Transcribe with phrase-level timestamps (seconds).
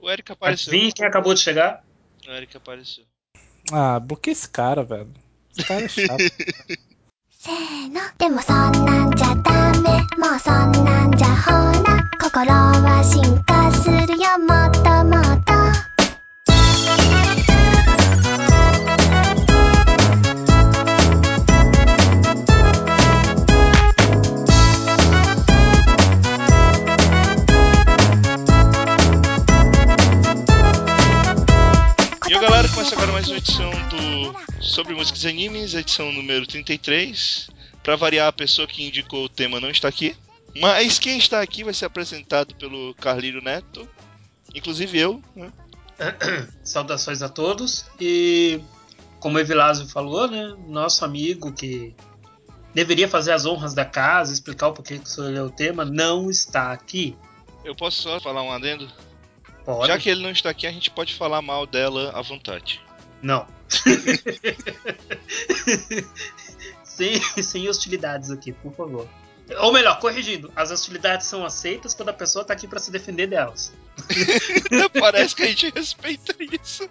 [0.00, 0.72] O Eric apareceu.
[0.72, 1.84] Adivinha quem acabou de chegar?
[2.26, 3.04] O Eric apareceu.
[3.72, 5.12] Ah, por que esse cara, velho?
[5.56, 6.22] Esse cara é chato.
[7.46, 11.52] せーのでもそんなんじゃダメもうそんなんじゃほ
[11.84, 15.59] ら心は進化するよもっともっと
[32.81, 37.51] Começa agora mais uma edição do Sobre Músicas e Animes, edição número 33.
[37.83, 40.17] Pra variar, a pessoa que indicou o tema não está aqui.
[40.59, 43.87] Mas quem está aqui vai ser apresentado pelo Carlírio Neto,
[44.55, 45.21] inclusive eu.
[45.35, 45.53] Né?
[46.63, 47.85] Saudações a todos.
[47.99, 48.59] E
[49.19, 50.55] como o Evilásio falou, né?
[50.67, 51.93] Nosso amigo que
[52.73, 56.71] deveria fazer as honras da casa, explicar o porquê que escolheu o tema, não está
[56.71, 57.15] aqui.
[57.63, 58.91] Eu posso só falar um adendo?
[59.65, 59.87] Pode?
[59.87, 62.81] Já que ele não está aqui, a gente pode falar mal dela à vontade.
[63.21, 63.47] Não.
[66.83, 69.07] sem, sem hostilidades aqui, por favor.
[69.59, 73.27] Ou melhor, corrigindo, as hostilidades são aceitas quando a pessoa tá aqui pra se defender
[73.27, 73.73] delas.
[74.99, 76.89] Parece que a gente respeita isso.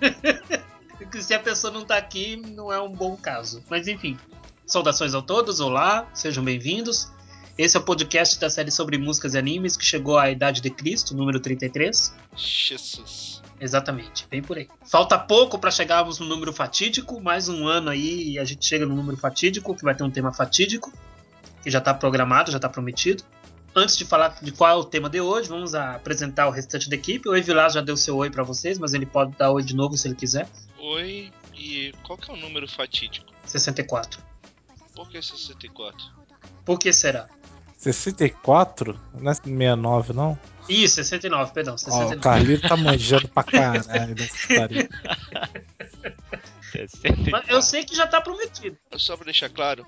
[1.20, 3.62] Se a pessoa não tá aqui, não é um bom caso.
[3.68, 4.18] Mas enfim.
[4.66, 7.12] Saudações a todos, olá, sejam bem-vindos.
[7.58, 10.68] Esse é o podcast da série sobre músicas e animes que chegou à Idade de
[10.68, 12.14] Cristo, número 33.
[12.36, 13.42] Jesus.
[13.58, 14.68] Exatamente, bem por aí.
[14.84, 18.84] Falta pouco para chegarmos no número fatídico, mais um ano aí e a gente chega
[18.84, 20.92] no número fatídico, que vai ter um tema fatídico,
[21.62, 23.24] que já tá programado, já tá prometido.
[23.74, 26.96] Antes de falar de qual é o tema de hoje, vamos apresentar o restante da
[26.96, 27.26] equipe.
[27.26, 29.96] O Evilás já deu seu oi para vocês, mas ele pode dar oi de novo
[29.96, 30.46] se ele quiser.
[30.78, 33.32] Oi, e qual que é o número fatídico?
[33.46, 34.22] 64.
[34.94, 36.04] Por que 64?
[36.66, 37.28] Por que será?
[37.92, 38.98] 64?
[39.20, 40.38] Não é 69, não?
[40.68, 42.16] Ih, 69, perdão, Ó, 69.
[42.16, 44.48] o Carlito tá manjando pra caralho dessa.
[47.30, 48.76] Mas eu sei que já tá prometido.
[48.96, 49.86] Só pra deixar claro,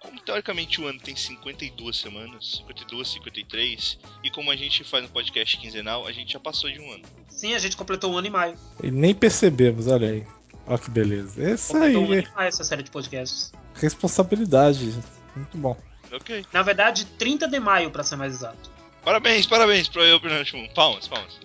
[0.00, 5.08] como teoricamente o ano tem 52 semanas, 52, 53, e como a gente faz um
[5.08, 7.04] podcast quinzenal, a gente já passou de um ano.
[7.28, 8.56] Sim, a gente completou um ano e maio.
[8.82, 10.26] E nem percebemos, olha aí.
[10.66, 11.52] Olha que beleza.
[11.52, 13.52] Isso Completou um ano aí, e maio essa série de podcasts.
[13.74, 14.92] responsabilidade.
[15.36, 15.76] Muito bom.
[16.12, 16.44] Ok.
[16.52, 18.70] Na verdade, 30 de maio, pra ser mais exato.
[19.04, 20.68] Parabéns, parabéns pro eu, Bruno Shimon.
[20.74, 21.38] Palmas, palmas.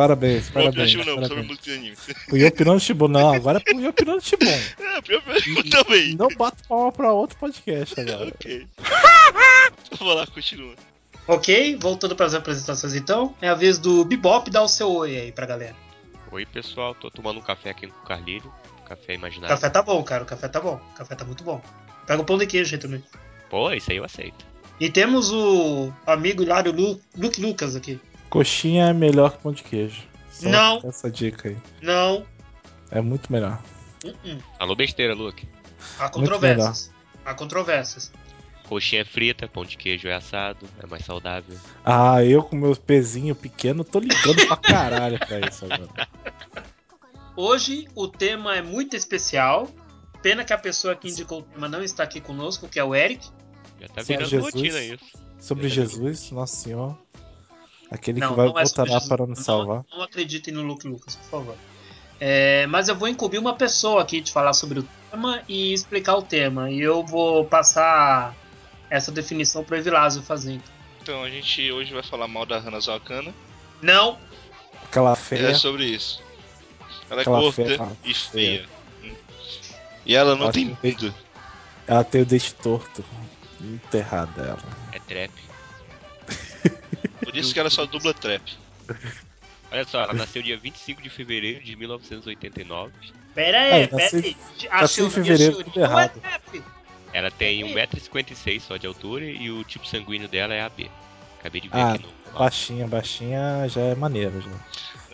[0.00, 0.94] Parabéns, parabéns.
[0.94, 1.46] Não, sobre parabéns.
[1.46, 1.96] música de anime.
[2.32, 4.46] O Yopinando Shibon, não, agora é pro Yopinando Shibon.
[4.80, 6.14] É, pro eu Shimon também.
[6.14, 8.28] Não bato palma pra outro podcast agora.
[8.28, 8.66] Ok.
[9.98, 10.74] Vou lá, continua.
[11.26, 13.34] Ok, voltando para as apresentações então.
[13.40, 15.76] É a vez do Bebop dar o seu oi aí pra galera.
[16.32, 18.52] Oi pessoal, tô tomando um café aqui com o Carlírio,
[18.86, 19.54] café imaginário.
[19.54, 20.22] café tá bom, cara.
[20.24, 20.80] O café tá bom.
[20.92, 21.60] O café tá muito bom.
[22.06, 23.04] Pega o pão de queijo aí também.
[23.48, 24.44] Pô, isso aí eu aceito.
[24.80, 28.00] E temos o amigo Hilário Lu, Luke Lucas aqui.
[28.28, 30.02] Coxinha é melhor que pão de queijo.
[30.30, 30.80] Só Não.
[30.84, 31.56] Essa dica aí.
[31.82, 32.24] Não.
[32.90, 33.60] É muito melhor.
[34.04, 34.42] Uh-uh.
[34.58, 35.46] Alô besteira, Luke.
[35.98, 36.90] Há controvérsias.
[37.24, 38.12] Há controvérsias.
[38.70, 41.58] Coxinha é frita, pão de queijo é assado, é mais saudável.
[41.84, 46.08] Ah, eu com meu pezinho pequeno tô ligando pra caralho pra isso agora.
[47.36, 49.68] Hoje o tema é muito especial.
[50.22, 52.94] Pena que a pessoa que indicou o tema não está aqui conosco, que é o
[52.94, 53.26] Eric.
[53.80, 54.54] Já tá virando Jesus.
[54.54, 55.04] rotina isso.
[55.40, 56.96] Sobre Jesus, Nosso Senhor.
[57.90, 59.08] Aquele Não, que vai não é voltará Jesus.
[59.08, 59.84] para nos Não- salvar.
[59.90, 61.56] Não, acreditem no Luke Lucas, por favor.
[62.20, 66.14] É, mas eu vou incubir uma pessoa aqui de falar sobre o tema e explicar
[66.14, 66.70] o tema.
[66.70, 68.36] E eu vou passar
[68.90, 70.60] essa definição pro Evilásio fazer.
[71.00, 73.32] Então, a gente hoje vai falar mal da Hanazawa Kana.
[73.80, 74.18] Não,
[74.84, 75.54] Aquela É feia.
[75.54, 76.20] sobre isso.
[77.08, 78.66] Ela é Aquela gorda feia, e feia.
[79.02, 79.14] Hum.
[80.04, 81.14] E ela não Ela tem bunda.
[81.86, 83.04] Ela tem o dente torto.
[83.60, 84.58] Enterrado dela.
[84.92, 85.32] É trap.
[87.24, 88.42] Por isso que ela só dubla trap.
[89.70, 92.92] Olha só, ela nasceu dia 25 de fevereiro de 1989.
[93.34, 94.68] pera aí, Aí, pera nasci- aí.
[94.70, 96.22] A nasci em fevereiro, tudo não é errado.
[97.12, 100.90] Ela tem 1,56m só de altura e o tipo sanguíneo dela é AB.
[101.40, 102.38] Acabei de ver Ah, aqui no.
[102.38, 104.40] Baixinha, baixinha já é maneiro.
[104.40, 104.50] Já.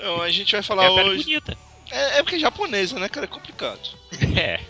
[0.05, 1.25] Não, a gente vai É falar pele hoje.
[1.25, 1.57] bonita.
[1.91, 3.25] É, é porque é japonesa, né, cara?
[3.27, 3.81] É complicado.
[4.37, 4.61] É.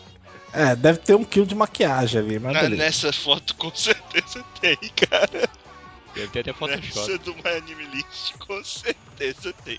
[0.52, 2.82] É, deve ter um quilo de maquiagem ali, mas Na- beleza.
[2.82, 4.76] nessa foto com certeza tem,
[5.08, 5.49] cara.
[6.14, 6.87] Deve ter até Photoshop.
[7.11, 9.79] Nessa do My Anime List com certeza tem.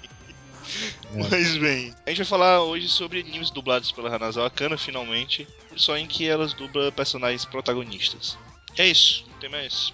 [1.16, 1.30] É.
[1.30, 5.48] Mas bem, a gente vai falar hoje sobre animes dublados pela Hanazawa Kana, finalmente.
[5.76, 8.38] Só em que elas dublam personagens protagonistas.
[8.78, 9.92] É isso, o tema é esse.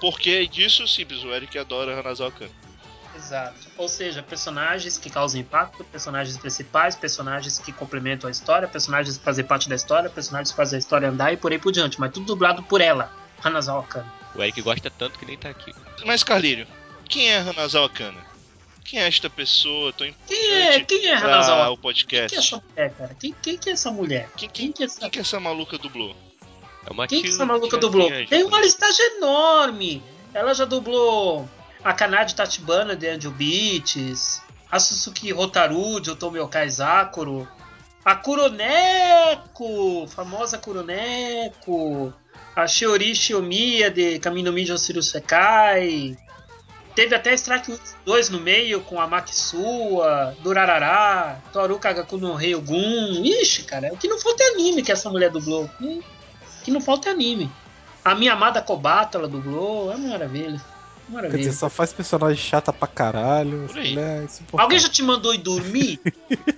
[0.00, 0.86] Por que disso?
[0.86, 2.50] Simples, o Eric adora Hanazawa Kana.
[3.16, 3.68] Exato.
[3.78, 9.24] Ou seja, personagens que causam impacto, personagens principais, personagens que complementam a história, personagens que
[9.24, 11.98] fazem parte da história, personagens que fazem a história andar e por aí por diante.
[11.98, 13.10] Mas tudo dublado por ela,
[13.42, 14.12] Hanazawa Kana.
[14.34, 15.74] O Eric gosta tanto que nem tá aqui.
[16.04, 16.66] Mas, Carlírio,
[17.08, 18.35] quem é Hanazawa Kana?
[18.86, 21.70] Quem é esta pessoa tão importante Quem é, quem é Hanazawa?
[21.70, 22.28] o Quem podcast?
[22.30, 23.16] que é essa mulher, cara?
[23.18, 24.28] Quem, quem que é essa mulher?
[24.36, 26.14] Quem, Quem que é essa, quem que essa maluca dublou?
[26.88, 28.08] É uma quem que tia- essa maluca dublou?
[28.28, 30.02] Tem uma listagem enorme.
[30.32, 31.48] Ela já dublou
[31.82, 34.40] a Kanade Tachibana de Angel Beats,
[34.70, 37.48] a Suzuki Hotaru de Otomi Okai Zakuro,
[38.04, 42.12] a Kuroneko, famosa Kuroneko,
[42.54, 46.16] a Shiori Shiomiya de Kamino Mijo Siru Sekai.
[46.96, 53.22] Teve até Strike Woods 2 no meio com a Makisua, Durarara, Toru Kagaku no Ryugun.
[53.22, 55.70] Ixi, cara, o que não falta é anime que essa mulher dublou.
[55.80, 56.00] Hum,
[56.60, 57.52] O que não falta é anime.
[58.02, 60.58] A minha amada Kobato ela dublou, é uma maravilha.
[61.06, 61.38] Quer Maravilha.
[61.38, 63.68] dizer, só faz personagem chata pra caralho.
[63.72, 64.26] Mulher é.
[64.56, 66.00] Alguém já te mandou ir dormir?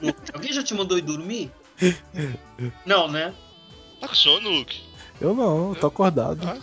[0.00, 0.20] Luke?
[0.32, 1.50] Alguém já te mandou ir dormir?
[2.86, 3.34] Não, né?
[4.00, 4.80] Tá com sono, Luke?
[5.20, 6.46] Eu não, eu tô acordado.
[6.48, 6.56] Ah,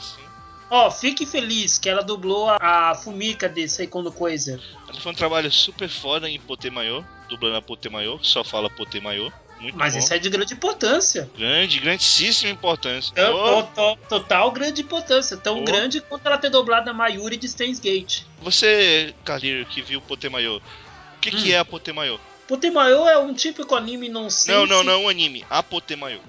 [0.75, 4.59] Ó, fique feliz que ela dublou a, a Fumika de Seikondo Coisa.
[4.89, 8.43] Ela foi um trabalho super foda em Poté Maior, dublando a Poté Maior, que só
[8.43, 9.31] fala Poté Maior.
[9.59, 9.99] Muito Mas bom.
[9.99, 11.29] isso é de grande importância.
[11.37, 13.13] Grande, grandíssima importância.
[13.15, 15.37] É, Ô, to- to- Total grande importância.
[15.37, 15.63] Tão Oh.
[15.63, 18.23] grande quanto ela ter dublado a Mayuri de Steins Gate.
[18.41, 21.55] Você, Carlinhos, que viu Poté Maior, o que, que Hum.
[21.55, 22.19] é a Poté Maior?
[22.49, 24.51] Potemayo é um típico anime nonsense.
[24.51, 25.45] Não, não, não, um anime.
[25.49, 26.21] A Poté Maior.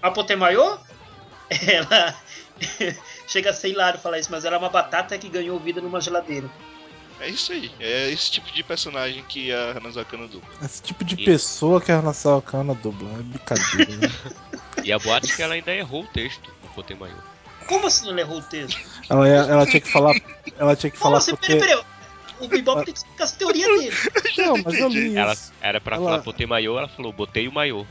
[0.00, 0.80] A Potemayo?
[1.50, 2.16] Ela.
[3.26, 6.00] Chega a ser hilário falar isso, mas ela é uma batata que ganhou vida numa
[6.00, 6.48] geladeira.
[7.20, 7.70] É isso aí.
[7.80, 10.48] É esse tipo de personagem que a Hanazakana dubla.
[10.62, 11.24] Esse tipo de Isso.
[11.24, 13.08] pessoa que a Nassau Kana dubla.
[13.18, 14.12] É brincadeira, né?
[14.84, 17.18] E a boate que ela ainda errou o texto do Potem Maior.
[17.66, 18.78] Como assim ela errou o texto?
[19.08, 20.14] ela, ela tinha que falar.
[20.56, 21.30] Ela tinha que Como falar assim?
[21.32, 21.56] porque.
[21.56, 21.84] Peraí, peraí.
[22.38, 23.96] O Bebop tem que explicar as teorias dele.
[24.38, 25.52] Não, mas eu li Ela isso.
[25.60, 27.84] era pra Ela- falar Potem Maior, ela falou, botei o maior.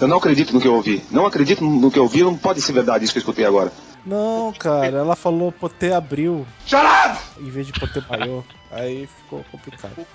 [0.00, 1.04] Eu não acredito no que eu ouvi.
[1.10, 2.22] Não acredito no que eu ouvi.
[2.22, 3.70] Não pode ser verdade isso que eu escutei agora.
[4.06, 7.18] Não, cara, ela falou Potê abril Shut up!
[7.40, 8.44] em vez de Potê maior.
[8.70, 9.92] Aí ficou complicado.
[9.98, 10.06] O?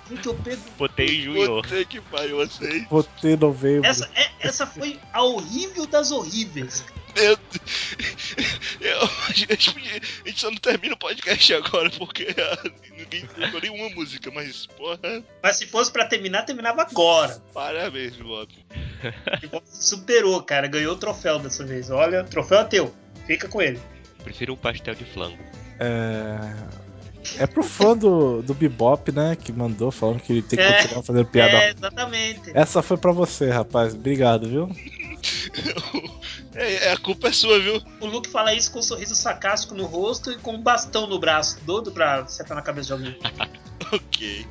[0.78, 1.62] Botei em junho.
[1.62, 2.80] Puta que pariu, eu sei.
[2.86, 3.86] Potê novembro.
[3.86, 6.82] Essa, é- essa foi a horrível das horríveis.
[7.14, 8.56] Meu Deus.
[8.80, 13.26] Eu, a, gente, podia- a gente só não termina o podcast agora porque ah, ninguém
[13.26, 17.42] colocou nenhuma música, mas porra, Mas se fosse pra terminar, terminava agora.
[17.52, 18.48] parabéns, Bob.
[19.64, 20.66] Superou, cara.
[20.66, 21.90] Ganhou o troféu dessa vez.
[21.90, 22.94] Olha, o troféu é teu.
[23.26, 23.80] Fica com ele.
[24.22, 25.38] Prefiro um pastel de flango.
[25.78, 26.86] É.
[27.38, 29.36] É pro fã do, do Bebop, né?
[29.36, 31.52] Que mandou falando que ele tem que É, continuar fazendo piada.
[31.56, 32.52] É, exatamente.
[32.54, 33.94] Essa foi pra você, rapaz.
[33.94, 34.68] Obrigado, viu?
[36.54, 37.82] É, é, a culpa é sua, viu?
[38.00, 41.18] O Luke fala isso com um sorriso sarcástico no rosto e com um bastão no
[41.18, 43.18] braço, doido pra sentar na cabeça de alguém.
[43.92, 44.46] Ok.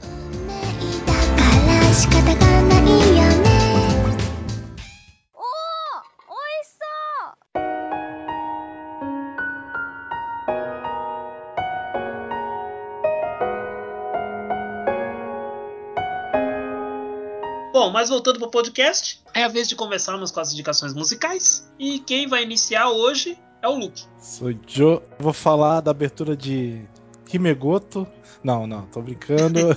[18.06, 21.68] Mas voltando pro podcast, é a vez de começarmos com as indicações musicais.
[21.80, 24.04] E quem vai iniciar hoje é o Luke.
[24.20, 25.02] Sou Joe.
[25.18, 26.86] Vou falar da abertura de
[27.34, 28.06] Himegoto.
[28.44, 29.58] Não, não, tô brincando.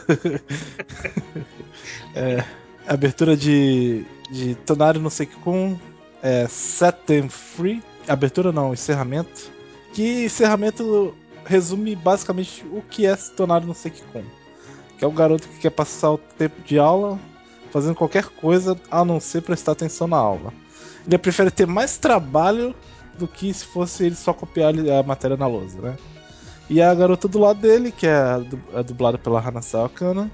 [2.15, 2.45] é,
[2.87, 5.79] abertura de, de Tonari no Sekikun.
[6.23, 7.83] É, Set Them Free.
[8.07, 9.51] Abertura não, encerramento.
[9.95, 11.15] Que encerramento
[11.47, 14.25] resume basicamente o que é Tonari no Sekikun.
[14.99, 17.19] Que é um garoto que quer passar o tempo de aula
[17.71, 20.53] fazendo qualquer coisa a não ser prestar atenção na aula.
[21.07, 22.75] Ele prefere ter mais trabalho
[23.19, 25.97] do que se fosse ele só copiar a matéria na lousa, né?
[26.71, 28.15] E a garota do lado dele, que é
[28.75, 30.31] a dublada pela Hana Sawakana,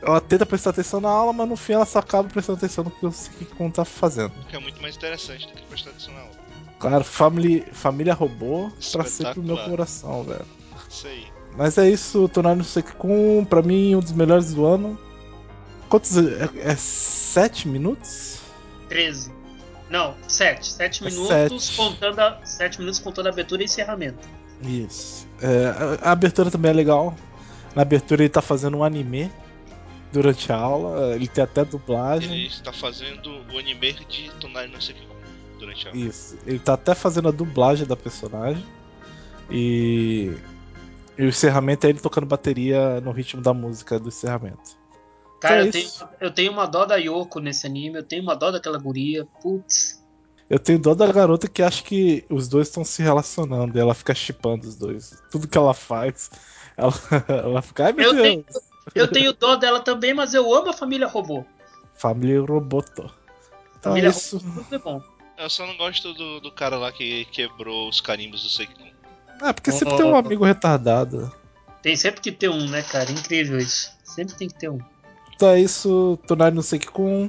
[0.00, 2.90] ela tenta prestar atenção na aula, mas no fim ela só acaba prestando atenção no
[2.90, 4.32] que o Sekikun tá fazendo.
[4.48, 6.32] Que é muito mais interessante do que prestar atenção na aula.
[6.78, 10.46] Claro, family, família robô pra sempre no meu coração, velho.
[10.88, 11.26] Isso aí.
[11.56, 14.98] Mas é isso, Tonari no Sekikun, pra mim, um dos melhores do ano.
[15.92, 16.16] Quantos.
[16.16, 18.40] É, é sete minutos?
[18.88, 19.30] 13.
[19.90, 20.72] Não, 7.
[20.72, 21.76] 7 É minutos sete.
[21.76, 24.26] contando a, 7 minutos contando a abertura e encerramento.
[24.62, 25.28] Isso.
[25.42, 25.66] É,
[26.02, 27.14] a, a abertura também é legal.
[27.76, 29.30] Na abertura ele tá fazendo um anime
[30.10, 31.14] durante a aula.
[31.14, 32.32] Ele tem até dublagem.
[32.32, 35.14] Ele está fazendo o anime de Tonari no Sekiko
[35.58, 36.02] durante a aula.
[36.02, 36.38] Isso.
[36.46, 38.64] Ele tá até fazendo a dublagem da personagem.
[39.50, 40.32] E.
[41.18, 44.80] E o encerramento é ele tocando bateria no ritmo da música do encerramento.
[45.42, 48.36] Cara, É eu tenho, eu tenho uma dó da Yoko nesse anime, eu tenho uma
[48.36, 49.26] dó daquela guria.
[49.42, 50.00] Putz.
[50.48, 53.76] Eu tenho dó da garota que acha que os dois estão se relacionando.
[53.76, 55.20] E ela fica chipando os dois.
[55.32, 56.30] Tudo que ela faz,
[56.76, 56.92] ela,
[57.26, 57.86] ela fica.
[57.86, 58.64] Ai meu Eu tenho, Deus!
[58.94, 61.44] Eu tenho dó dela também, mas eu amo a família robô.
[61.94, 63.10] Família Roboto.
[63.78, 64.38] Então Família é isso.
[64.38, 65.02] robô tudo é bom.
[65.38, 68.92] Eu só não gosto do, do cara lá que quebrou os carimbos do Seikon.
[69.42, 71.34] É, porque sempre tem um amigo retardado.
[71.82, 73.10] Tem sempre que ter um, né, cara?
[73.10, 73.90] Incrível isso.
[74.04, 74.78] Sempre tem que ter um.
[75.42, 77.28] Então é isso, Tonari no Sekikun.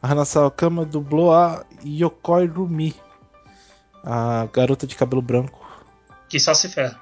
[0.00, 2.94] A Sawakama dublou a Yokoi Rumi.
[4.02, 5.60] A garota de cabelo branco.
[6.30, 6.98] Que só se ferra.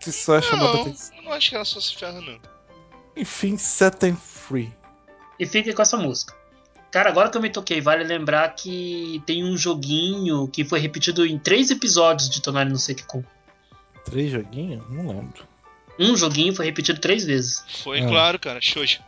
[0.00, 1.16] Que só é chamada Não, atenção.
[1.16, 2.40] eu não acho que ela só se ferra, não.
[3.16, 4.74] Enfim, Set and Free.
[5.38, 6.34] E fique com essa música.
[6.90, 11.24] Cara, agora que eu me toquei, vale lembrar que tem um joguinho que foi repetido
[11.24, 13.22] em três episódios de Tonari no Sekikun.
[14.04, 14.82] Três joguinhos?
[14.90, 15.44] Não lembro.
[16.00, 17.64] Um joguinho foi repetido três vezes.
[17.84, 18.08] Foi Ah.
[18.08, 19.00] claro, cara, Shoji.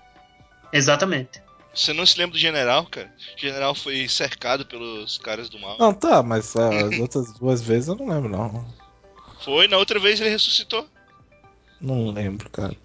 [0.72, 1.42] Exatamente.
[1.74, 3.12] Você não se lembra do general, cara?
[3.36, 5.78] O general foi cercado pelos caras do mal.
[5.78, 8.64] Não, tá, mas as outras duas vezes eu não lembro, não.
[9.40, 10.86] Foi, na outra vez ele ressuscitou.
[11.80, 12.76] Não lembro, cara.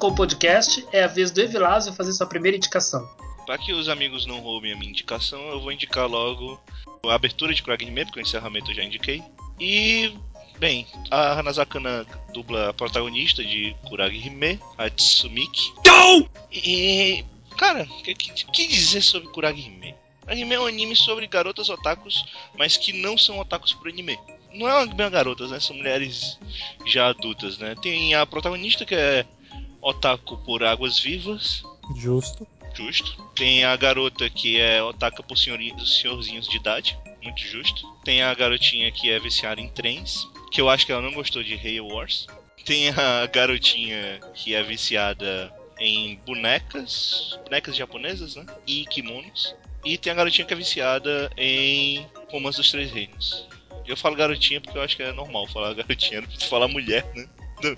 [0.00, 3.06] Com o podcast, é a vez do Evilásio fazer sua primeira indicação.
[3.44, 6.58] Pra que os amigos não roubem a minha indicação, eu vou indicar logo
[7.06, 9.22] a abertura de Kuragi Hime, porque o encerramento eu já indiquei.
[9.60, 10.14] E,
[10.58, 15.70] bem, a Hanazakana dubla a protagonista de Kuragi Hime, a Tsumiki.
[16.50, 17.22] E,
[17.58, 19.94] cara, o que, que, que dizer sobre Kuragi Hime?
[20.22, 22.24] Kuragi Hime é um anime sobre garotas otakus,
[22.56, 24.18] mas que não são otakus por anime.
[24.54, 25.60] Não é uma bem garotas, né?
[25.60, 26.38] São mulheres
[26.86, 27.74] já adultas, né?
[27.82, 29.26] Tem a protagonista que é
[29.80, 31.62] otaku por águas vivas,
[31.96, 32.46] Justo.
[32.74, 33.22] Justo.
[33.34, 36.98] Tem a garota que é otaka por senhorzinhos de idade.
[37.22, 37.86] Muito justo.
[38.04, 40.28] Tem a garotinha que é viciada em trens.
[40.50, 42.26] Que eu acho que ela não gostou de Hail Wars.
[42.64, 47.38] Tem a garotinha que é viciada em bonecas.
[47.44, 48.46] Bonecas japonesas, né?
[48.66, 49.54] E kimonos.
[49.84, 53.48] E tem a garotinha que é viciada em Romance dos Três Reinos.
[53.86, 57.10] Eu falo garotinha porque eu acho que é normal falar garotinha, não preciso falar mulher,
[57.14, 57.28] né?
[57.62, 57.76] Não,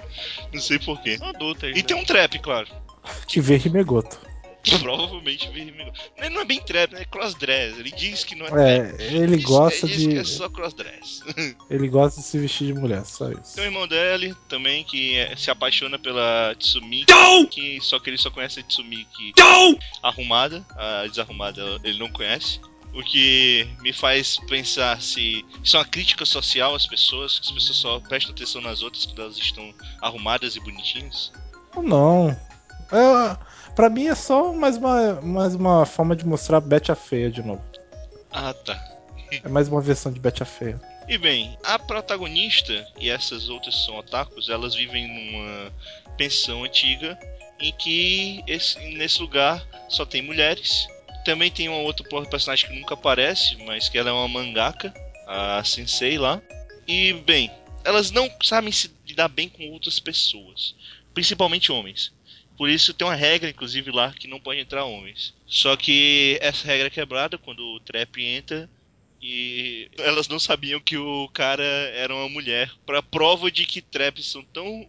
[0.54, 1.18] não sei porquê.
[1.20, 1.82] Adultas, E né?
[1.82, 2.66] tem um trap, claro.
[3.26, 3.40] Que.
[4.62, 5.74] Que provavelmente veio
[6.16, 7.00] Ele não é bem trap, né?
[7.02, 7.76] É crossdress.
[7.80, 9.00] Ele diz que não é trap.
[9.02, 10.08] É, ele Diz- gosta ele diz de.
[10.10, 11.20] que é só crossdress.
[11.68, 13.56] Ele gosta de se vestir de mulher, só isso.
[13.56, 17.12] Tem o irmão dele também que é- se apaixona pela Tsumiki.
[17.50, 19.32] Que, só que ele só conhece a Tsumiki
[20.00, 20.64] arrumada.
[20.76, 22.60] A desarrumada ele não conhece.
[22.94, 27.52] O que me faz pensar se isso é uma crítica social às pessoas, que as
[27.52, 31.32] pessoas só prestam atenção nas outras quando elas estão arrumadas e bonitinhas.
[31.74, 32.30] Ou não.
[32.92, 33.36] É,
[33.74, 37.42] pra mim é só mais uma, mais uma forma de mostrar Betty a Feia de
[37.42, 37.62] novo.
[38.30, 38.74] Ah, tá.
[39.30, 40.78] É mais uma versão de Betty a Feia.
[41.08, 45.72] E bem, a protagonista e essas outras são otakus, elas vivem numa
[46.18, 47.18] pensão antiga
[47.58, 50.86] em que esse- nesse lugar só tem mulheres.
[51.24, 54.92] Também tem uma outra personagem que nunca aparece, mas que ela é uma mangaka,
[55.26, 56.42] a sensei lá.
[56.86, 57.50] E bem,
[57.84, 60.74] elas não sabem se lidar bem com outras pessoas,
[61.14, 62.12] principalmente homens.
[62.56, 65.34] Por isso tem uma regra, inclusive, lá que não pode entrar homens.
[65.46, 68.68] Só que essa regra é quebrada quando o trap entra
[69.20, 72.70] e elas não sabiam que o cara era uma mulher.
[72.84, 74.88] Pra prova de que traps são tão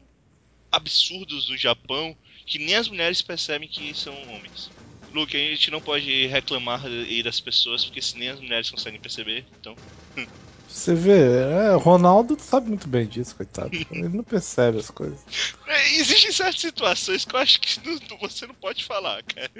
[0.72, 4.73] absurdos no Japão que nem as mulheres percebem que são homens.
[5.14, 6.82] Luke, a gente não pode reclamar
[7.24, 9.78] das pessoas, porque se nem as mulheres conseguem perceber, então.
[10.68, 13.70] Você vê, é, o Ronaldo sabe muito bem disso, coitado.
[13.92, 15.24] Ele não percebe as coisas.
[15.68, 19.52] É, existem certas situações que eu acho que não- você não pode falar, cara.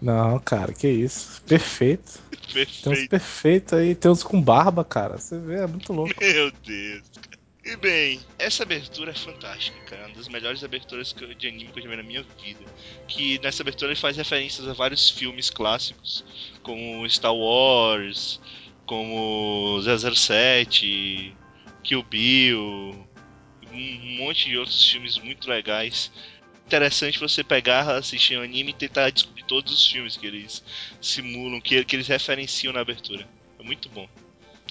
[0.00, 1.42] Não, cara, que isso.
[1.46, 2.20] Perfeito.
[2.30, 3.08] Tem uns Perfeito.
[3.08, 5.18] perfeitos aí, tem uns com barba, cara.
[5.18, 6.14] Você vê, é muito louco.
[6.20, 7.10] Meu Deus.
[7.64, 10.06] E bem, essa abertura é fantástica, cara.
[10.06, 12.64] Uma das melhores aberturas de anime que eu já vi na minha vida.
[13.06, 16.24] Que nessa abertura ele faz referências a vários filmes clássicos,
[16.62, 18.40] como Star Wars,
[18.84, 21.36] como 007,
[21.84, 23.06] Kill Bill,
[23.72, 26.10] um monte de outros filmes muito legais.
[26.66, 30.64] Interessante você pegar, assistir um anime e tentar descobrir todos os filmes que eles
[31.00, 33.28] simulam, que, que eles referenciam na abertura.
[33.58, 34.08] É muito bom.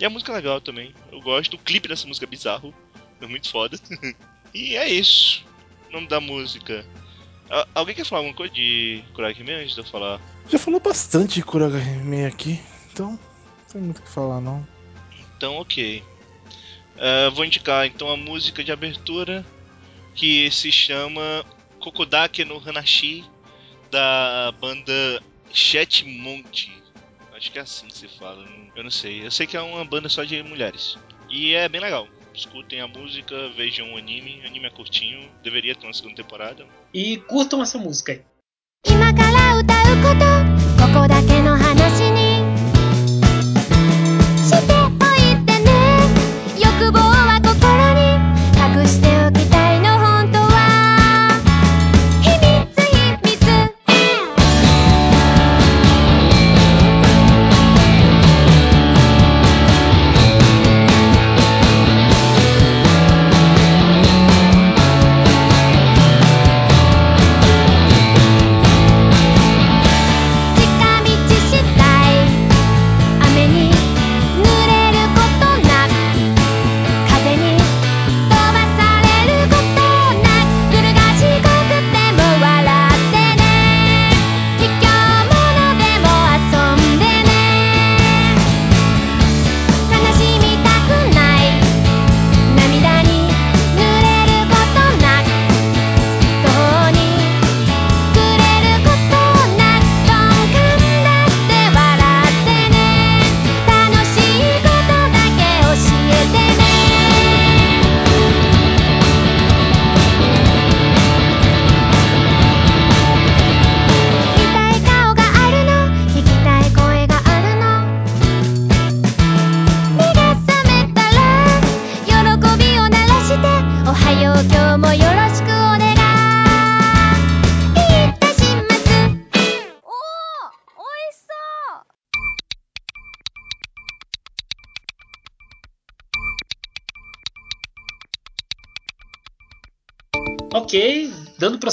[0.02, 0.94] E a música é legal também.
[1.12, 1.54] Eu gosto.
[1.54, 2.74] O clipe dessa música é bizarro.
[3.22, 3.80] É muito foda.
[4.52, 5.46] e é isso.
[5.90, 6.84] O nome da música.
[7.76, 10.20] Alguém quer falar alguma coisa de Kuragime antes de eu falar?
[10.50, 12.60] Já falou bastante de Kuragame aqui,
[12.92, 13.20] então não
[13.72, 14.66] tem muito o que falar não.
[15.36, 16.02] Então, ok.
[16.98, 19.46] Ah, vou indicar então a música de abertura
[20.16, 21.46] que se chama
[21.80, 23.26] Kokodake no Hanashi
[23.92, 26.81] da banda Chetmonte.
[27.42, 28.46] Acho que é assim que se fala.
[28.76, 29.26] Eu não sei.
[29.26, 30.96] Eu sei que é uma banda só de mulheres.
[31.28, 32.08] E é bem legal.
[32.36, 34.42] Escutem a música, vejam o anime.
[34.44, 36.68] O anime é curtinho, deveria ter uma segunda temporada.
[36.94, 38.22] E curtam essa música aí.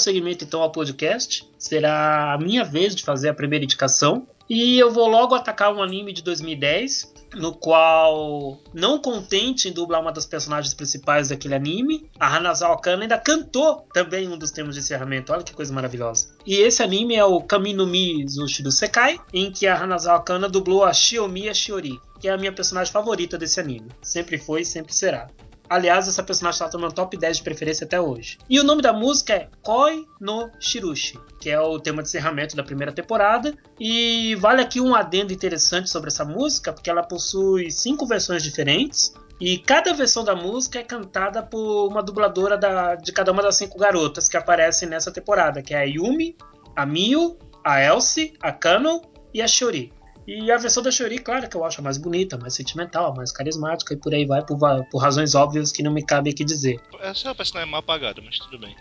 [0.09, 4.27] Dando prosseguimento então ao podcast, será a minha vez de fazer a primeira indicação.
[4.49, 10.01] E eu vou logo atacar um anime de 2010, no qual, não contente em dublar
[10.01, 14.75] uma das personagens principais daquele anime, a Hanazawa Kana ainda cantou também um dos temas
[14.75, 15.31] de encerramento.
[15.33, 16.35] Olha que coisa maravilhosa.
[16.47, 20.83] E esse anime é o Kaminumi Zushi do Sekai, em que a Hanazawa Kana dublou
[20.83, 23.91] a Shiomiya Shiori, que é a minha personagem favorita desse anime.
[24.01, 25.29] Sempre foi e sempre será.
[25.69, 28.39] Aliás, essa personagem está no top 10 de preferência até hoje.
[28.49, 32.57] E o nome da música é Koi no Shirushi, que é o tema de encerramento
[32.57, 33.55] da primeira temporada.
[33.79, 39.13] E vale aqui um adendo interessante sobre essa música, porque ela possui cinco versões diferentes.
[39.41, 43.57] E cada versão da música é cantada por uma dubladora da- de cada uma das
[43.57, 46.37] cinco garotas que aparecem nessa temporada, que é a Yumi,
[46.75, 49.01] a Miu, a Elsie, a Kano
[49.33, 49.93] e a Shiori.
[50.31, 53.33] E a versão da Shiori, claro, que eu acho a mais bonita, mais sentimental, mais
[53.33, 54.59] carismática e por aí vai, por,
[54.91, 56.79] por razões óbvias que não me cabe aqui dizer.
[57.01, 58.77] Essa personagem é mal apagada, mas tudo bem.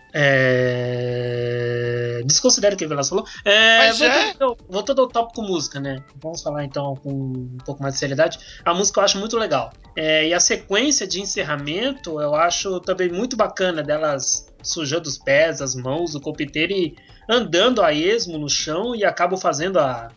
[0.88, 2.22] É...
[2.26, 3.26] Desconsidero o que o Velas falou.
[3.46, 3.78] É...
[3.88, 4.10] Mas é?
[4.10, 6.04] voltando, ao- voltando ao tópico música, né?
[6.22, 8.38] Vamos falar então com um pouco mais de seriedade.
[8.66, 9.72] A música eu acho muito legal.
[9.96, 15.62] É, E a sequência de encerramento eu acho também muito bacana, delas sujando os pés,
[15.62, 16.94] as mãos, o corpo inteiro e
[17.30, 20.10] andando a esmo no chão e acabam fazendo a,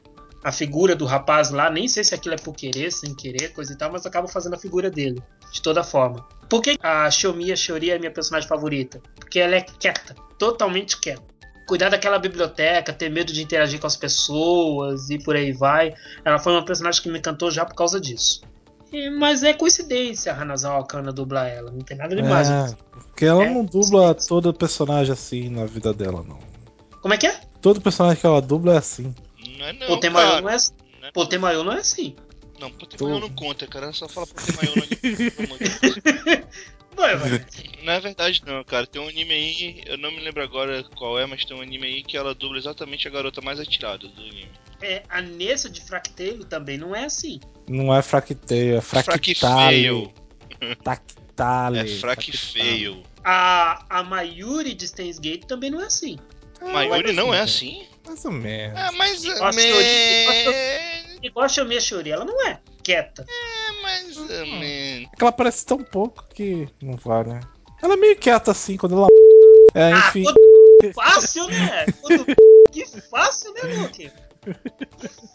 [0.42, 1.68] a figura do rapaz lá.
[1.70, 4.54] Nem sei se aquilo é por querer, sem querer, coisa e tal, mas acabam fazendo
[4.54, 5.22] a figura dele,
[5.52, 6.26] de toda forma.
[6.48, 9.00] Por que a Xiomiya Shiori é a minha personagem favorita?
[9.16, 11.22] Porque ela é quieta, totalmente quieta.
[11.68, 15.94] Cuidar daquela biblioteca, ter medo de interagir com as pessoas e por aí vai.
[16.24, 18.40] Ela foi uma personagem que me encantou já por causa disso.
[18.92, 22.50] E- mas é coincidência a Hanazawa Kana dublar ela, não tem nada demais.
[22.50, 26.40] É, porque ela É, não dubla todo personagem assim na vida dela, não.
[27.00, 27.40] Como é que é?
[27.62, 29.14] Todo personagem que ela dubla é assim.
[29.60, 30.40] Não é não, Potemayo cara.
[30.40, 30.72] não é assim.
[31.00, 32.16] Não é- Potemayo não é assim.
[32.58, 33.92] Não, Potemayo não conta, cara.
[33.92, 35.32] Só fala Potemayo no anime.
[36.98, 37.46] Ué, ué.
[37.82, 38.86] Não é verdade não, cara.
[38.86, 41.86] Tem um anime aí, eu não me lembro agora qual é, mas tem um anime
[41.86, 44.48] aí que ela dubla exatamente a garota mais atirada do anime.
[44.82, 47.40] É, a Nessa de Fractale também não é assim.
[47.68, 49.34] Não é fracteio, é fractale.
[49.34, 50.12] Fracfeio.
[50.82, 51.78] Tactale.
[51.78, 53.02] É fraque feio.
[53.24, 56.18] A, a Mayuri de Steins Gate também não é assim.
[56.60, 57.86] Mayuri não é assim?
[58.10, 58.78] Mais ou menos.
[58.78, 59.22] É, mas.
[59.24, 63.24] Nossa, me- Yuri, Igual a Xiaomi Shiori, ela não é quieta.
[63.28, 65.08] É, mais ou menos.
[65.12, 67.30] É que ela parece tão pouco que não vale.
[67.34, 67.40] né?
[67.82, 69.06] Ela é meio quieta assim quando ela.
[69.72, 70.24] É, Ah, enfim.
[70.24, 70.36] quando-
[70.94, 71.86] fácil, né?
[72.02, 72.26] Quando-
[72.72, 74.10] Que fácil, né, Luke?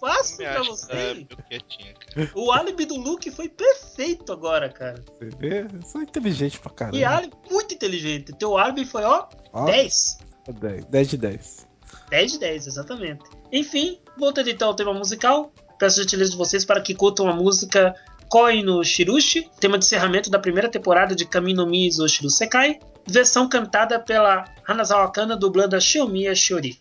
[0.02, 0.88] Fácil pra você.
[0.88, 2.32] cara.
[2.36, 5.02] O álibi do Luke foi perfeito agora, cara.
[5.20, 5.62] Você vê?
[5.62, 6.98] Eu sou inteligente pra caramba.
[6.98, 8.34] E álibi muito inteligente.
[8.34, 10.18] Teu álibi foi, ó, Ó, 10.
[10.60, 10.86] 10.
[10.86, 11.65] 10 de 10.
[12.10, 13.24] 10 de 10, exatamente.
[13.52, 17.96] Enfim, voltando então ao tema musical, peço gentileza de vocês para que curtam a música
[18.30, 23.48] Koi no Shirushi, tema de encerramento da primeira temporada de Kamino Mi Izoshiru Sekai, versão
[23.48, 26.80] cantada pela Hanazawa Kana dublando a Shiomiya Shiori.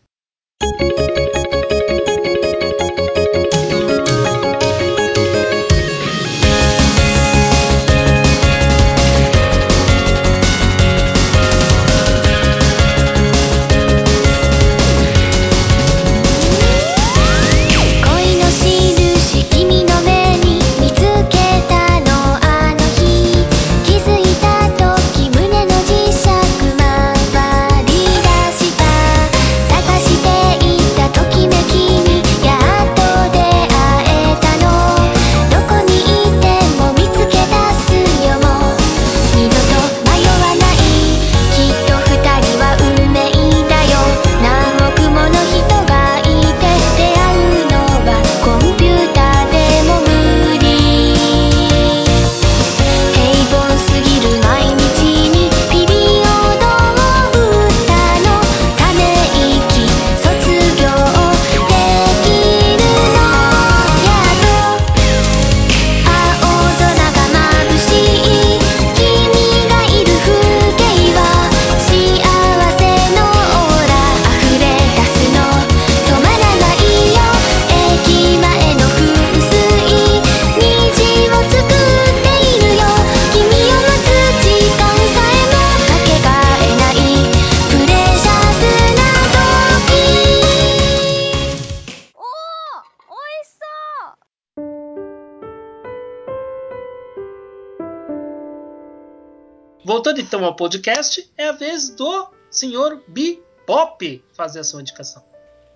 [100.64, 105.22] Podcast, é a vez do senhor Bebop fazer a sua indicação.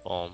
[0.03, 0.33] Bom,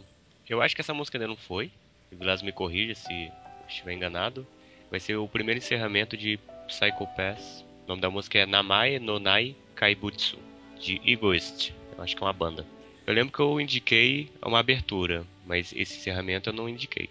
[0.48, 1.72] eu acho que essa música ainda não foi.
[2.12, 3.32] O Vilas me corrija se
[3.68, 4.46] estiver enganado.
[4.92, 6.38] Vai ser o primeiro encerramento de
[6.68, 7.64] Psycho Pass.
[7.84, 10.38] O nome da música é Namae no Nai Kaibutsu,
[10.78, 11.74] de Egoist.
[11.96, 12.64] Eu acho que é uma banda.
[13.04, 17.10] Eu lembro que eu indiquei uma abertura, mas esse encerramento eu não indiquei.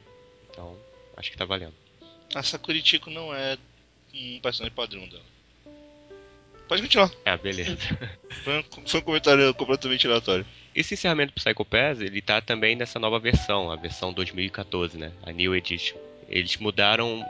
[0.49, 0.77] Então,
[1.17, 1.75] acho que tá valendo.
[2.33, 3.57] A Sakuritico não é
[4.13, 5.32] um personagem padrão dela.
[6.73, 7.11] Pode continuar.
[7.23, 7.77] Ah, beleza.
[8.43, 10.43] Foi um, foi um comentário completamente aleatório.
[10.75, 15.11] Esse encerramento do Psycho Pass, ele tá também nessa nova versão, a versão 2014, né?
[15.21, 15.95] A New Edition.
[16.27, 17.23] Eles mudaram.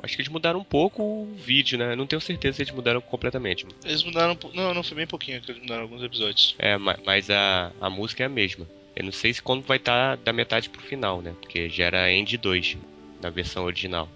[0.00, 1.96] Acho que eles mudaram um pouco o vídeo, né?
[1.96, 3.66] Não tenho certeza se eles mudaram completamente.
[3.84, 4.38] Eles mudaram.
[4.44, 6.54] um Não, não foi bem pouquinho que eles mudaram alguns episódios.
[6.56, 8.64] É, ma- mas a, a música é a mesma.
[8.94, 11.34] Eu não sei se quando vai estar da metade pro final, né?
[11.40, 12.76] Porque já era End 2
[13.20, 14.08] na versão original.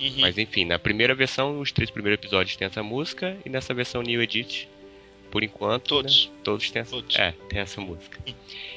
[0.00, 0.14] Uhum.
[0.20, 4.02] Mas enfim, na primeira versão, os três primeiros episódios tem essa música, e nessa versão
[4.02, 4.68] New Edit,
[5.30, 5.88] por enquanto.
[5.88, 6.26] Todos.
[6.26, 7.16] né, todos têm essa, Todos.
[7.16, 8.18] É, tem essa música.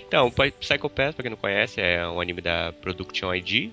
[0.07, 3.69] Então, Psy- Psycho Pass, pra quem não conhece, é um anime da Production ID,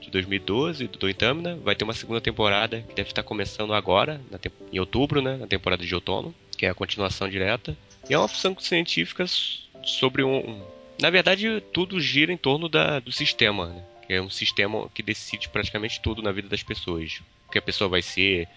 [0.00, 1.56] de 2012, do Doitamina.
[1.56, 5.36] Vai ter uma segunda temporada, que deve estar começando agora, tem- em outubro, né?
[5.36, 7.76] Na temporada de outono, que é a continuação direta.
[8.08, 9.24] E é uma ficção científica
[9.82, 10.36] sobre um.
[10.38, 10.62] um-
[11.00, 13.82] Na verdade, tudo gira em torno da, do sistema, né?
[14.08, 17.20] É um sistema que decide praticamente tudo na vida das pessoas.
[17.48, 18.48] O que a pessoa vai ser,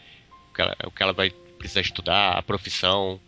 [0.50, 3.20] o que ela, o que ela vai precisar estudar, a profissão.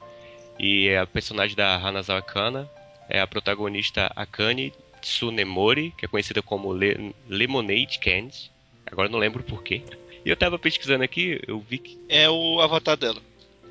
[0.59, 2.69] E a personagem da Hanazawa Kana
[3.07, 8.51] é a protagonista Akane Tsunemori, que é conhecida como Le- Lemonade Candy.
[8.85, 9.83] Agora não lembro por quê.
[10.25, 11.99] E eu tava pesquisando aqui, eu vi que.
[12.09, 13.21] É o avatar dela.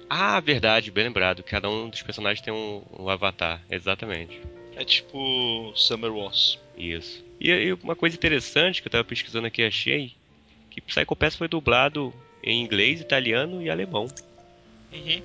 [0.08, 1.42] Ah, verdade, bem lembrado.
[1.42, 3.60] Cada um dos personagens tem um, um avatar.
[3.68, 4.40] Exatamente.
[4.76, 6.58] É tipo Summer Wars.
[6.76, 7.24] Isso.
[7.40, 10.12] E aí, uma coisa interessante que eu tava pesquisando aqui e achei
[10.70, 12.12] que Psycho Pass foi dublado
[12.42, 14.06] em inglês, italiano e alemão.
[14.92, 15.22] Uhum.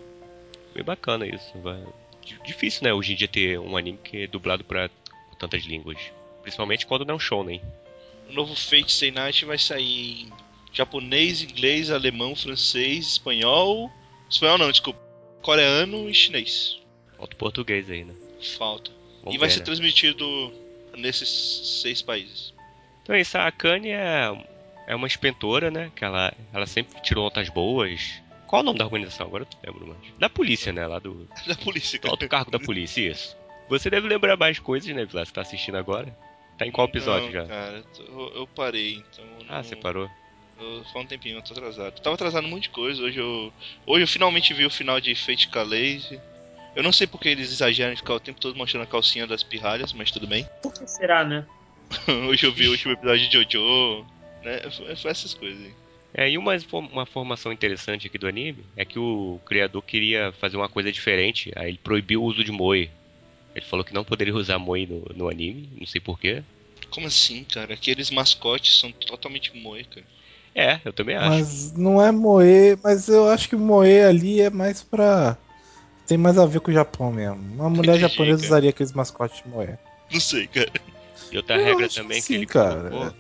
[0.74, 1.54] Bem bacana isso.
[2.46, 4.90] Difícil, né, hoje em dia ter um anime que é dublado pra
[5.38, 5.98] tantas línguas.
[6.42, 7.62] Principalmente quando não é um shounen.
[8.30, 10.32] O novo Fate Stay Night vai sair em
[10.72, 13.92] japonês, inglês, alemão, francês, espanhol.
[14.30, 15.00] Espanhol não, desculpa.
[15.42, 16.80] Coreano e chinês.
[17.18, 18.14] Falta o português aí, né?
[18.58, 19.01] Falta.
[19.24, 19.66] Vamos e vai ver, ser né?
[19.66, 20.54] transmitido
[20.98, 21.30] nesses
[21.82, 22.54] seis países.
[23.04, 24.32] Então é isso, a Akane é,
[24.88, 25.92] é uma inspetora, né?
[25.96, 28.22] Que ela, ela sempre tirou notas boas.
[28.48, 29.28] Qual o nome da organização?
[29.28, 30.14] Agora eu não lembro mais.
[30.20, 30.86] Da polícia, né?
[30.86, 33.38] Lá do, Da polícia, do alto cargo da polícia, isso.
[33.70, 35.30] Você deve lembrar mais coisas, né, Vilas?
[35.30, 36.14] Você tá assistindo agora?
[36.58, 37.46] Tá em qual episódio Não, já?
[37.46, 39.26] Cara, eu, eu parei, então.
[39.48, 40.10] Ah, não- você parou?
[40.60, 41.96] Eu, faz um tempinho, eu tô atrasado.
[41.96, 43.02] Eu tava atrasado um monte de coisa.
[43.02, 43.52] Hoje eu.
[43.86, 46.12] Hoje eu finalmente vi o final de Fate Calais.
[46.76, 49.44] Eu não sei porque eles exageram em ficar o tempo todo mostrando a calcinha das
[49.44, 50.48] pirralhas, mas tudo bem.
[50.62, 51.46] Por que será, né?
[52.30, 54.06] Hoje eu vi o último episódio de Jojo.
[54.44, 54.62] Né?
[54.72, 55.74] Foi, foi essas coisas aí.
[56.14, 56.54] É, e uma,
[56.92, 61.52] uma formação interessante aqui do anime é que o criador queria fazer uma coisa diferente,
[61.56, 62.90] aí ele proibiu o uso de moe.
[63.56, 66.44] Ele falou que não poderia usar moe no, no anime, não sei porquê.
[66.90, 67.74] Como assim, cara?
[67.74, 70.06] Aqueles mascotes são totalmente moe, cara.
[70.54, 71.30] É, eu também acho.
[71.30, 75.38] Mas não é moe, mas eu acho que moe ali é mais pra.
[76.12, 77.38] Tem mais a ver com o Japão mesmo.
[77.56, 78.48] Uma mulher Entendi, japonesa cara.
[78.48, 79.70] usaria aqueles mascotes de moe.
[80.12, 80.70] Não sei, cara.
[81.32, 82.90] E outra Eu regra acho também que que, sim, ele cara.
[82.90, 83.16] colocou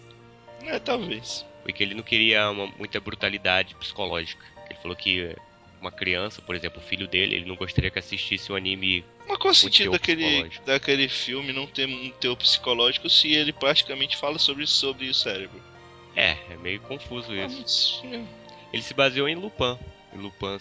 [0.65, 1.45] É, talvez.
[1.63, 4.43] foi que ele não queria uma, muita brutalidade psicológica.
[4.69, 5.33] Ele falou que
[5.79, 9.05] uma criança, por exemplo, o filho dele, ele não gostaria que assistisse um anime.
[9.25, 14.17] Mas qual o sentido daquele, daquele filme não ter um teor psicológico se ele praticamente
[14.17, 15.61] fala sobre, sobre o cérebro?
[16.13, 18.01] É, é meio confuso Ah, isso.
[18.03, 18.21] mas, é,
[18.73, 19.79] Ele se baseou em Lupin.
[20.13, 20.59] Em Lupin,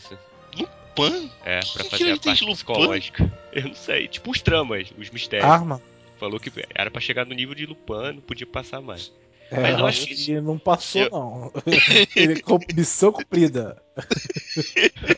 [1.09, 1.31] Pan?
[1.45, 2.55] É, Que pra que fazer ele a parte Lupin?
[2.55, 3.33] psicológica.
[3.53, 5.49] Eu não sei, tipo os tramas, os mistérios.
[5.49, 5.81] Arma?
[6.19, 9.13] Falou que era pra chegar no nível de Lupin, não podia passar mais.
[9.51, 11.53] É, Mas eu acho que não passou, Eu- não.
[12.15, 12.43] Ele,
[12.77, 13.83] missão cumprida.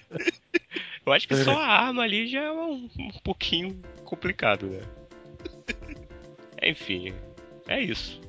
[1.04, 4.80] Eu acho que só a arma ali já é um, um pouquinho complicado, né?
[6.62, 7.12] Enfim,
[7.66, 8.20] é isso.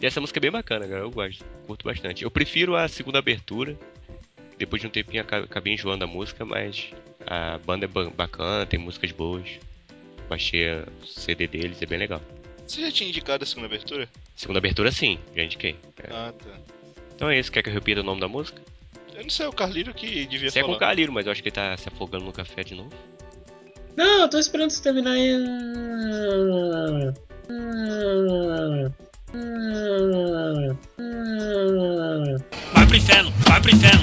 [0.00, 1.00] E essa música é bem bacana, cara.
[1.00, 2.22] Eu gosto, curto bastante.
[2.22, 3.76] Eu prefiro a segunda abertura.
[4.62, 6.90] Depois de um tempinho aca- acabei enjoando da música, mas
[7.26, 9.58] a banda é ba- bacana, tem músicas boas.
[10.28, 12.22] Baixei o CD deles, é bem legal.
[12.64, 14.08] Você já tinha indicado a segunda abertura?
[14.36, 15.74] Segunda abertura, sim, já indiquei.
[16.00, 16.12] É.
[16.12, 16.54] Ah, tá.
[17.16, 18.62] Então é isso, quer que eu repita o nome da música?
[19.16, 20.76] Eu não sei, é o Carliro que devia Você é com falar.
[20.76, 22.92] o Caliro, mas eu acho que ele tá se afogando no café de novo.
[23.96, 25.32] Não, eu tô esperando você terminar aí.
[32.72, 34.01] Vai pro inferno, vai pro inferno,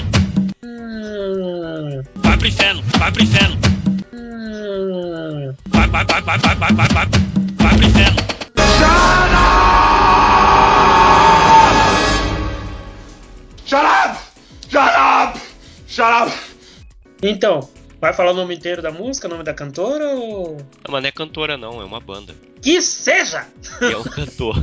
[17.30, 17.60] Então,
[18.00, 20.56] vai falar o nome inteiro da música, o nome da cantora ou.
[20.56, 22.34] Não, mas não é cantora não, é uma banda.
[22.60, 23.46] Que seja!
[23.80, 24.56] E é um cantor.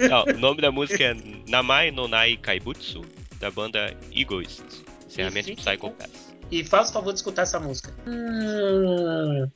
[0.00, 1.14] Não, o nome da música é
[1.48, 3.04] Namai Nonai Kaibutsu,
[3.38, 4.84] da banda Egoist.
[5.06, 6.10] Encerramento Isso, Psycho Pass.
[6.50, 7.94] E faz o favor de escutar essa música.
[8.06, 9.48] Hum.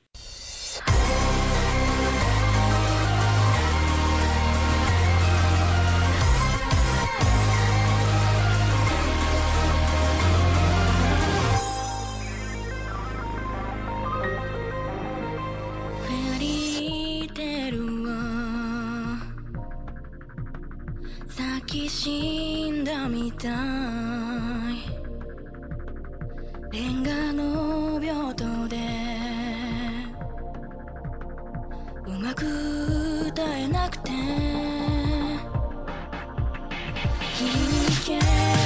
[23.37, 23.53] たい。
[26.73, 28.77] レンガの病棟で。
[32.07, 34.11] うまく歌えなくて。
[37.37, 38.64] 君に消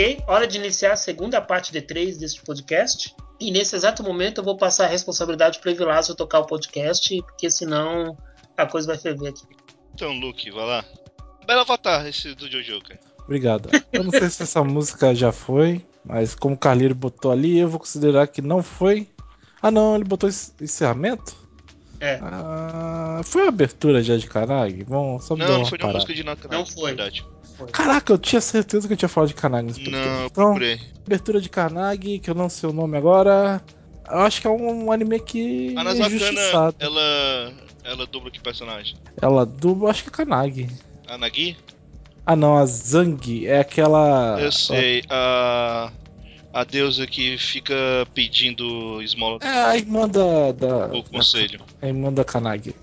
[0.00, 3.14] Ok, hora de iniciar a segunda parte de três deste podcast.
[3.38, 7.20] E nesse exato momento eu vou passar a responsabilidade para o Evilásio tocar o podcast,
[7.20, 8.16] porque senão
[8.56, 9.42] a coisa vai ferver aqui.
[9.92, 10.84] Então, Luke, vai lá.
[11.46, 12.98] Belo avatar esse do Jojo, cara.
[13.24, 13.68] Obrigado.
[13.92, 17.68] Eu não sei se essa música já foi, mas como o Carleiro botou ali, eu
[17.68, 19.06] vou considerar que não foi.
[19.60, 21.36] Ah não, ele botou encerramento?
[22.00, 22.18] É.
[22.22, 24.82] Ah, foi a abertura já de Kanag?
[24.84, 25.98] Vamos só me Não, uma não foi parada.
[25.98, 26.94] música de Naka, Não foi.
[26.94, 27.22] Verdade.
[27.68, 30.06] Caraca, eu tinha certeza que eu tinha falado de Kanag nesse podcast.
[30.08, 30.80] Não, Então, procurei.
[31.06, 33.62] abertura de Kanag, que eu não sei o nome agora.
[34.10, 37.52] Eu acho que é um anime que A é Nazakana, ela.
[37.84, 38.96] Ela dubla que personagem?
[39.20, 40.68] Ela dubla, acho que é Kanag.
[41.08, 41.56] A Nagi?
[42.26, 44.38] Ah não, a Zang é aquela.
[44.40, 45.02] Eu sei.
[45.08, 45.90] A.
[46.52, 47.74] A deusa que fica
[48.12, 50.50] pedindo esmola É a irmã da.
[50.52, 51.60] da do conselho.
[51.80, 52.74] a irmã da Kanag.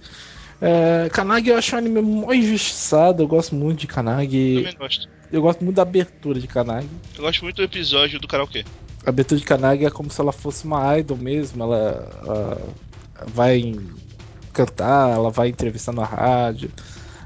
[0.60, 4.56] É, Kanagi eu acho um anime mó injustiçado, eu gosto muito de Kanagi.
[4.56, 5.10] Também gosto.
[5.32, 6.90] Eu gosto muito da abertura de Kanagi.
[7.16, 8.66] Eu gosto muito do episódio do karaokê.
[9.06, 12.76] A abertura de Kanagi é como se ela fosse uma idol mesmo, ela, ela
[13.28, 13.76] vai
[14.54, 16.72] cantar, ela vai entrevistar na rádio,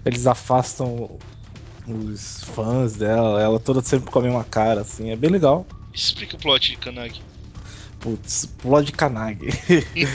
[0.05, 1.17] eles afastam
[1.87, 5.65] os fãs dela, ela toda sempre com a mesma cara, assim, é bem legal.
[5.93, 7.21] Explica o plot de Kanagi.
[8.01, 9.49] Putz, plot de Kanagi.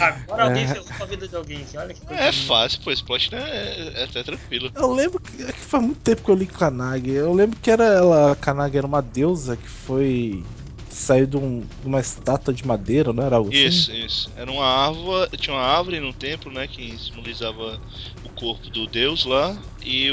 [0.00, 0.66] Agora alguém É.
[0.68, 1.76] ferrou a vida de alguém aqui.
[1.78, 2.46] Olha que coisa É linda.
[2.46, 4.70] fácil, pô, esse plot né, é, é até tranquilo.
[4.74, 7.10] Eu lembro que, é que faz muito tempo que eu li Kanagi.
[7.10, 10.42] Eu lembro que era ela, a Kanagi era uma deusa que foi.
[10.96, 13.66] Saiu de, um- de uma estátua de madeira, não era algo assim?
[13.66, 14.30] Isso, isso.
[14.36, 17.80] Era uma árvore, tinha uma árvore no templo, né, que simbolizava
[18.24, 20.08] o corpo do deus lá, e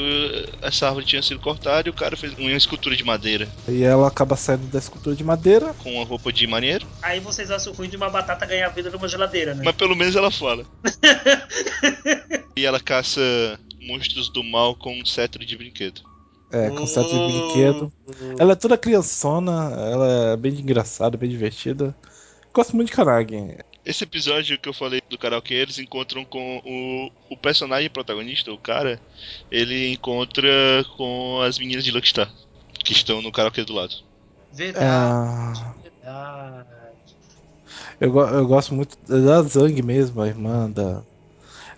[0.62, 4.08] essa árvore tinha sido cortada e o cara fez uma escultura de madeira E ela
[4.08, 5.74] acaba saindo da escultura de madeira.
[5.76, 9.08] com uma roupa de marinheiro, Aí vocês acham ruim de uma batata ganhar vida numa
[9.08, 9.62] geladeira, né?
[9.66, 10.66] mas pelo menos ela fala.
[12.58, 13.22] e ela caça
[13.82, 16.02] monstros do mal com um cetro de brinquedo.
[16.54, 17.28] É, com certo de Oh.
[17.28, 17.94] brinquedo.
[18.40, 21.96] Ela é toda criançona, ela é bem engraçada, bem divertida.
[22.54, 23.58] Gosto muito de Kanagi.
[23.86, 28.58] Esse episódio que eu falei do karaokê, eles encontram com o, o personagem protagonista, o
[28.58, 29.02] cara,
[29.52, 30.50] ele encontra
[30.96, 32.32] com as meninas de Luckstar,
[32.84, 33.96] que estão no karaokê do lado.
[34.54, 36.98] Verdade, Ah, verdade.
[38.00, 41.02] eu, eu gosto muito da Zang mesmo, a irmã da.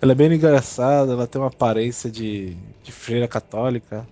[0.00, 4.06] Ela é bem engraçada, ela tem uma aparência de, de freira católica.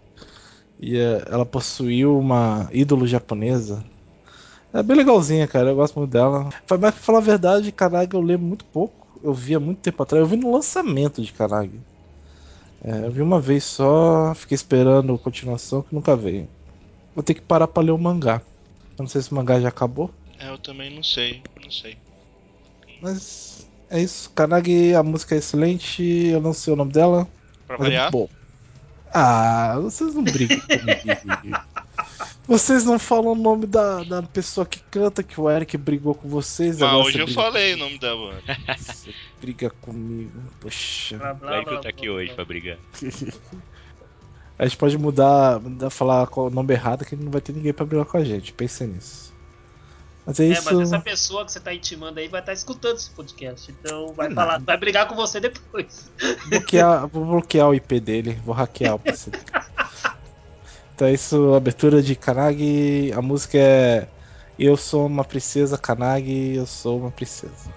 [0.85, 3.83] E é, ela possuiu uma ídolo japonesa.
[4.70, 5.70] É bem legalzinha, cara.
[5.70, 6.51] Eu gosto muito dela.
[6.68, 9.18] Mas pra falar a verdade, Kanagi eu lembro muito pouco.
[9.23, 10.20] Eu vi há muito tempo atrás.
[10.23, 11.81] Eu vi no lançamento de Kanagi.
[12.85, 16.47] É, eu vi uma vez só, fiquei esperando a continuação que nunca veio.
[17.14, 18.42] Vou ter que parar pra ler o mangá.
[18.99, 20.11] Eu não sei se o mangá já acabou.
[20.38, 21.97] É, eu também não sei, não sei.
[23.01, 24.31] Mas é isso.
[24.35, 26.03] Kanagi, a música é excelente.
[26.03, 27.27] Eu não sei o nome dela.
[27.66, 28.43] Pra é variar, muito bom.
[29.14, 31.59] Ah, vocês não brigam comigo.
[32.46, 36.29] Vocês não falam o nome da, da pessoa que canta, que o Eric brigou com
[36.29, 36.83] vocês.
[36.83, 37.85] agora hoje eu falei o comigo.
[37.85, 38.77] nome da banda.
[38.77, 40.42] Você briga comigo.
[40.61, 41.16] Poxa.
[41.16, 42.35] Blá, blá, O Eric blá, tá aqui blá, hoje blá.
[42.35, 42.79] pra brigar.
[44.59, 47.72] A gente pode mudar, mudar falar qual o nome errado, que não vai ter ninguém
[47.72, 48.53] pra brigar com a gente.
[48.53, 49.34] Pensem nisso.
[50.27, 50.65] Mas é É, isso.
[50.65, 53.71] mas essa pessoa que você tá intimando aí vai estar escutando esse podcast.
[53.71, 56.11] Então vai É falar, vai brigar com você depois.
[56.49, 59.45] bloquear, vou bloquear o IP dele, vou hackear o PC dele.
[60.95, 64.09] Então é isso, abertura de Kanagi, a música é
[64.59, 67.75] Eu sou uma princesa Kanagi, eu sou uma princesa.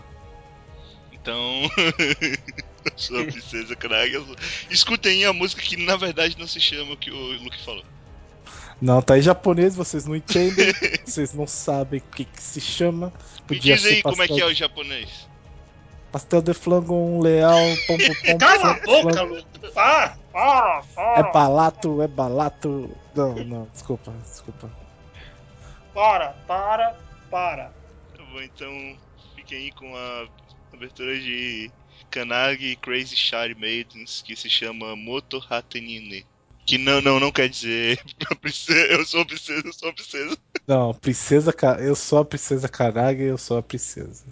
[1.12, 1.36] Então,
[2.86, 3.76] eu sou a princesa
[4.14, 4.36] eu sou-
[4.70, 7.84] Escutem a música que na verdade não se chama o que o Luke falou.
[8.80, 10.72] Não, tá em japonês, vocês não entendem,
[11.06, 13.12] vocês não sabem o que, que se chama.
[13.50, 15.28] Me Podia diz aí como é que é o japonês.
[16.12, 18.38] pastel de flango, um leal, pom pom pom.
[18.38, 20.18] Cala a boca, para,
[21.16, 22.96] É balato, é balato.
[23.16, 24.72] Não, não, desculpa, desculpa.
[25.94, 26.96] para, para,
[27.32, 27.74] para.
[28.16, 28.96] Tá bom, então
[29.36, 30.28] fiquem aí com a
[30.72, 31.72] abertura de
[32.12, 36.26] Kanagi Crazy Shari Maidens, que se chama Moto Hatenine.
[36.68, 37.98] Que não, não, não quer dizer
[38.92, 40.38] eu sou princesa, eu sou princesa.
[40.68, 44.26] Não, princesa, eu sou a princesa Kanagi, eu sou a princesa.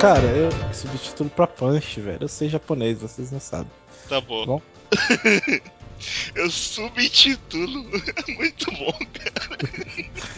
[0.00, 2.22] Cara, eu substituo pra Punch, velho.
[2.22, 3.70] Eu sei japonês, vocês não sabem.
[4.08, 4.46] Tá bom.
[4.46, 4.62] Bom.
[6.34, 7.84] eu subtitulo.
[8.34, 8.98] Muito bom.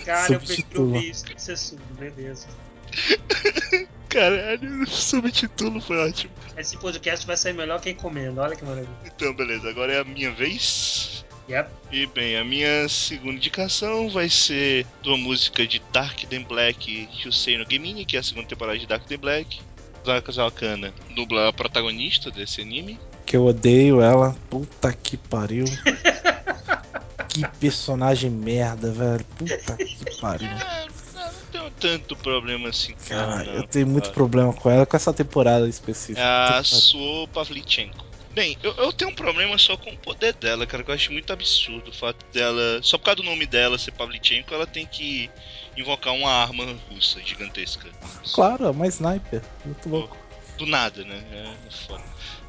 [0.04, 0.84] Cara, eu prefiro Substitua.
[0.84, 2.48] ouvir isso que ser surdo, beleza.
[4.10, 6.32] Caralho, subtitulo foi ótimo.
[6.56, 8.90] Esse podcast vai sair melhor que encomenda, olha que maravilha.
[9.06, 11.24] Então, beleza, agora é a minha vez.
[11.48, 11.68] Yep.
[11.90, 17.08] E bem, a minha segunda indicação vai ser de uma música de Dark Than Black
[17.24, 19.60] Yusei no Gemini, que é a segunda temporada de Dark Than Black.
[20.04, 22.98] Zaka Zawakana dubla a protagonista desse anime.
[23.24, 24.36] Que eu odeio ela.
[24.50, 25.64] Puta que pariu.
[27.28, 29.24] que personagem merda, velho.
[29.36, 30.48] Puta que pariu.
[30.48, 33.54] É, não, não tenho tanto problema assim com ela, Cara, não.
[33.54, 36.20] eu tenho muito problema com ela, com essa temporada específica.
[36.20, 36.64] É a.
[36.64, 38.11] Suo Pavlichenko.
[38.34, 41.12] Bem, eu, eu tenho um problema só com o poder dela, cara, que eu acho
[41.12, 42.80] muito absurdo o fato dela.
[42.82, 45.30] Só por causa do nome dela ser Pavlichenko, ela tem que
[45.76, 47.90] invocar uma arma russa gigantesca.
[48.32, 49.42] Claro, é uma sniper.
[49.64, 50.16] Muito louco.
[50.56, 51.22] Do nada, né?
[51.66, 52.02] É foda.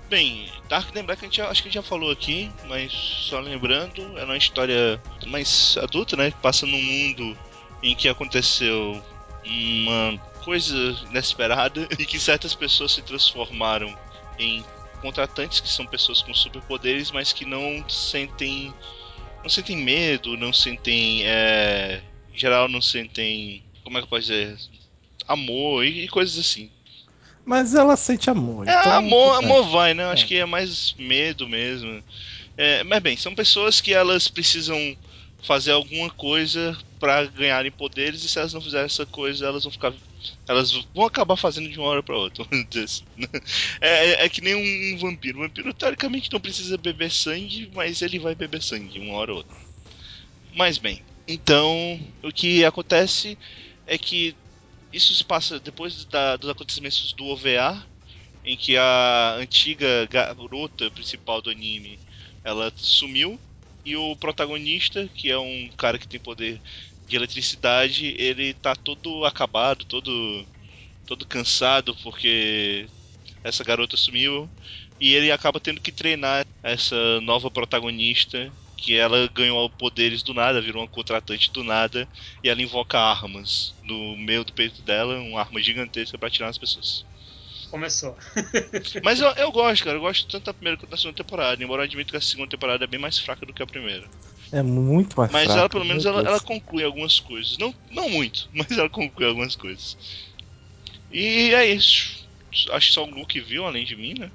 [0.09, 2.91] Bem, Dark Than Black a gente já- acho que a gente já falou aqui, mas
[2.93, 6.31] só lembrando, é uma história mais adulta, né?
[6.31, 7.37] Que passa num mundo
[7.81, 9.03] em que aconteceu
[9.45, 10.75] uma coisa
[11.09, 13.93] inesperada e que certas pessoas se transformaram
[14.39, 14.63] em
[15.03, 18.73] contratantes que são pessoas com superpoderes, mas que não sentem
[19.43, 22.01] não sentem medo, não sentem é,
[22.33, 24.57] em geral não sentem como é que eu posso dizer
[25.27, 26.71] amor e, e coisas assim.
[27.45, 28.65] Mas ela sente amor.
[28.65, 29.51] É, então, amor, tudo bem.
[29.57, 30.03] amor vai, né?
[30.03, 30.27] Eu Acho É.
[30.27, 32.01] que é mais medo mesmo.
[32.55, 34.95] É, mas bem, são pessoas que elas precisam
[35.41, 39.71] fazer alguma coisa pra ganharem poderes e se elas não fizerem essa coisa, elas vão
[39.73, 39.91] ficar.
[40.47, 42.45] Elas vão acabar fazendo de uma hora pra outra,
[42.83, 43.05] assim.
[43.81, 45.39] É, é- é que nem um, vampiro.
[45.39, 49.37] O vampiro teoricamente não precisa beber sangue, mas ele vai beber sangue uma hora ou
[49.39, 49.55] outra.
[50.51, 53.37] Mas bem, então o que acontece
[53.85, 54.37] é que
[54.91, 57.87] isso se passa depois da- dos acontecimentos do OVA,
[58.43, 62.01] em que a antiga garota principal do anime
[62.43, 63.41] ela sumiu
[63.85, 66.61] e o protagonista, que é um cara que tem poder
[67.07, 70.45] de eletricidade, ele tá todo acabado, todo
[71.05, 72.87] todo cansado porque
[73.43, 74.49] essa garota sumiu
[74.99, 80.61] e ele acaba tendo que treinar essa nova protagonista que ela ganhou poderes do nada,
[80.61, 82.07] virou uma contratante do nada
[82.43, 86.57] e ela invoca armas no meio do peito dela, uma arma gigantesca pra atirar nas
[86.57, 87.05] pessoas.
[87.71, 88.15] Começou.
[89.03, 89.97] Mas eu, eu gosto, cara.
[89.97, 91.63] Eu gosto tanto da primeira quanto da segunda temporada.
[91.63, 94.07] Embora eu admito que a segunda temporada é bem mais fraca do que a primeira.
[94.53, 97.57] É muito mais Mas ela, pelo menos, ela, ela conclui algumas coisas.
[97.57, 99.97] Não, não muito, mas ela conclui algumas coisas.
[101.11, 102.23] E é isso.
[102.71, 104.31] Acho que só o Luke viu, além de mim, né?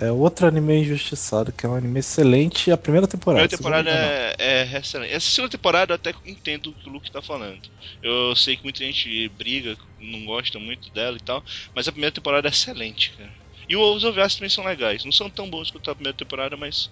[0.00, 2.70] É outro anime injustiçado, que é um anime excelente.
[2.70, 3.46] A primeira A temporada.
[3.48, 5.12] primeira temporada a é, é excelente.
[5.12, 7.60] Essa segunda temporada eu até entendo o que o Luke tá falando.
[8.02, 11.44] Eu sei que muita gente briga, não gosta muito dela e tal,
[11.74, 13.32] mas a primeira temporada é excelente, cara.
[13.68, 15.04] E os OVAs também são legais.
[15.04, 16.90] Não são tão bons quanto a primeira temporada, mas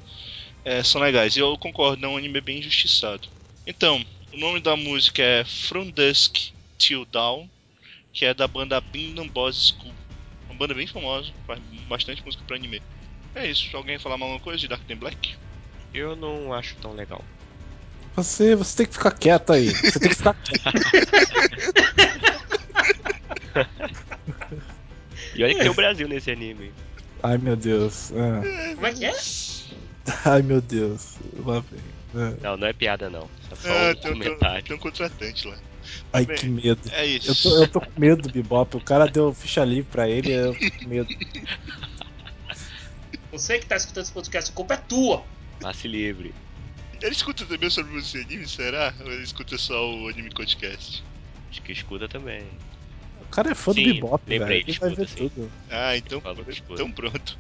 [0.69, 1.35] é, são legais.
[1.35, 3.27] E eu concordo, é um anime bem injustiçado.
[3.67, 6.37] Então, o nome da música é From Dusk
[6.77, 7.49] Till Dawn,
[8.13, 9.95] que é da banda Bindon Boys School.
[10.47, 11.59] Uma banda bem famosa, faz
[11.89, 12.83] bastante música pra anime.
[13.35, 15.37] É isso, alguém falar mais alguma coisa de Dark Than Black?
[15.95, 17.25] Eu não acho tão legal.
[18.15, 19.71] Você, você tem que ficar quieto aí.
[19.71, 20.65] Você tem que ficar quieto.
[25.35, 26.73] E olha que tem o Brasil nesse anime.
[27.23, 28.11] Ai meu Deus.
[28.13, 28.75] Ah.
[28.75, 29.13] Como é que é?
[30.25, 31.17] Ai meu Deus.
[31.45, 31.81] Lá vem.
[32.15, 32.35] Ah.
[32.43, 33.29] Não, não é piada não.
[33.51, 34.65] É só Ah, um tem, comentário.
[34.65, 35.57] tem um contratante lá.
[36.13, 36.81] Ai Bem, que medo.
[36.93, 37.31] É isso.
[37.31, 38.77] Eu tô, eu tô com medo do Bebop.
[38.77, 41.09] O cara deu ficha livre pra ele eu tô com medo.
[43.33, 45.23] Você que tá escutando esse podcast, a culpa é tua.
[45.61, 46.35] Passe livre.
[47.01, 48.93] Ele escuta também sobre de anime, será?
[49.01, 51.05] Ou ele escuta só o Anime Podcast?
[51.51, 52.43] Acho que escuta também.
[53.29, 54.71] O cara é fã Sim, do Bebop, lembrei, velho.
[54.71, 55.29] Ele vai ver escuta, sim.
[55.29, 55.53] tudo.
[55.71, 56.23] Ah, então,
[56.71, 57.39] então pronto.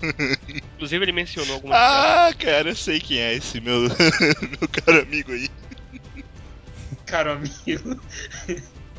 [0.74, 2.34] Inclusive ele mencionou algumas piadas.
[2.34, 5.48] Ah, cara, eu sei quem é esse meu, meu caro amigo aí.
[7.06, 8.00] Caro amigo.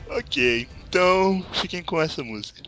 [0.09, 2.63] Ok, então fiquem com essa música.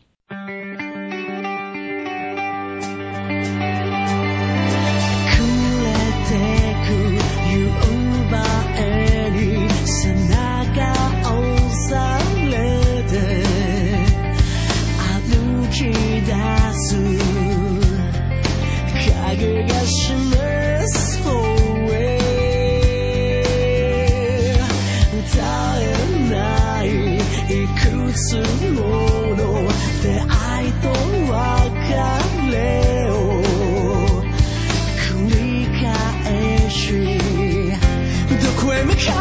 [39.03, 39.11] 人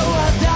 [0.00, 0.51] は誰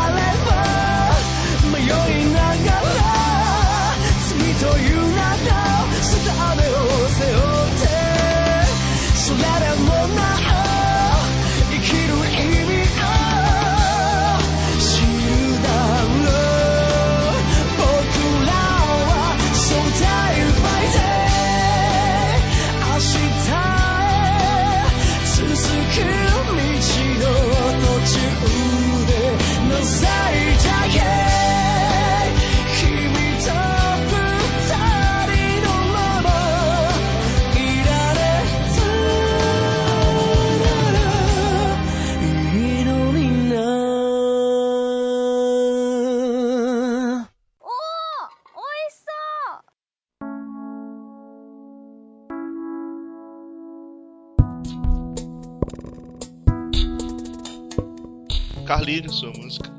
[58.66, 59.72] Carlinhos, sua música.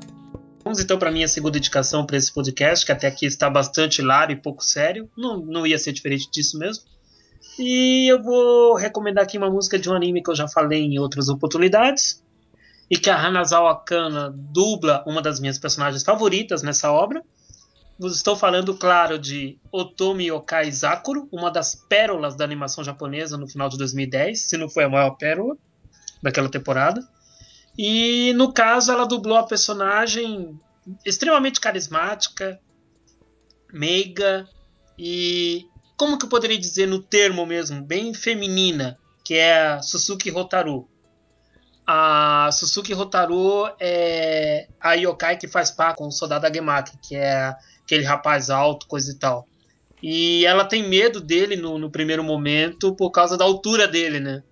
[0.64, 4.32] Vamos então para minha segunda indicação para esse podcast, que até aqui está bastante hilário
[4.32, 5.10] e pouco sério.
[5.16, 6.84] Não, não ia ser diferente disso mesmo.
[7.58, 10.98] E eu vou recomendar aqui uma música de um anime que eu já falei em
[10.98, 12.24] outras oportunidades.
[12.90, 17.22] E que a Hanazawa Kana dubla uma das minhas personagens favoritas nessa obra.
[18.00, 23.68] Estou falando, claro, de Otomi Yokai Zakuro, uma das pérolas da animação japonesa no final
[23.68, 25.58] de 2010, se não foi a maior pérola
[26.22, 27.06] daquela temporada.
[27.78, 30.58] E no caso, ela dublou a personagem
[31.06, 32.58] extremamente carismática,
[33.72, 34.48] meiga
[34.98, 35.64] e,
[35.96, 40.88] como que eu poderia dizer no termo mesmo, bem feminina, que é a Suzuki Hotaru.
[41.86, 47.54] A Suzuki Hotaru é a yokai que faz par com o soldado Agemaki, que é
[47.84, 49.46] aquele rapaz alto, coisa e tal.
[50.02, 54.42] E ela tem medo dele no, no primeiro momento por causa da altura dele, né?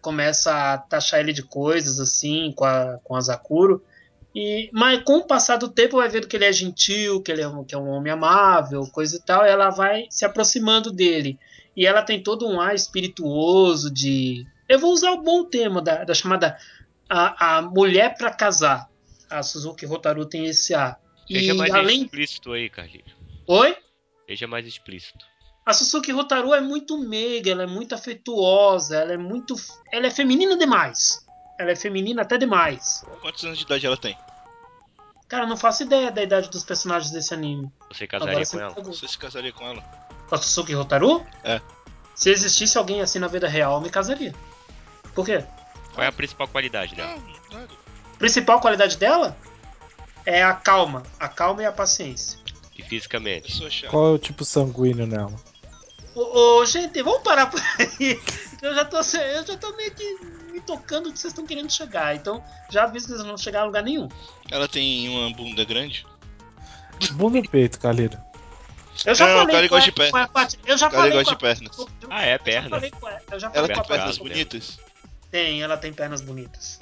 [0.00, 3.82] Começa a taxar ele de coisas assim com a, com a Zakuro.
[4.34, 7.40] E, mas com o passar do tempo vai vendo que ele é gentil, que ele
[7.40, 10.92] é um, que é um homem amável, coisa e tal, e ela vai se aproximando
[10.92, 11.38] dele.
[11.74, 14.44] E ela tem todo um ar espirituoso de.
[14.68, 16.58] Eu vou usar o bom tema da, da chamada
[17.08, 18.90] a, a mulher para casar.
[19.30, 21.00] A Suzuki Rotaru tem esse ar.
[21.26, 22.02] Seja e mais além.
[22.02, 23.12] explícito aí, Carlinhos.
[23.46, 23.76] Oi?
[24.26, 25.24] Seja mais explícito.
[25.66, 29.56] A Suzuki Rotaru é muito meiga, ela é muito afetuosa, ela é muito.
[29.90, 31.26] Ela é feminina demais.
[31.58, 33.04] Ela é feminina até demais.
[33.20, 34.16] Quantos anos de idade ela tem?
[35.26, 37.68] Cara, eu não faço ideia da idade dos personagens desse anime.
[37.90, 38.84] Você casaria Agora com ela?
[38.84, 39.82] Você se casaria com ela?
[40.28, 41.26] Com a Suzuki Rotaru?
[41.42, 41.60] É.
[42.14, 44.32] Se existisse alguém assim na vida real, eu me casaria.
[45.16, 45.44] Por quê?
[45.92, 47.20] Qual é a principal qualidade dela?
[48.18, 49.36] Principal qualidade dela
[50.24, 51.02] é a calma.
[51.18, 52.38] A calma e a paciência.
[52.78, 53.60] E fisicamente?
[53.90, 55.34] Qual é o tipo sanguíneo nela?
[56.16, 58.18] Ô, ô, gente, vamos parar por aí.
[58.62, 60.18] Eu já tô, eu já tô meio que
[60.50, 62.16] me tocando que vocês estão querendo chegar.
[62.16, 64.08] Então, já aviso que vocês não vão chegar a lugar nenhum.
[64.50, 66.06] Ela tem uma bunda grande?
[67.12, 68.18] Bunda ou peito, Calheiro?
[69.04, 70.10] Eu já Não, falei cara, com gosta a- de perna.
[70.12, 71.76] com a parte- Eu já falei gosta de pernas.
[72.08, 72.70] Ah, é, Eu já perna.
[72.70, 74.78] falei Ela falei tem com a parte pernas bonitas?
[75.30, 76.80] Tem, ela tem pernas bonitas.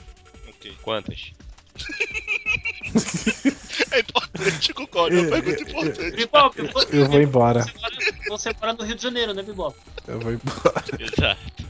[0.49, 0.77] Ok.
[0.81, 1.33] Quantas?
[3.91, 5.17] É importante, eu concordo.
[5.17, 6.17] É uma pergunta importante.
[6.17, 7.63] Bibop, você, Eu vou embora.
[7.63, 7.95] você mora-
[8.29, 9.77] você mora no Rio de Janeiro, né, Bibop?
[10.07, 10.85] Eu vou embora.
[10.99, 11.65] Exato.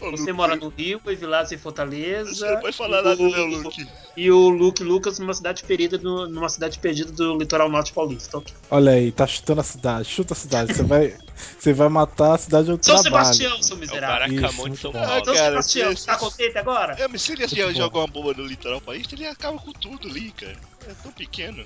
[0.00, 2.32] Ô, Você Luke, mora no Rio, em Vilares e Fortaleza.
[2.32, 3.84] Você não pode falar nada, o- não, Luke.
[4.16, 8.38] E o Luke Lucas numa cidade perdida, no- numa cidade perdida do litoral norte paulista.
[8.38, 8.54] ok?
[8.70, 10.08] Olha aí, tá chutando a cidade.
[10.08, 10.72] Chuta a cidade.
[10.72, 11.16] Você vai,
[11.58, 13.24] você vai matar a cidade onde São trabalho.
[13.34, 14.18] Sebastião, seu É o miserável.
[14.36, 15.06] Baracamão de Isso, São muito bom.
[15.08, 15.24] Paulo.
[15.24, 16.92] São cara, Sebastião, se- tá contente agora?
[16.96, 17.72] É, mas se ele Muito bom.
[17.74, 20.56] jogar uma bomba no litoral paulista, ele acaba com tudo ali, cara.
[20.88, 21.64] É tão pequeno.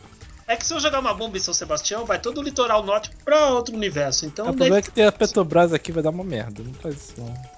[0.48, 3.10] É que se eu jogar uma bomba em São Sebastião, vai todo o litoral norte
[3.24, 4.24] pra outro universo.
[4.24, 6.62] Então, O daí- problema é que tem a Petrobras aqui, vai dar uma merda.
[6.62, 7.51] Não faz isso, não.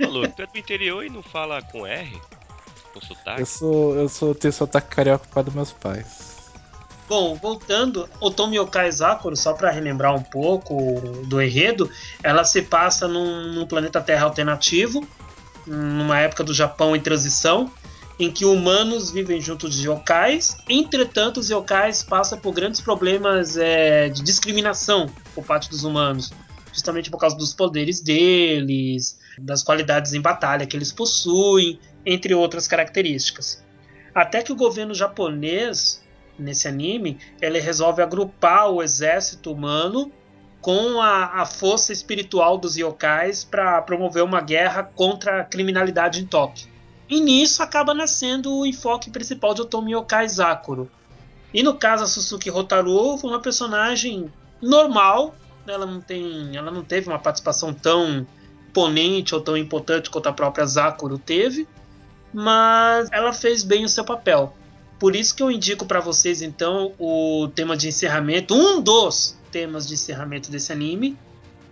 [0.00, 2.20] Falou, tu é do interior e não fala com R?
[2.92, 3.40] Com sotaque?
[3.40, 3.96] Eu sou.
[3.96, 6.34] Eu sou tenho sotaque carioca por causa dos meus pais.
[7.06, 11.90] Bom, voltando, Otomi Yokai Zakuro, só para relembrar um pouco do enredo,
[12.22, 15.06] ela se passa num, num planeta Terra alternativo,
[15.66, 17.70] numa época do Japão em transição,
[18.18, 24.08] em que humanos vivem junto de yokais, entretanto os yokais passam por grandes problemas é,
[24.08, 26.32] de discriminação por parte dos humanos,
[26.74, 32.66] justamente por causa dos poderes deles, das qualidades em batalha que eles possuem, entre outras
[32.68, 33.64] características.
[34.12, 36.02] Até que o governo japonês
[36.36, 40.12] nesse anime, ele resolve agrupar o exército humano
[40.60, 46.26] com a, a força espiritual dos yokais para promover uma guerra contra a criminalidade em
[46.26, 46.68] Tóquio.
[47.08, 50.90] E nisso acaba nascendo o enfoque principal de Otomi Yokai Zakuro.
[51.52, 55.34] E no caso a Suzuki Hotaru foi uma personagem normal,
[55.66, 58.26] ela não tem, ela não teve uma participação tão
[58.68, 61.68] imponente ou tão importante quanto a própria Zakuro teve,
[62.32, 64.54] mas ela fez bem o seu papel.
[64.98, 69.86] Por isso que eu indico para vocês então o tema de encerramento, um dos temas
[69.86, 71.16] de encerramento desse anime.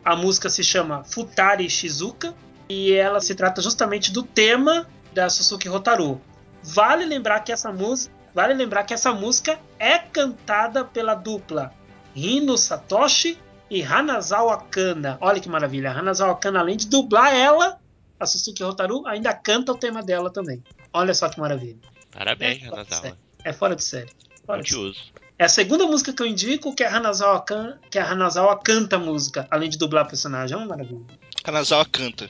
[0.04, 2.34] A música se chama Futari Shizuka
[2.68, 6.20] e ela se trata justamente do tema da Suzuki Hotaru.
[6.62, 11.72] Vale lembrar que essa música, vale lembrar que essa música é cantada pela dupla
[12.14, 13.38] Hino Satoshi
[13.72, 15.16] e Hanazawa Kana.
[15.18, 17.80] Olha que maravilha, a Hanazawa Kana além de dublar ela,
[18.20, 20.62] a Suzuki Hotaru ainda canta o tema dela também.
[20.92, 21.78] Olha só que maravilha.
[22.10, 23.18] Parabéns, É Hanazawa.
[23.42, 24.10] É fora de série.
[24.44, 24.70] Fora de.
[24.76, 25.00] Multiuso.
[25.38, 27.78] É a segunda música que eu indico que a Hanazawa, can...
[27.90, 30.54] que a Hanazawa canta a música, além de dublar a personagem.
[30.54, 31.06] É uma maravilha.
[31.42, 32.28] Kanazawa canta.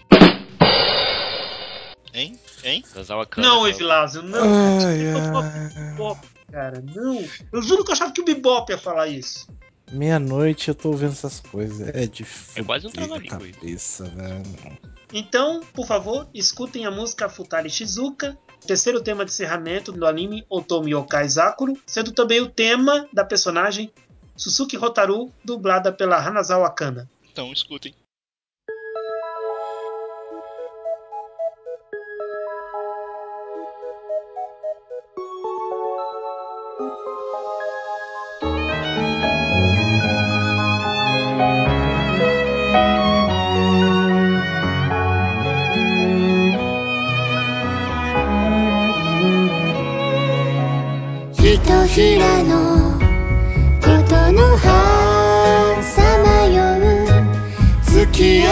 [2.14, 2.38] Hein?
[2.62, 2.84] Hein?
[2.94, 3.48] Hanazawa canta.
[3.48, 3.66] não.
[3.66, 4.78] Evilásio, não.
[4.78, 6.16] Ai,
[6.52, 7.24] cara, não.
[7.52, 9.48] Eu juro que eu achava que o Bebop ia falar isso.
[9.90, 11.88] Meia-noite eu tô ouvindo essas coisas.
[11.88, 12.62] É difícil.
[12.62, 13.26] É quase um isso.
[13.26, 14.78] cabeça, velho.
[15.12, 20.92] Então, por favor, escutem a música Futari Shizuka Terceiro tema de encerramento do anime Otomi
[20.92, 23.92] Yokai Zakuro, sendo também o tema da personagem
[24.36, 27.10] Suzuki Hotaru, dublada pela Hanazawa Kana.
[27.30, 27.94] Então escutem.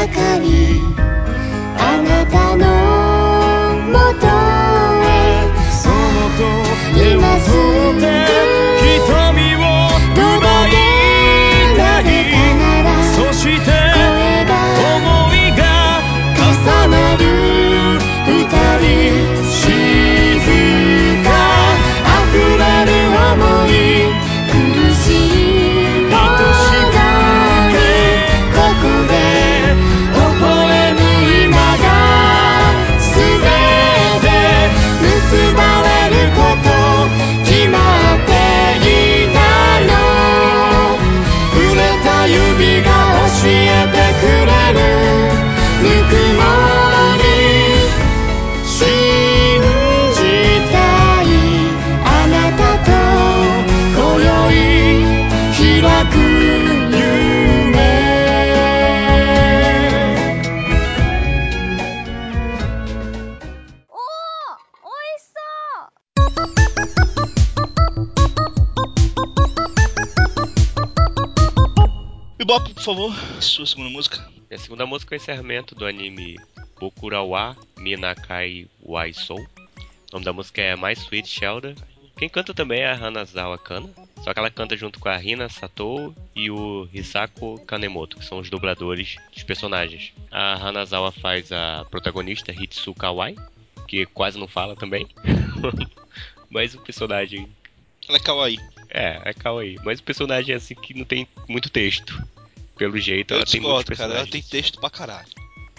[0.09, 0.90] かり
[72.81, 74.27] por favor, sua segunda música.
[74.51, 76.39] A segunda música é o encerramento do anime
[76.79, 79.47] Bokurawa Minakai Wai Soul.
[79.77, 81.75] O nome da música é My Sweet Shelter.
[82.17, 83.91] Quem canta também é a Hanazawa Kana.
[84.25, 88.39] Só que ela canta junto com a Rina Satou e o Hisako Kanemoto, que são
[88.39, 90.15] os dubladores dos personagens.
[90.31, 93.37] A Hanazawa faz a protagonista Hitsu Kawai,
[93.87, 95.07] que quase não fala também.
[96.49, 97.47] Mas o personagem
[98.09, 98.59] Ela é kawaii.
[98.89, 99.79] é, é kawaii.
[99.85, 102.19] Mas o personagem é assim que não tem muito texto.
[102.81, 104.21] Pelo jeito, Eu ela tem muitos discordo, cara.
[104.21, 105.29] Ela tem texto pra caralho.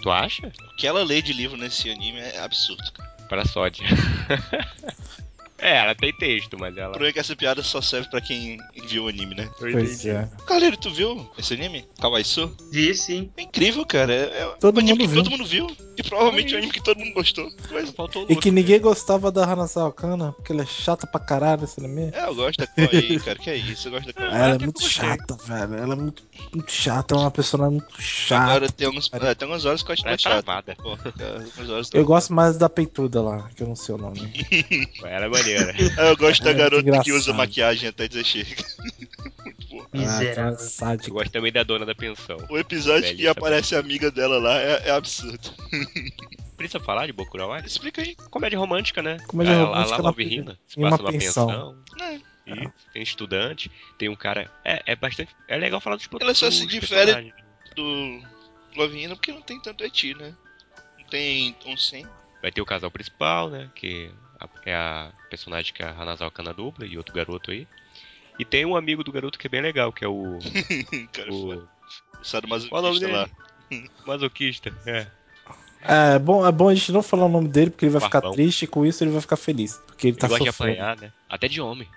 [0.00, 0.46] Tu acha?
[0.46, 3.10] O que ela lê de livro nesse anime é absurdo, cara.
[3.28, 3.84] Para sódia.
[5.62, 6.88] é, ela tem texto, mas ela.
[6.88, 9.48] O problema é que essa piada só serve pra quem viu o anime, né?
[9.58, 10.28] Pois é.
[10.46, 11.86] Caralho, tu viu esse anime?
[12.00, 12.54] Kawaisu?
[12.70, 13.30] Vi sim.
[13.36, 14.12] É incrível, cara.
[14.12, 15.22] É, é Todo um anime mundo que viu.
[15.22, 15.76] todo mundo viu.
[15.96, 17.50] E provavelmente é um anime que todo mundo gostou.
[17.70, 21.64] Mas, Faltou E que ninguém gostava da Hanazawa Kana, porque ela é chata pra caralho
[21.64, 22.10] esse anime.
[22.14, 23.38] é, eu gosto da Kawaii, cara.
[23.38, 23.88] Que é isso?
[23.88, 24.34] Eu gosto da Kawaii.
[24.34, 25.74] Ela é até muito chata, velho.
[25.74, 28.50] Ela é muito, muito chata, é uma personagem muito chata.
[28.50, 32.04] Agora tem alguns, é, tem algumas horas que eu acho Ela é algumas horas Eu
[32.04, 34.32] gosto mais da peituda lá, que eu não sei o nome.
[35.02, 35.51] Ela é maneira.
[35.54, 35.74] É,
[36.10, 38.56] eu gosto da É, garota muito que usa maquiagem até dizer chega.
[39.94, 40.54] Ah, Miserável.
[40.54, 42.36] aquela Eu gosto também da dona da pensão.
[42.50, 45.50] O episódio Velho, que tá aparece a amiga dela lá é, é absurdo.
[46.56, 47.60] Precisa falar de Bokurawa?
[47.60, 48.14] Explica aí.
[48.30, 49.18] Comédia romântica, né?
[49.26, 50.58] Comédia a, romântica a, a Love Hina.
[50.66, 51.46] Se uma passa numa pensão.
[51.46, 51.78] pensão.
[52.00, 52.20] É.
[52.46, 54.50] E tem estudante, tem um cara.
[54.64, 55.34] É, é bastante.
[55.48, 57.32] É legal falar dos Ela só se difere-.
[57.74, 58.22] Do
[58.76, 60.34] Love Hina porque não tem tanto eti, né?
[60.98, 62.06] Não tem um sem.
[62.40, 63.70] Vai ter o casal principal, né?
[63.74, 64.10] Que
[64.44, 67.66] a- é a personagem que a Hanazawa Kana dubla e outro garoto aí.
[68.38, 70.38] E tem um amigo do garoto que é bem legal, que é o.
[71.12, 71.68] cara, o
[72.22, 73.12] Sado Qual o nome masoquista dele?
[73.12, 73.28] lá.
[74.06, 74.72] masoquista.
[74.86, 75.06] É.
[75.84, 78.00] É, é bom, é bom a gente não falar o nome dele, porque ele vai
[78.00, 79.76] ficar triste e com isso ele vai ficar feliz.
[79.86, 80.80] Porque ele Ele tá gosta de sofrendo.
[80.80, 81.12] apanhar, né?
[81.28, 81.88] Até de homem.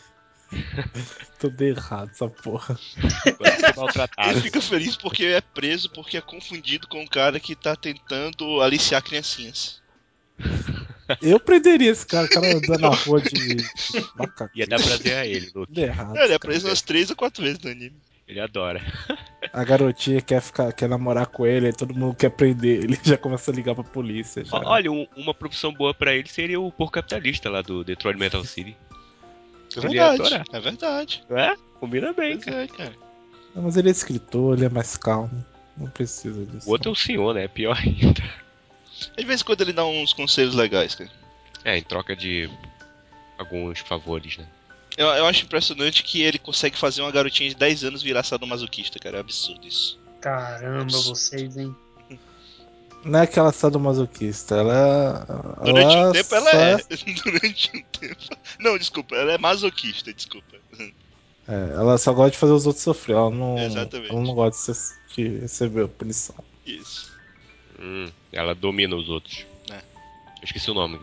[1.40, 2.74] Tudo errado, essa porra.
[2.76, 7.76] De Ele fica feliz porque é preso, porque é confundido com um cara que tá
[7.76, 9.82] tentando aliciar criancinhas.
[11.22, 13.58] Eu prenderia esse cara, o cara andando na rua de
[14.16, 14.52] macaco.
[14.58, 15.68] Ia dar prazer a ele, Luke.
[15.74, 16.18] Tudo errado.
[16.18, 17.96] É, ele é preso umas três ou quatro vezes no anime.
[18.28, 18.82] Ele adora.
[19.54, 23.18] A garotinha quer, ficar, quer namorar com ele, aí todo mundo quer prender ele, já
[23.18, 24.44] começa a ligar pra polícia.
[24.44, 24.58] Já.
[24.58, 28.44] Olha, um- uma profissão boa pra ele seria o porco capitalista lá do Detroit Metal
[28.44, 28.76] City.
[29.78, 30.22] É Ele ia verdade.
[30.22, 30.46] adorar.
[30.52, 31.24] É verdade.
[31.30, 31.56] É?
[31.80, 32.64] Combina bem, Pois cara.
[32.64, 32.94] é, cara.
[33.56, 35.46] Não, Mas ele é escritor, ele é mais calmo.
[35.78, 36.68] Não precisa disso.
[36.68, 37.48] O outro é o senhor, né?
[37.48, 38.22] Pior ainda.
[39.18, 41.10] De vez em quando ele dá uns conselhos legais, cara.
[41.64, 42.50] É, em troca de
[43.38, 44.46] alguns favores, né?
[44.98, 48.98] Eu, eu acho impressionante que ele consegue fazer uma garotinha de 10 anos virar sadomasoquista,
[49.00, 49.18] cara.
[49.18, 50.00] É absurdo isso.
[50.22, 51.76] Caramba, vocês, hein?
[53.06, 55.64] Não é aquela sadomasoquista, ela é.
[55.66, 56.78] Durante ela um tempo ela só é.
[57.24, 58.38] Durante um tempo.
[58.60, 60.58] Não, desculpa, ela é masoquista, desculpa.
[61.48, 63.16] É, ela só gosta de fazer os outros sofrer.
[63.16, 64.12] Ela não, Exatamente.
[64.12, 66.36] ela não gosta de, ser- de receber punição.
[66.66, 67.16] Isso.
[67.80, 69.46] Hum, ela domina os outros.
[69.70, 71.00] Eu esqueci o nome.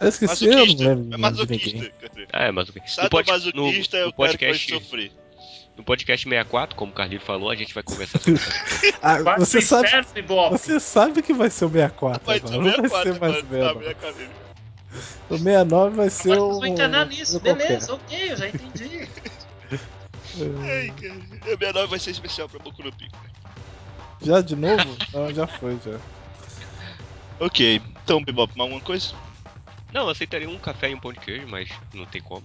[0.00, 0.88] Eu esqueci, eu não Masoquista.
[0.88, 1.78] lembro É o nome ninguém.
[1.78, 1.92] masoquista.
[2.32, 4.72] Ah, é, mas o no, pod, no, Sadomasoquista é no o cara que vai podcast,
[4.72, 5.12] sofrer.
[5.76, 8.50] no podcast 64, como o Carlito falou, a gente vai conversar sobre isso.
[9.02, 9.88] Ah, você sabe,
[10.50, 13.36] você sabe que vai ser o 64 Vai agora, ser não vai 64 ser mais
[13.38, 14.08] agora, tá.
[15.30, 16.54] O 69 vai ser Agora o...
[16.60, 17.36] vão enganar nisso.
[17.36, 17.66] o qualquer.
[17.68, 19.08] Beleza, ok, eu já entendi.
[20.60, 21.56] Ai, cara.
[21.58, 23.16] Minha nova vai ser especial pra Boku no Pico.
[24.22, 24.96] Já de novo?
[25.12, 25.98] Não, já foi, já.
[27.40, 29.12] Ok, então, Bebop, mais alguma coisa?
[29.92, 32.42] Não, eu aceitaria um café e um pão de queijo, mas não tem como.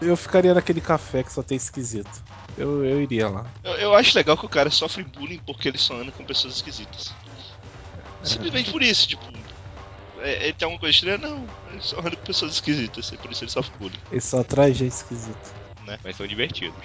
[0.00, 2.22] Eu ficaria naquele café que só tem esquisito.
[2.58, 3.46] Eu, eu iria lá.
[3.62, 6.54] Eu, eu acho legal que o cara sofre bullying porque ele só anda com pessoas
[6.54, 7.12] esquisitas.
[8.22, 9.24] Simplesmente por isso, tipo.
[10.20, 11.18] É, ele tem alguma coisa estranha?
[11.18, 11.46] Não.
[11.70, 13.98] Ele só anda com pessoas esquisitas, por isso ele sofre bullying.
[14.10, 15.50] Ele só traz gente esquisita.
[16.02, 16.84] Mas são divertidos.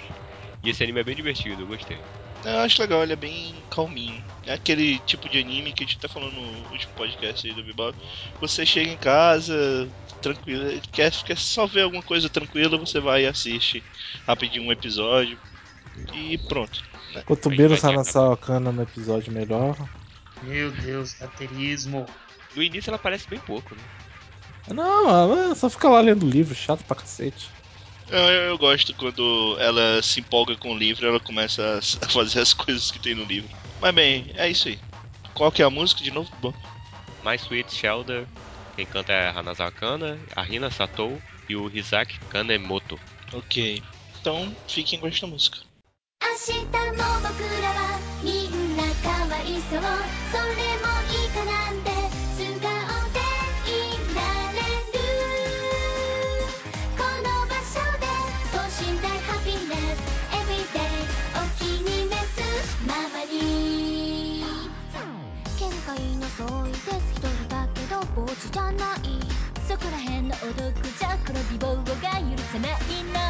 [0.62, 1.98] E esse anime é bem divertido, eu gostei.
[2.44, 4.22] Eu acho legal, ele é bem calminho.
[4.46, 7.62] É aquele tipo de anime que a gente tá falando no último podcast aí do
[7.62, 7.96] Bebop.
[8.40, 9.88] Você chega em casa,
[10.22, 13.82] tranquilo, quer, quer só ver alguma coisa tranquila, você vai e assiste
[14.26, 15.38] rapidinho um episódio.
[16.14, 16.82] E pronto.
[17.48, 19.76] Menos vai Hana Sawakana no episódio, melhor.
[20.42, 22.06] Meu Deus, baterismo.
[22.56, 23.82] No início ela parece bem pouco, né?
[24.74, 27.50] Não, ela só fica lá lendo livro, chato pra cacete.
[28.09, 31.97] Eu, eu, eu gosto quando ela se empolga com o livro ela começa a s-
[32.01, 33.49] a fazer as coisas que tem no livro.
[33.81, 34.79] Mas bem, é isso aí.
[35.33, 36.29] Qual que é a música de novo?
[36.39, 36.53] Bom,
[37.23, 38.27] My Sweet Shelter,
[38.75, 42.99] quem canta é a Hanazawa Kana, a Rina Satou e o Hisaki Kanemoto.
[43.33, 43.83] ok.
[44.21, 45.57] Então, fiquem com esta música.
[46.21, 51.88] 明日も僕らはみんなかわいそうそれもいいかなんて
[68.48, 69.00] じゃない
[69.68, 72.72] そこらへんのお毒じゃこの美貌が許せない
[73.04, 73.20] の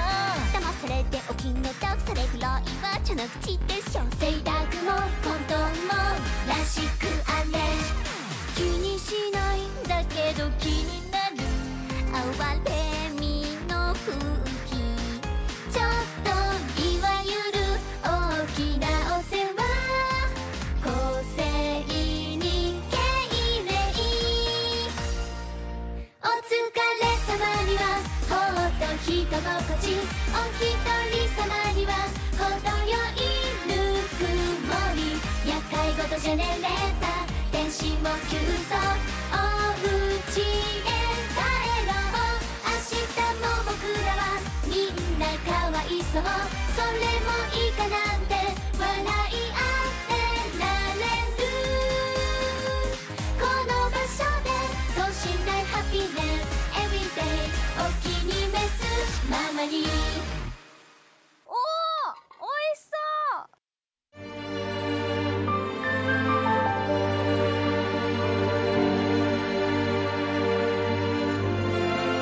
[0.54, 4.52] 騙されておきの毒それぐらいは茶の口でしょ性格
[4.84, 4.92] も
[5.22, 5.98] コントも
[6.48, 7.58] らしくあれ
[8.54, 11.36] 気にしないんだけど気になる。
[12.38, 12.89] 哀れ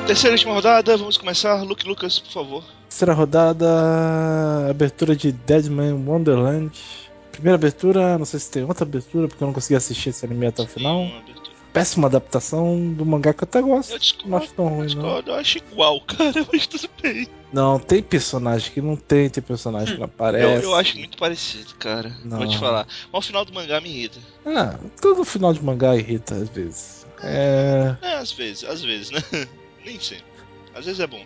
[0.09, 1.61] Terceira e última rodada, vamos começar.
[1.61, 2.63] Luke Lucas, por favor.
[2.89, 3.67] Terceira rodada,
[4.67, 6.71] abertura de Deadman Wonderland.
[7.31, 10.47] Primeira abertura, não sei se tem outra abertura, porque eu não consegui assistir esse anime
[10.47, 11.07] até o final.
[11.71, 13.91] Péssima adaptação do mangá que eu até gosto.
[13.93, 14.85] Eu discordo, Não acho tão eu ruim, não.
[14.87, 17.27] discordo, eu acho igual, cara, mas tudo bem.
[17.53, 20.63] Não, tem personagem que não tem, tem personagem que não Eu, aparece.
[20.63, 22.09] eu acho muito parecido, cara.
[22.25, 22.59] Vou te Não.
[22.59, 22.87] falar.
[23.13, 24.17] Mas o final do mangá me irrita.
[24.43, 27.05] Ah, todo final de mangá irrita às vezes.
[27.21, 27.95] É.
[28.01, 29.21] É, às vezes, às vezes, né?
[29.85, 30.25] Nem sempre.
[30.73, 31.23] Às vezes é bom.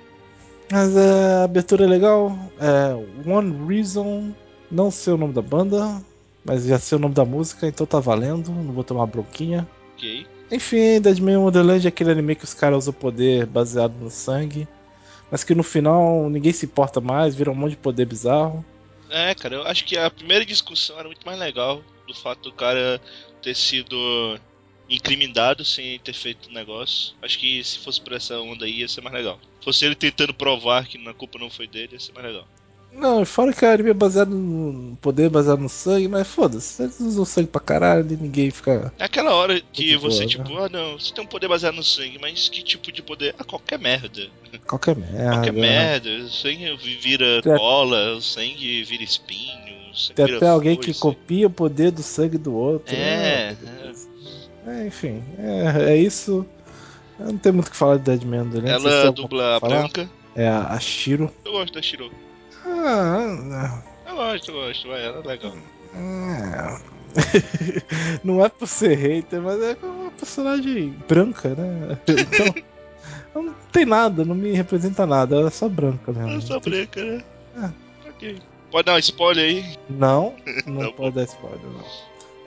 [0.72, 2.38] Mas é, a abertura é legal.
[2.60, 4.34] É One Reason,
[4.72, 6.02] não sei o nome da banda,
[6.46, 8.52] mas já sei o nome da música, então tá valendo.
[8.52, 9.68] Não vou tomar bronquinha.
[9.94, 10.26] Ok.
[10.52, 14.68] Enfim, Deadman Wonderland é aquele anime que os caras usam poder baseado no sangue,
[15.32, 18.64] mas que no final ninguém se importa mais, vira um monte de poder bizarro.
[19.10, 22.52] É, cara, eu acho que a primeira discussão era muito mais legal do fato do
[22.52, 23.02] cara
[23.42, 24.40] ter sido
[24.90, 27.14] incriminado sem ter feito o negócio.
[27.22, 29.40] Acho que se fosse por essa onda aí ia ser mais legal.
[29.64, 32.48] Fosse ele tentando provar que a culpa não foi dele, ia ser mais legal.
[32.96, 37.00] Não, fora que o anime é baseado no poder, baseado no sangue, mas foda-se, eles
[37.00, 38.94] usam sangue pra caralho e ninguém fica.
[39.00, 41.74] É aquela hora que Muito você, boa, tipo, ah não, você tem um poder baseado
[41.76, 43.34] no sangue, mas que tipo de poder?
[43.40, 44.28] Ah, qualquer merda.
[44.68, 45.32] Qualquer merda.
[45.32, 46.10] Qualquer merda.
[46.10, 50.78] O sangue vira Tem- cola, o sangue vira espinho, o sangue Tem vira até alguém
[50.78, 52.96] que copia o poder do sangue do outro.
[52.96, 53.94] É, né?
[54.68, 56.46] É, enfim, é, é isso.
[57.20, 59.60] Eu não tenho muito o que falar de Deadman vocês têm Ela alguma dubla a
[59.60, 60.10] branca.
[60.36, 61.32] É a, a Shiro.
[61.46, 62.12] Eu gosto da Shiro.
[62.66, 65.54] Ah, Eu gosto, eu gosto, vai, ela é legal.
[65.96, 66.94] é,
[68.24, 71.98] não é por ser hater, mas é uma personagem branca, né?
[72.08, 76.38] Então, não tem nada, não me representa nada, ela é só branca mesmo.
[76.38, 77.24] É só branca, né?
[77.58, 77.72] Ah.
[78.10, 78.40] Ok.
[78.72, 79.78] Pode dar um spoiler aí?
[79.90, 80.34] Não,
[80.66, 81.84] não Tá pode dar spoiler, não.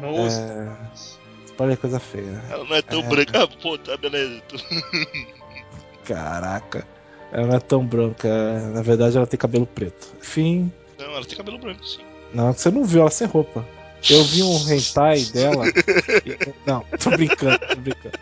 [0.01, 0.41] Não ouça.
[0.41, 1.26] É...
[1.57, 2.43] Spoiler é coisa feia.
[2.51, 3.09] Ela não é tão É.
[3.09, 3.43] branca.
[3.43, 4.43] Ah, pô, tá beleza.
[6.05, 6.87] Caraca.
[7.33, 8.29] Ela não é tão branca.
[8.75, 10.07] Na verdade, ela tem cabelo preto.
[10.21, 12.01] Enfim, Não, ela tem cabelo branco, sim.
[12.35, 13.67] não, você não viu ela sem roupa.
[14.09, 15.67] Eu vi um hentai dela.
[15.69, 18.19] e- Não, tô brincando, tô brincando.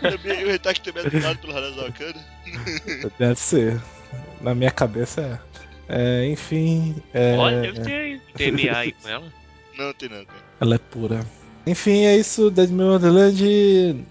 [0.00, 2.24] Também o Retaque também é dublado pelo Hanazal Akana.
[3.18, 3.80] Deve ser.
[4.42, 5.50] Na minha cabeça é.
[5.92, 7.02] É, enfim.
[7.12, 7.36] É...
[7.36, 8.20] Olha, deve ter
[8.52, 9.32] TMA aí com ela.
[9.80, 10.44] Não tem não, cara.
[10.60, 11.26] Ela é pura.
[11.66, 12.50] Enfim, é isso.
[12.50, 14.04] Dead Man Wonderland.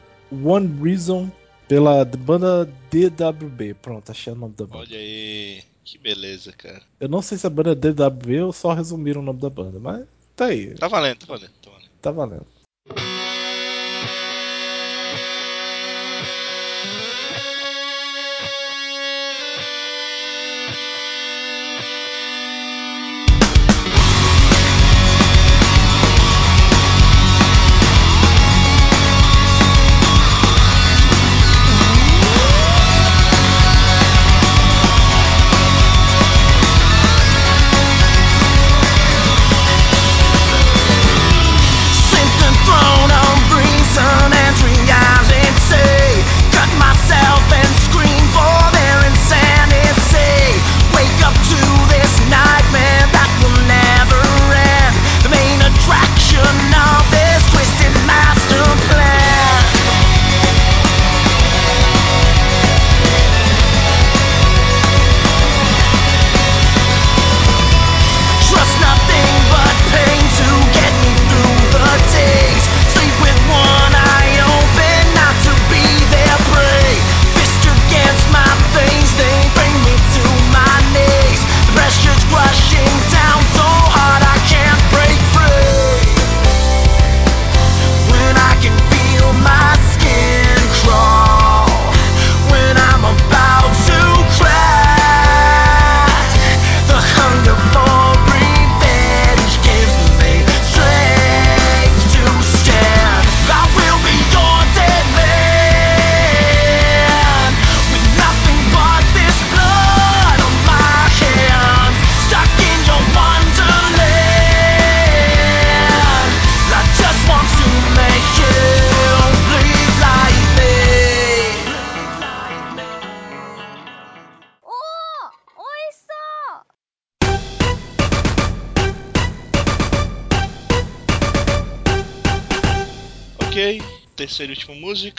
[0.44, 1.32] One Reason
[1.68, 3.76] pela banda DWB.
[3.76, 4.80] Pronto, achei o nome da banda.
[4.80, 5.62] Olha aí.
[5.86, 6.82] Que beleza, cara.
[7.00, 9.80] Eu não sei se a banda é DWB ou só resumiram o nome da banda,
[9.80, 10.74] mas tá aí.
[10.74, 11.90] Tá valendo, tá valendo, tá valendo.
[12.02, 12.48] Tá valendo.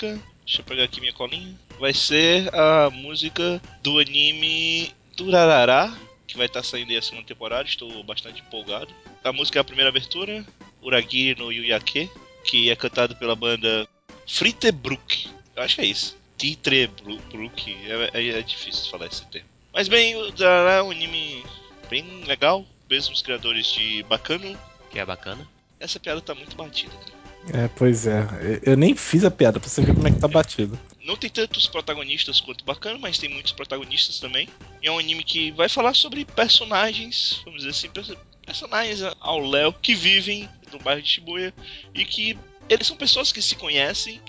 [0.00, 0.20] Música.
[0.44, 1.54] Deixa eu pegar aqui minha colinha.
[1.78, 5.96] Vai ser a música do anime Durarará,
[6.26, 7.68] que vai estar saindo aí a segunda temporada.
[7.68, 8.92] Estou bastante empolgado.
[9.22, 10.44] A música é a primeira abertura,
[10.82, 12.10] Uragi no Yuyake,
[12.44, 13.86] que é cantado pela banda
[14.26, 15.28] Fritebruck.
[15.54, 16.16] Eu acho que é isso.
[16.36, 17.76] Titrebruck.
[18.14, 19.48] É, é, é difícil falar esse termo.
[19.72, 21.44] Mas bem, o Durarará é um anime
[21.88, 22.64] bem legal.
[22.88, 24.58] Mesmos criadores de Bacano.
[24.90, 25.46] Que é bacana.
[25.78, 27.19] Essa piada tá muito batida, cara.
[27.52, 28.26] É, pois é.
[28.64, 30.78] Eu- nem fiz a piada pra você ver como é que tá batido.
[31.02, 34.48] Não tem tantos protagonistas quanto bacana, mas tem muitos protagonistas também.
[34.82, 39.72] É um anime que vai falar sobre personagens, vamos dizer assim, perso- personagens ao léu
[39.72, 41.54] que vivem no bairro de Shibuya
[41.94, 42.38] e que
[42.68, 44.20] eles são pessoas que se conhecem,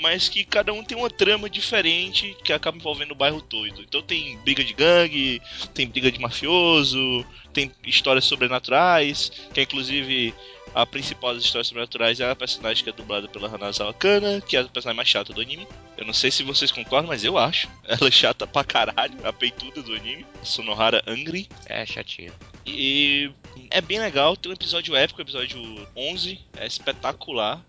[0.00, 3.82] mas que cada um tem uma trama diferente que acaba envolvendo o bairro todo.
[3.82, 5.40] Então tem briga de gangue,
[5.74, 10.34] tem briga de mafioso, tem histórias sobrenaturais, que é inclusive
[10.76, 14.58] a principal das histórias sobrenaturais é a personagem que é dublada pela Hanazawa Kana, que
[14.58, 15.66] é a personagem mais chata do anime.
[15.96, 17.66] Eu não sei se vocês concordam, mas eu acho.
[17.88, 20.26] Ela é chata pra caralho, a peituda do anime.
[20.42, 21.48] Sonohara Angry.
[21.64, 22.30] É chatinho.
[22.66, 23.32] E
[23.70, 27.64] é bem legal, tem um episódio épico, o episódio 11, é espetacular.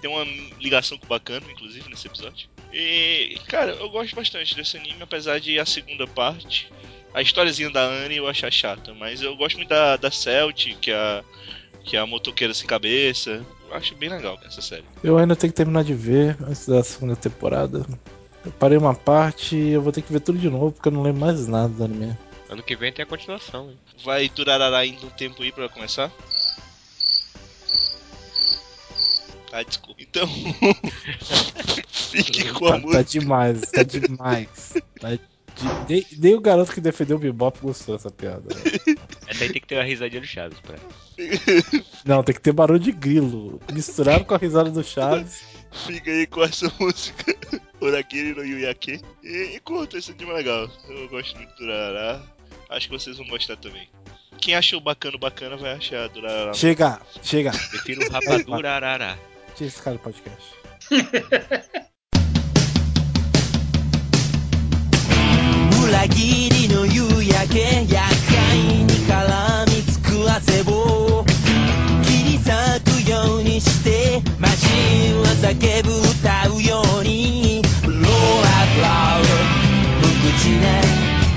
[0.00, 0.24] Tem uma
[0.60, 2.48] ligação com o Bacano, inclusive, nesse episódio.
[2.72, 6.70] E, cara, eu gosto bastante desse anime, apesar de a segunda parte,
[7.12, 10.92] a historiazinha da Anne eu achar chata, mas eu gosto muito da, da Celt, que
[10.92, 11.24] é a,
[11.84, 13.44] que é a motoqueira sem cabeça.
[13.68, 14.84] Eu acho bem legal essa série.
[15.02, 17.84] Eu ainda tenho que terminar de ver antes da segunda temporada.
[18.44, 20.92] Eu parei uma parte e eu vou ter que ver tudo de novo porque eu
[20.92, 22.16] não lembro mais nada do anime.
[22.48, 23.78] Ano que vem tem a continuação, hein?
[24.04, 26.10] Vai durar ainda um tempo aí pra começar?
[29.52, 30.02] Ah, desculpa.
[30.02, 30.26] Então,
[31.88, 33.04] fique com a Tá, tá música.
[33.04, 34.74] demais, tá demais.
[35.00, 35.18] Tá
[35.54, 38.42] de- nem, nem o garoto que defendeu o Bebop gostou dessa piada.
[38.54, 38.60] né?
[39.26, 40.58] É Essa aí tem que ter uma risadinha do Chaves.
[40.60, 40.76] Pra...
[42.04, 43.60] Não, tem que ter barulho de grilo.
[43.72, 45.42] Misturado com a risada do Chaves.
[45.86, 47.34] Fica aí com essa música.
[47.80, 49.00] Urakiri no Yuyake.
[49.22, 50.70] E, e curta, esse anime é legal.
[50.88, 52.22] Eu gosto muito do Durará.
[52.70, 53.88] Acho que vocês vão gostar também.
[54.38, 56.52] Quem achou bacana, bacana vai achar Durará.
[56.54, 57.50] Chega, chega.
[57.50, 59.18] Prefiro o Rapadura Arará.
[59.56, 61.84] Tira esse cara do podcast.
[65.94, 67.94] 裏切りの夕焼け厄
[68.26, 71.24] 介に絡みつく汗を。
[72.02, 72.50] 切り裂
[73.04, 77.62] くようにしてマシンは叫ぶ歌うように。
[77.84, 77.94] Blow up
[78.82, 79.22] loud
[80.02, 80.82] 無口な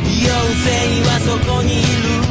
[0.10, 0.26] 妖
[0.66, 0.68] 精
[1.06, 1.84] はそこにい
[2.22, 2.27] る。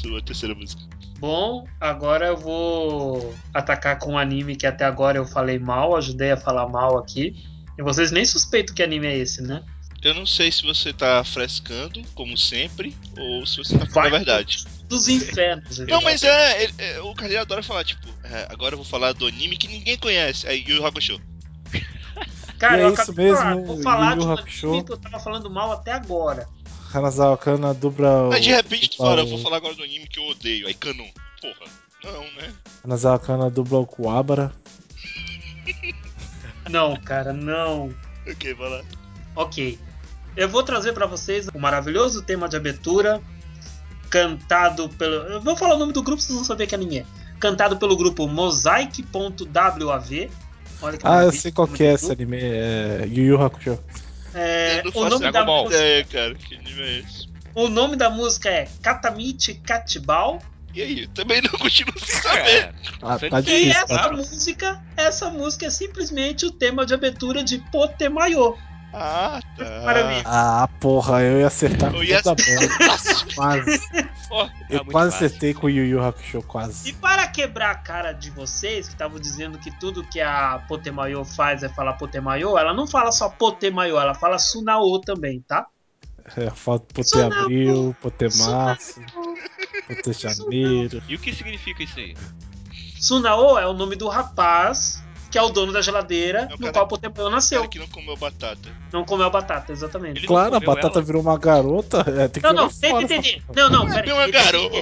[0.00, 0.82] Sua terceira música.
[1.18, 6.32] Bom, agora eu vou atacar com um anime que até agora eu falei mal, ajudei
[6.32, 7.34] a falar mal aqui.
[7.78, 9.62] E vocês nem suspeitam que anime é esse, né?
[10.02, 14.06] Eu não sei se você tá frescando, como sempre, ou se você tá falando Vai.
[14.08, 14.64] a verdade.
[14.88, 15.78] Dos infernos.
[15.80, 19.12] Não, mas é, ele- é, o Carlinho adora falar, tipo, é, agora eu vou falar
[19.12, 21.20] do anime que ninguém conhece, é Yu Yu Hakusho.
[22.58, 24.32] Cara, E eu é acabei isso de falar, mesmo, vou falar Yu Yu de um
[24.70, 26.48] anime que eu tava falando mal até agora.
[26.92, 28.34] Hanazawa Kana dubla.
[28.34, 30.74] Aí de repente tu fala, eu vou falar agora do anime que eu odeio, aí
[30.74, 31.08] Canon.
[31.40, 31.70] Porra,
[32.04, 32.52] não, né?
[32.84, 34.52] Hanazawa Kana dubla o Kuwabara.
[36.68, 37.92] Não, cara, não.
[38.28, 38.82] Ok, vai lá.
[39.34, 39.78] Ok.
[40.36, 43.20] Eu vou trazer pra vocês o maravilhoso tema de abertura,
[44.08, 45.14] cantado pelo.
[45.14, 47.06] Eu vou falar o nome do grupo, vocês vão saber que anime é.
[47.40, 50.30] Cantado pelo grupo Mosaic.wav.
[50.82, 52.38] Olha que Ah, eu sei qual que é esse anime.
[52.40, 53.78] É Yu Yu Hakusho.
[54.34, 55.64] É, eu não o, nome da Ball.
[55.64, 57.28] música, ideia, cara, que anime é esse?
[57.54, 60.38] o nome da música é Katamichi Katibal.
[60.72, 62.48] E aí, também não continuo sem saber.
[62.48, 62.72] É,
[63.02, 63.70] Ah, tá tem- E difícil.
[63.72, 64.12] essa Tá?
[64.12, 68.56] música, essa música é simplesmente o tema de abertura de Potemayo.
[68.92, 69.64] Ah, tá.
[70.24, 72.42] Ah, porra, eu ia acertar Eu ia- toda.
[73.34, 73.78] Quase.
[73.88, 75.26] Tá Eu quase fácil.
[75.26, 76.92] acertei com o Yu Yu Hakusho, E quase.
[76.94, 81.62] para quebrar a cara de vocês, que estavam dizendo que tudo que a Potemayo faz
[81.62, 85.66] é falar Potemayo, ela não fala só Potemayo, ela fala Sunao também, tá?
[86.36, 87.42] É, falta Sunao.
[87.42, 87.96] Abril,
[88.38, 89.00] Março,
[90.12, 91.02] Janeiro.
[91.08, 92.16] E o que significa isso aí?
[93.00, 96.58] Sunao é o nome do rapaz que é o dono da geladeira É o no
[96.58, 97.60] cara- qual Potemayo nasceu.
[97.60, 98.68] cara que não comeu batata.
[98.92, 100.18] Não comeu batata, exatamente.
[100.20, 101.02] Ele- Claro, a batata ela?
[101.06, 101.98] virou uma garota.
[102.08, 103.42] É, tem que Não, não, jogar tem que fora entender.
[103.54, 104.12] Não, não, É peraí.
[104.12, 104.76] uma garota.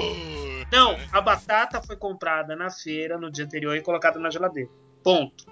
[0.73, 4.69] Não, a batata foi comprada na feira no dia anterior e colocada na geladeira.
[5.03, 5.45] Ponto.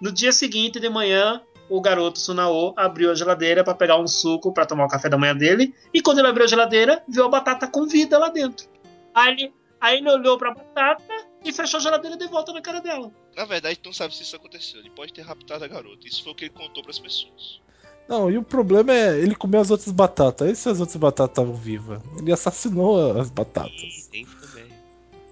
[0.00, 4.52] No dia seguinte, de manhã, o garoto Sunao abriu a geladeira para pegar um suco
[4.52, 5.74] para tomar o café da manhã dele.
[5.94, 8.66] E quando ele abriu a geladeira, viu a batata com vida lá dentro.
[9.14, 11.02] Aí ele, aí ele olhou para a batata
[11.44, 13.10] e fechou a geladeira de volta na cara dela.
[13.36, 14.80] Na verdade, tu não sabe se isso aconteceu.
[14.80, 16.06] Ele pode ter raptado a garota.
[16.06, 17.60] Isso foi o que ele contou pras pessoas.
[18.08, 20.50] Não, e o problema é ele comer as outras batatas.
[20.50, 22.02] E se as outras batatas estavam vivas?
[22.18, 23.72] Ele assassinou as batatas.
[23.72, 24.66] Ih, tem também.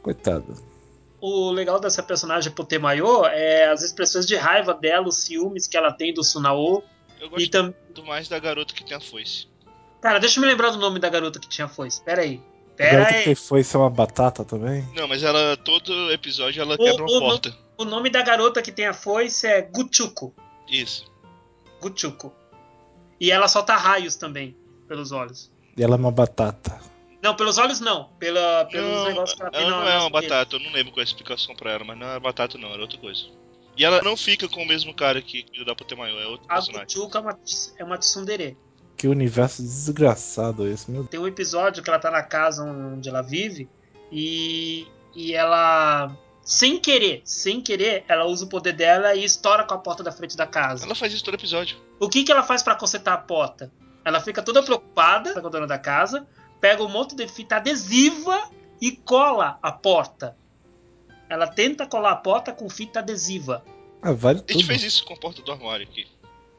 [0.02, 0.54] Coitado.
[1.20, 5.92] O legal dessa personagem Potemayo é as expressões de raiva dela, os ciúmes que ela
[5.92, 6.82] tem do Sunao.
[7.20, 7.74] Eu E gosto também.
[8.06, 9.46] mais da garota que tem a foice.
[10.00, 12.02] Cara, deixa eu me lembrar do nome da garota que tinha foice.
[12.02, 12.40] Pera aí.
[12.74, 13.24] Pera Garota aí.
[13.24, 14.88] que foi ser uma batata também?
[14.96, 17.54] Não, mas ela, todo episódio, ela O- quebra uma o- porta.
[17.80, 20.34] O nome da garota que tem a foice é Guchuko.
[20.68, 21.10] Isso.
[21.80, 22.30] Guchuko.
[23.18, 24.54] E ela solta raios também
[24.86, 25.50] pelos olhos.
[25.74, 26.78] E ela é uma batata.
[27.22, 28.10] Não, pelos olhos não.
[28.18, 30.72] Pela, pelos Não, negócios que ela tem ela na não é uma batata, eu não
[30.72, 33.22] lembro qual é a explicação pra ela, mas não é batata não, era outra coisa.
[33.74, 36.56] E ela não fica com o mesmo cara que o da Potemayo, é outro A
[36.56, 36.86] personagem.
[36.86, 37.38] Guchuko é uma,
[37.78, 38.58] é uma tsundere.
[38.94, 41.10] Que universo desgraçado esse, meu Deus.
[41.10, 43.70] Tem um episódio que ela tá na casa onde ela vive
[44.12, 49.74] e, e ela, sem querer, sem querer, ela usa o poder dela e estoura com
[49.74, 50.84] a porta da frente da casa.
[50.84, 51.76] Ela faz isso todo episódio.
[51.98, 53.70] O que, que ela faz pra consertar a porta?
[54.04, 56.26] Ela fica toda preocupada com a dona da casa,
[56.60, 60.36] pega um monte de fita adesiva e cola a porta.
[61.28, 63.62] Ela tenta colar a porta com fita adesiva.
[64.02, 64.66] Ah, vale A gente tudo.
[64.66, 66.06] fez isso com a porta do armário aqui.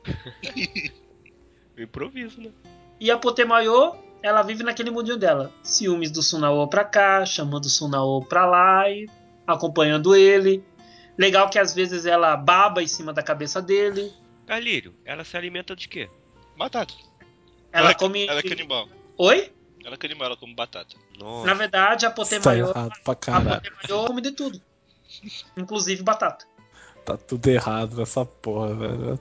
[1.77, 2.51] Improviso, né?
[2.99, 5.51] E a Potemayo, ela vive naquele mundinho dela.
[5.63, 9.09] Ciúmes do Sunao pra cá, chamando o Sunao pra lá e
[9.45, 10.63] acompanhando ele.
[11.17, 14.13] Legal que às vezes ela baba em cima da cabeça dele.
[14.47, 16.09] Carlírio, ela se alimenta de quê?
[16.57, 16.93] Batata.
[17.71, 18.25] Ela é- come.
[18.27, 18.89] Ela é canibal.
[19.17, 19.51] Oi?
[19.83, 20.95] Ela é canibal, ela come batata.
[21.17, 21.47] Nossa.
[21.47, 23.61] Na verdade, a Tá errado pra a.
[23.61, 24.61] Potemayo come de tudo.
[25.57, 26.45] Inclusive batata.
[27.05, 28.99] Tá tudo errado nessa porra, velho.
[28.99, 29.19] Bem.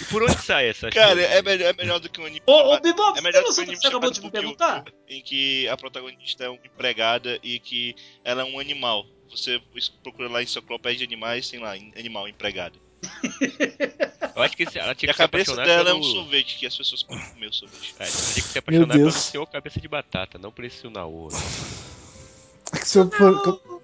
[0.00, 2.42] E por onde sai essa Cara, é melhor, é melhor do que um anime.
[2.46, 4.30] Ô, ô Bibop, é você melhor do que um anime que você acabou de me
[4.30, 4.84] perguntar?
[5.08, 9.04] em que a protagonista é uma empregada e que ela é um animal.
[9.30, 9.60] Você
[10.02, 12.78] procura lá em enciclopédia de animais, tem lá, animal, empregado.
[14.36, 15.98] Eu acho que ela tinha a que se cabeça apaixonar dela é pelo...
[15.98, 17.94] um sorvete, que as pessoas podem comer o sorvete.
[17.98, 19.12] É, ela tinha que se apaixonar Deus.
[19.14, 21.28] pelo senhor cabeça de batata, não por esse Sunao.
[22.72, 23.79] É que se eu, for-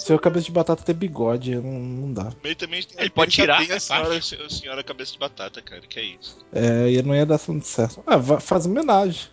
[0.00, 2.32] se eu cabeça de batata ter bigode, não, não dá.
[2.42, 5.60] Ele também tem, Ele pode tirar, tem a é senhora, a senhora cabeça de batata,
[5.60, 6.38] cara, que é isso.
[6.52, 8.02] É, e não ia dar muito certo.
[8.06, 9.28] Ah, faz homenagem.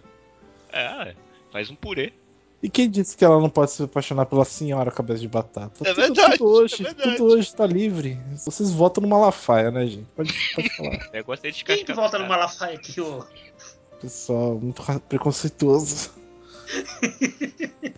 [0.74, 1.15] É,
[1.53, 2.11] faz um purê.
[2.61, 5.88] E quem disse que ela não pode se apaixonar pela senhora cabeça de batata?
[5.88, 7.15] É verdade, Tudo hoje, é verdade.
[7.15, 8.20] tudo hoje tá livre.
[8.43, 10.07] Vocês votam no Malafaia, né, gente?
[10.15, 11.09] Pode, pode falar.
[11.13, 13.24] Negócio é Quem que volta no Malafaia aqui, ô?
[14.01, 16.11] Pessoal, muito preconceituoso.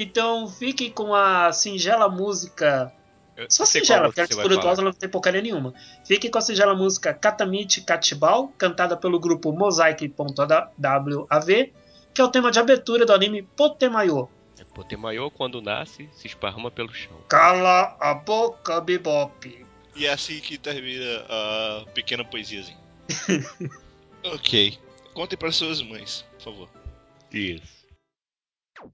[0.00, 2.90] Então fiquem com a singela música.
[3.36, 5.74] Eu Só singela, porque a vai espirituosa não tem porcaria nenhuma.
[6.06, 11.72] Fiquem com a singela música Katamichi Kachibal, cantada pelo grupo Mosaic.wav,
[12.14, 14.26] que é o tema de abertura do anime Potemayo.
[14.58, 17.18] É, Potemayo, quando nasce, se esparrama pelo chão.
[17.28, 19.66] Cala a boca, Bebop.
[19.94, 22.80] E é assim que termina a pequena poesiazinha.
[24.24, 24.78] ok.
[25.12, 26.68] Contem para suas mães, por favor.
[27.30, 27.79] Isso.
[28.80, 28.90] どう?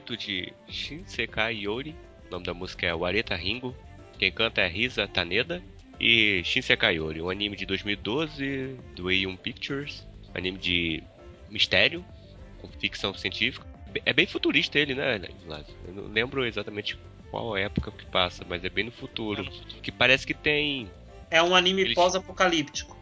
[0.00, 1.94] De Shinsekai Yori.
[2.28, 3.74] O nome da música é Wareta Ringo.
[4.18, 5.62] Quem canta é Risa Taneda.
[6.00, 10.06] E Shinsekai Yori, um anime de 2012 do A1 Pictures.
[10.34, 11.02] Anime de
[11.50, 12.04] mistério,
[12.58, 13.66] com ficção científica.
[14.06, 15.74] É bem futurista ele, né, Lázaro?
[15.86, 16.98] Eu não lembro exatamente
[17.30, 19.44] qual época que passa, mas é bem no futuro.
[19.82, 20.90] Que parece que tem
[21.30, 22.96] É um anime Eles- pós-apocalíptico.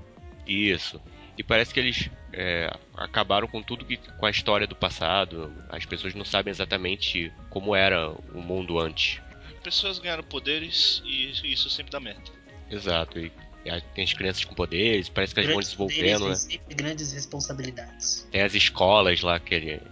[0.47, 1.01] Isso.
[1.39, 5.53] E parece que eles é, acabaram com tudo que, com a história do passado.
[5.69, 9.21] As pessoas não sabem exatamente como era o mundo antes.
[9.63, 12.31] Pessoas ganharam poderes e isso sempre dá merda.
[12.71, 13.19] Exato.
[13.19, 13.33] E,
[13.65, 16.35] e tem as crianças com poderes, parece que elas vão Grandes desenvolvendo, né?
[16.35, 18.29] poderes sempre grandes responsabilidades.
[18.31, 19.83] Tem as escolas lá que ele,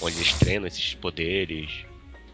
[0.00, 1.70] onde eles treinam esses poderes.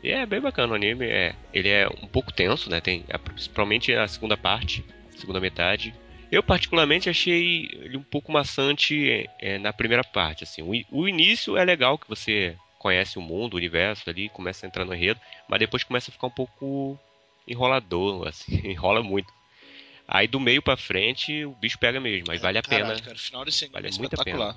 [0.03, 1.07] E é bem bacana o anime.
[1.07, 2.81] É, ele é um pouco tenso, né?
[2.81, 4.85] Tem, principalmente a segunda parte.
[5.17, 5.95] segunda metade.
[6.33, 10.45] Eu particularmente achei ele um pouco maçante é, na primeira parte.
[10.45, 14.65] Assim, o, o início é legal que você conhece o mundo, o universo ali, começa
[14.65, 16.99] a entrar no enredo, mas depois começa a ficar um pouco
[17.47, 19.31] enrolador, assim, enrola muito.
[20.09, 23.01] Aí do meio pra frente o bicho pega mesmo, aí vale a Caralho, pena.
[23.01, 24.57] Cara, o final desse anime Vale é espetacular.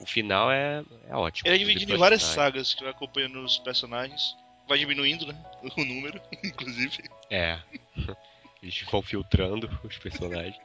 [0.00, 1.48] O final é, é ótimo.
[1.48, 4.36] Ele é dividido em várias sagas que vai acompanhando os personagens.
[4.68, 5.34] Vai diminuindo, né?
[5.76, 7.04] O número, inclusive.
[7.30, 7.58] É.
[8.64, 10.56] Eles vão filtrando os personagens.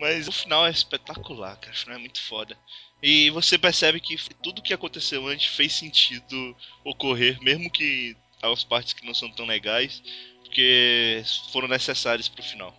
[0.00, 1.74] Mas o final é espetacular, cara.
[1.74, 2.56] O final é muito foda.
[3.02, 8.92] E você percebe que tudo que aconteceu antes fez sentido ocorrer, mesmo que as partes
[8.92, 10.00] que não são tão legais,
[10.44, 11.22] porque
[11.52, 12.74] foram necessárias pro final.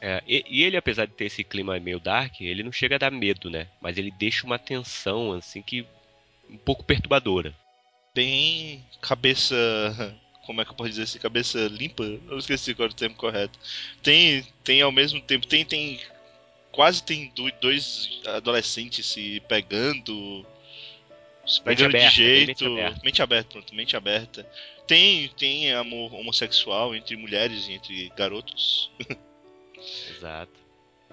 [0.00, 2.98] É, e, e ele, apesar de ter esse clima meio dark, ele não chega a
[2.98, 3.66] dar medo, né?
[3.80, 5.84] Mas ele deixa uma tensão, assim, que.
[6.48, 7.54] um pouco perturbadora.
[8.14, 9.54] Bem cabeça.
[10.50, 11.20] Como é que eu posso dizer assim?
[11.20, 12.02] Cabeça limpa?
[12.02, 13.56] Eu esqueci qual é o termo correto.
[14.02, 15.46] Tem, tem ao mesmo tempo.
[15.46, 16.00] Tem, tem.
[16.72, 20.44] Quase tem do- dois adolescentes se pegando.
[21.46, 22.46] Se pegando aberta, de jeito.
[22.48, 23.00] mente aberta.
[23.04, 24.42] mente aberta, pronto, mente aberta.
[24.88, 28.90] Tem, tem amor homossexual entre mulheres e entre garotos.
[30.10, 30.50] Exato.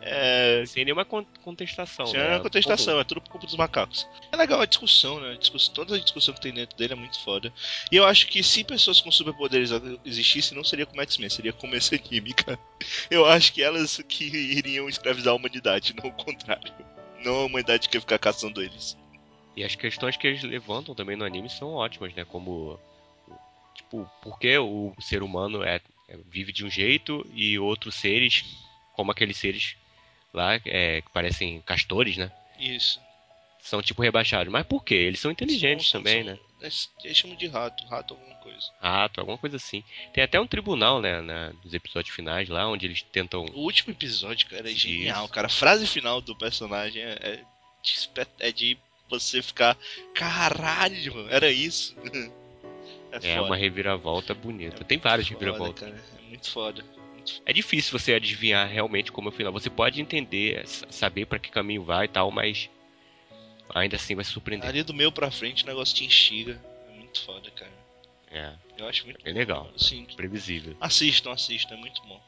[0.01, 0.63] É.
[0.67, 2.05] Sem nenhuma con- contestação.
[2.05, 2.25] Isso né?
[2.25, 4.07] é uma contestação, é tudo por culpa dos macacos.
[4.31, 5.31] É legal a discussão, né?
[5.31, 7.51] A discuss- toda a discussão que tem dentro dele é muito foda.
[7.91, 9.71] E eu acho que se pessoas com superpoderes
[10.05, 12.59] existissem, não seria como X-Men, seria como esse anime, cara.
[13.09, 16.71] Eu acho que elas que iriam escravizar a humanidade, não o contrário.
[17.23, 18.95] Não a humanidade que ia ficar caçando eles.
[19.55, 22.23] E as questões que eles levantam também no anime são ótimas, né?
[22.23, 22.79] Como.
[23.73, 28.45] Tipo, por que o ser humano é, é- vive de um jeito e outros seres,
[28.93, 29.75] como aqueles seres
[30.33, 32.31] lá, é, que parecem castores, né?
[32.59, 32.99] Isso.
[33.61, 34.51] São tipo rebaixados.
[34.51, 34.95] Mas por quê?
[34.95, 36.39] Eles são inteligentes São- também, são- né?
[36.61, 38.71] Eles, eles chamam de rato, rato alguma coisa.
[38.81, 39.83] Rato, alguma coisa assim.
[40.13, 41.21] Tem até um tribunal, né?
[41.21, 43.45] Na, nos episódios finais lá, onde eles tentam.
[43.53, 44.79] O último episódio, cara, é Isso.
[44.87, 45.47] genial, cara.
[45.47, 47.39] A frase final do personagem é, é
[47.83, 48.09] de,
[48.39, 48.77] é de
[49.09, 49.77] você ficar.
[50.15, 51.95] Caralho, mano, era isso.
[53.23, 54.83] É, É uma reviravolta bonita.
[54.83, 55.89] Tem várias Foda, reviravoltas.
[55.89, 56.03] cara.
[56.19, 56.83] É muito foda.
[57.45, 59.51] É difícil você adivinhar realmente como é o final.
[59.53, 62.69] Você pode entender, saber pra que caminho vai e tal, mas
[63.73, 64.67] ainda assim vai surpreender.
[64.69, 66.59] Ali do meio pra frente o negócio te instiga.
[66.89, 67.71] É muito foda, cara.
[68.29, 69.71] É, Eu acho muito bem bom, legal.
[69.77, 70.05] Sim.
[70.15, 70.75] previsível.
[70.81, 72.21] Assistam, assistam, é muito bom.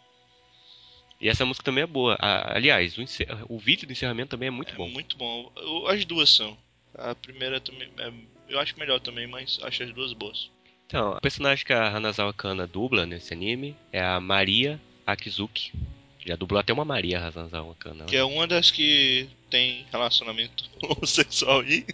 [1.21, 2.15] E essa música também é boa.
[2.19, 3.03] A- aliás, o,
[3.49, 4.87] o vídeo do encerramento também é muito é bom.
[4.87, 5.51] muito bom.
[5.87, 6.57] As duas são.
[6.95, 7.89] A primeira também.
[7.99, 8.13] é-
[8.47, 10.49] eu acho melhor também, mas acho as duas boas.
[10.87, 14.79] Então, a personagem que a Hanazawa Kana dubla nesse anime é a Maria
[15.11, 15.71] Akizuki.
[16.25, 18.05] Já dublou até uma Maria Hanazawa Kana.
[18.05, 21.85] Que é uma das que tem relacionamento homossexual aí.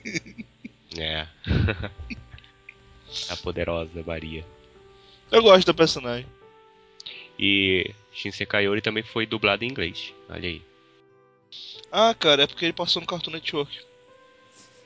[0.97, 1.27] É.
[3.29, 4.45] a poderosa Maria.
[5.31, 6.25] Eu gosto da personagem.
[7.37, 10.13] E Shinsei Kayori também foi dublado em inglês.
[10.29, 10.61] Olha aí.
[11.91, 13.77] Ah, cara, é porque ele passou no Cartoon Network.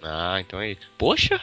[0.01, 0.81] Ah, então é isso.
[0.97, 1.41] Poxa!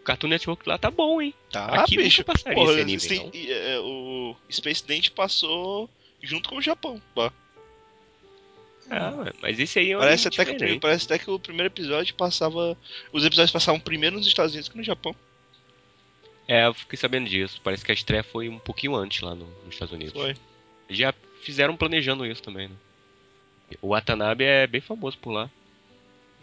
[0.00, 1.34] O Cartoon Network lá tá bom, hein?
[1.50, 2.24] Tá, Aqui nunca bicho.
[2.24, 5.88] passaria Porra, esse anime, tem- é, o Space Dent passou
[6.22, 7.00] junto com o Japão.
[7.14, 7.32] Pá.
[8.90, 10.70] Ah, mas esse aí é um Parece até, que o, diferente.
[10.72, 12.76] prim- parece até que o primeiro episódio passava.
[13.12, 15.14] Os episódios passavam primeiro nos Estados Unidos que no Japão.
[16.48, 17.60] É, eu fiquei sabendo disso.
[17.62, 20.12] Parece que a estreia foi um pouquinho antes lá no- nos Estados Unidos.
[20.14, 20.34] Foi.
[20.88, 22.74] Já fizeram planejando isso também, né?
[23.80, 25.48] O Watanabe é bem famoso por lá.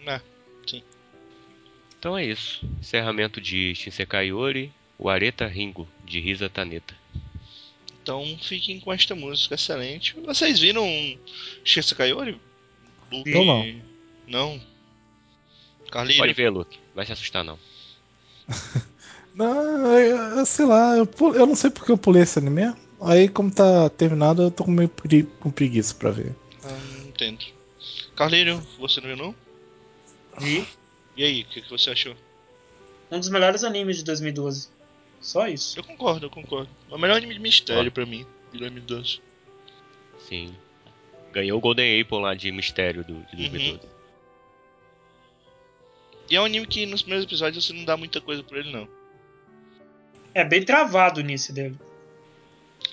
[0.05, 0.21] É.
[1.99, 2.65] Então é isso.
[2.79, 6.95] Encerramento de Shinsei Kayori, o Areta Ringo, de Risa Taneta.
[8.07, 10.15] Então fiquem com esta música excelente.
[10.25, 10.87] Vocês viram
[11.65, 12.39] Shinsakayori?
[13.11, 13.29] Luke?
[13.29, 13.81] Eu não.
[14.25, 14.61] Não?
[15.91, 16.19] Carlinhos?
[16.19, 16.79] Pode ver, Luke.
[16.95, 17.59] Vai se assustar, não.
[19.35, 22.73] Não, eu, eu sei lá, eu, eu não sei porque eu pulei esse anime.
[22.99, 26.35] Aí, como tá terminado, eu tô com meio pregui- com preguiça pra ver.
[26.63, 27.45] Ah, não entendo.
[28.15, 29.35] Carlinhos, você não viu não?
[30.39, 30.67] Vi.
[31.15, 32.15] E aí, o que, que você achou?
[33.11, 34.69] Um dos melhores animes de 2012.
[35.19, 35.77] Só isso.
[35.79, 36.69] Eu concordo, eu concordo.
[36.89, 39.19] É o melhor anime de mistério pra mim, de 2012.
[40.27, 40.55] Sim.
[41.31, 43.49] Ganhou o Golden Apple lá de mistério do, de Uhum.
[43.51, 43.97] 2012.
[46.29, 48.71] E é um anime que nos primeiros episódios você não dá muita coisa pra ele,
[48.71, 48.87] não.
[50.33, 51.77] É bem travado o início dele.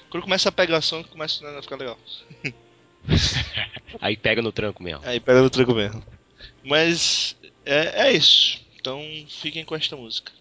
[0.08, 1.98] Quando começa a pegação, começa a ficar legal.
[4.00, 5.04] Aí pega no tranco mesmo.
[5.04, 6.02] Aí pega no tranco mesmo.
[6.62, 8.64] Mas é, é isso.
[8.80, 10.32] Então fiquem com esta música.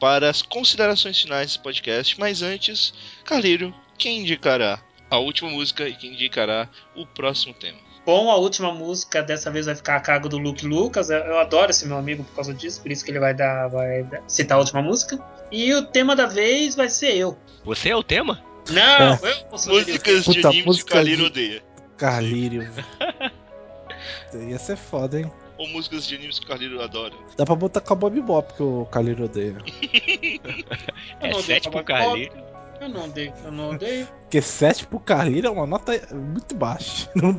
[0.00, 2.92] Para as considerações finais desse podcast, mas antes,
[3.24, 7.78] Carlírio, quem indicará a última música e quem indicará o próximo tema?
[8.06, 11.10] Bom, a última música dessa vez vai ficar a cargo do Luke Lucas.
[11.10, 14.08] Eu, adoro esse meu amigo por causa disso, por isso que ele vai dar, vai
[14.26, 15.22] citar a última música.
[15.52, 17.36] E o tema da vez vai ser eu.
[17.64, 18.42] Você é o tema?
[18.70, 19.18] Não, É.
[19.22, 19.58] eu.
[19.74, 21.62] Músicas de Puta, animes que o música Carlírio de- odeia.
[21.98, 22.70] Carlírio.
[24.48, 25.30] Ia ser foda, hein?
[25.60, 27.12] Ou músicas de animes que o Carlírio adora.
[27.36, 29.58] Dá pra botar Cowboy Bebop, que o Carlírio odeia.
[31.20, 32.34] É não 7 odeio pro Carlinhos.
[32.80, 34.06] Eu não odeio, eu não odeio.
[34.22, 37.10] Porque 7 pro Carlírio é uma nota muito baixa.
[37.14, 37.36] Não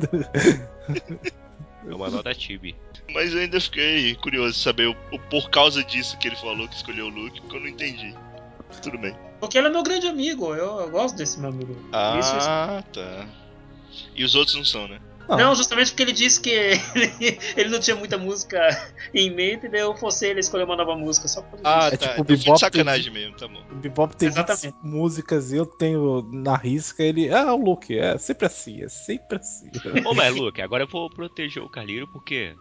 [1.84, 2.76] É uma nota Tibi.
[3.12, 6.68] Mas eu ainda fiquei curioso de saber o, o por causa disso que ele falou
[6.68, 8.14] que escolheu o Luke, porque eu não entendi.
[8.80, 9.16] Tudo bem.
[9.40, 11.76] Porque ele é meu grande amigo, eu, eu gosto desse meu amigo.
[11.92, 12.92] Ah, isso.
[12.92, 13.26] tá.
[14.14, 15.00] E os outros não são, né?
[15.28, 15.36] Não.
[15.38, 16.80] Não, justamente porque ele disse que ele,
[17.56, 18.58] ele não tinha muita música
[19.14, 21.96] em mente, daí eu forcei ele a escolher uma nova música, só por Ah, É
[21.96, 22.08] tá.
[22.08, 23.62] tipo o então Bebop sacanagem mesmo, tá bom.
[23.70, 24.76] O Bebop tem 20 Exatamente.
[24.82, 27.32] músicas e eu tenho na risca ele.
[27.32, 29.70] Ah, o Luke, é sempre assim, é sempre assim.
[30.04, 32.54] Ô, mas Luke, agora eu vou proteger o Carlírio porque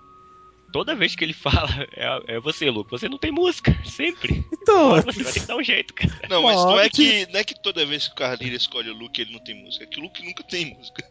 [0.72, 2.92] toda vez que ele fala é, é você, Luke.
[2.92, 4.46] Você não tem música, sempre.
[4.54, 6.14] Então, Você vai ter que dar um jeito, cara.
[6.30, 8.94] Não, mas não é que, não é que toda vez que o Carlírio escolhe o
[8.96, 9.84] Luke ele não tem música.
[9.84, 11.04] É que o Luke nunca tem música.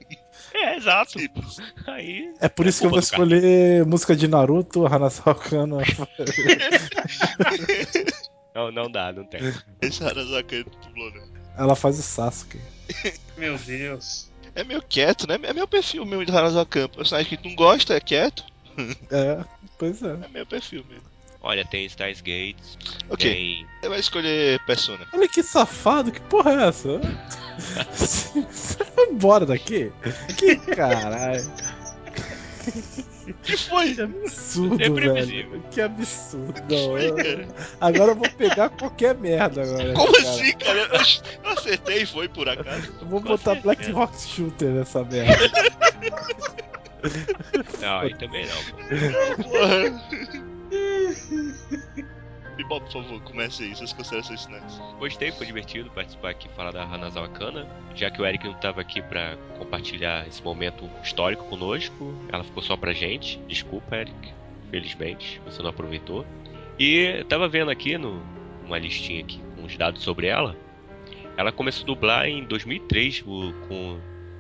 [0.52, 1.18] É, exato.
[1.86, 2.32] Aí.
[2.40, 5.78] é por isso que eu vou escolher música de Naruto, Hanasawa Kana.
[8.54, 9.40] Não, não dá, não tem.
[9.80, 11.22] Esse Harazaka dublou, né?
[11.56, 12.58] Ela faz o Sasuke.
[13.38, 14.28] Meu Deus.
[14.54, 15.38] É meio quieto, né?
[15.44, 16.88] É meu perfil mesmo de Harazaka.
[16.88, 18.44] Personagem que tu não gosta, é quieto.
[19.10, 19.44] É,
[19.78, 20.10] pois é.
[20.10, 21.04] É meu perfil mesmo.
[21.42, 22.76] Olha, tem Stars Gates,
[23.08, 23.66] Ok, tem.
[23.80, 25.06] você vai escolher Persona.
[25.12, 27.00] Olha que safado, que porra é essa?
[27.92, 28.44] Você
[28.94, 29.90] foi embora daqui?
[30.36, 31.50] Que caralho.
[33.42, 33.94] que foi?
[33.94, 35.62] Que absurdo, É velho.
[35.70, 36.62] Que absurdo.
[36.68, 37.48] foi,
[37.80, 39.92] agora eu vou pegar qualquer merda agora.
[39.94, 40.28] Como cara.
[40.30, 40.78] assim, cara?
[40.78, 40.88] Eu,
[41.44, 42.92] eu acertei, foi por acaso.
[43.00, 43.62] Eu vou Com botar certeza.
[43.62, 45.50] Black Rock Shooter nessa merda.
[47.80, 49.44] Não, aí também não.
[49.44, 50.49] Porra.
[52.56, 54.78] Bebop, por favor, comece aí, suas considerações finais.
[54.98, 57.66] Gostei, foi divertido participar aqui e falar da Hanazawa Kana.
[57.94, 62.62] Já que o Eric não estava aqui para compartilhar esse momento histórico conosco, ela ficou
[62.62, 63.38] só pra gente.
[63.48, 64.34] Desculpa, Eric.
[64.70, 66.26] Felizmente, você não aproveitou.
[66.78, 68.22] E eu tava vendo aqui no,
[68.64, 70.56] uma listinha aqui com os dados sobre ela.
[71.36, 73.98] Ela começou a dublar em 2003 o- com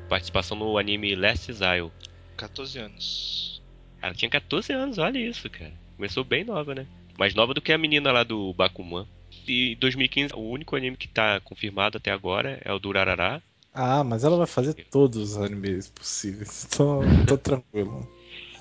[0.08, 1.90] participação no anime Last Exile.
[2.36, 3.62] 14 anos.
[4.02, 5.72] Ela tinha 14 anos, olha isso, cara.
[6.00, 6.86] Começou bem nova, né?
[7.18, 9.06] Mais nova do que a menina lá do Bakuman.
[9.46, 13.42] E em 2015, o único anime que tá confirmado até agora é o do Urarara.
[13.74, 16.66] Ah, mas ela vai fazer todos os animes possíveis.
[16.74, 18.08] Tô, tô tranquilo.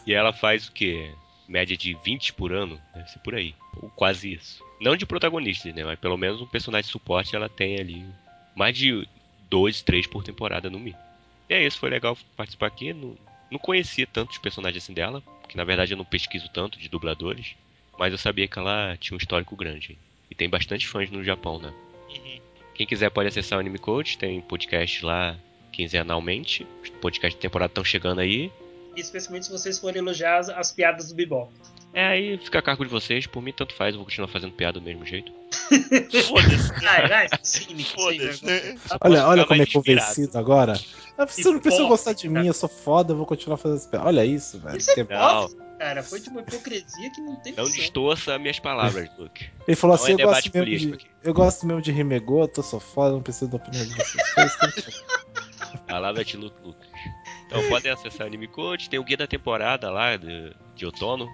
[0.05, 1.13] E ela faz o quê?
[1.47, 2.77] Média de 20 por ano?
[2.93, 3.55] Deve ser por aí.
[3.81, 4.61] Ou quase isso.
[4.81, 5.85] Não de protagonistas, né?
[5.85, 8.05] Mas pelo menos um personagem de suporte ela tem ali.
[8.53, 9.07] Mais de
[9.49, 11.01] 2, 3 por temporada no mínimo.
[11.49, 12.91] E é isso, foi legal participar aqui.
[12.91, 13.15] Não,
[13.49, 15.23] não conhecia tantos personagens assim dela.
[15.49, 17.55] Que na verdade eu não pesquiso tanto de dubladores.
[17.97, 19.97] Mas eu sabia que ela tinha um histórico grande.
[20.31, 21.73] E tem bastante fãs no Japão, né?
[22.09, 22.39] Uhum.
[22.73, 25.37] Quem quiser pode acessar o Anime Coach, tem podcast lá
[25.73, 26.65] quinzenalmente.
[26.81, 28.49] Os podcasts de temporada estão chegando aí.
[28.95, 31.51] Especialmente se vocês forem elogiar as, as piadas do Bebop.
[31.93, 33.25] É, aí fica a cargo de vocês.
[33.25, 35.31] Por mim, tanto faz, eu vou continuar fazendo piada do mesmo jeito.
[36.27, 36.73] Foda-se.
[37.95, 38.75] Foda-se, né?
[39.01, 40.79] Olha, olha como é convencido agora.
[41.27, 43.97] Você não precisa gostar de mim, eu sou foda, eu vou continuar fazendo esse pé.
[43.97, 44.77] Olha isso, velho.
[44.77, 46.03] Isso é hipócrita, cara.
[46.03, 49.49] Foi de uma hipocrisia que não tem Não distorça minhas palavras, Luke.
[49.67, 51.07] Ele falou Não assim: é eu, gosto mesmo de, aqui.
[51.23, 55.03] eu gosto mesmo de Rimegoto, eu sou foda, não preciso da opinião de vocês.
[55.87, 56.87] Palavra de Luke Lucas.
[57.47, 61.27] Então podem acessar Anime Code, tem o guia da temporada lá de, de outono,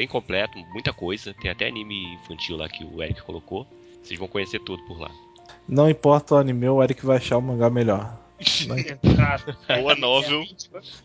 [0.00, 1.34] bem completo, muita coisa.
[1.34, 3.66] Tem até anime infantil lá que o Eric colocou.
[4.02, 5.10] Vocês vão conhecer tudo por lá.
[5.68, 8.18] Não importa o anime, o Eric vai achar o mangá melhor.
[8.40, 9.54] Exato.
[9.78, 10.42] Ou a novel.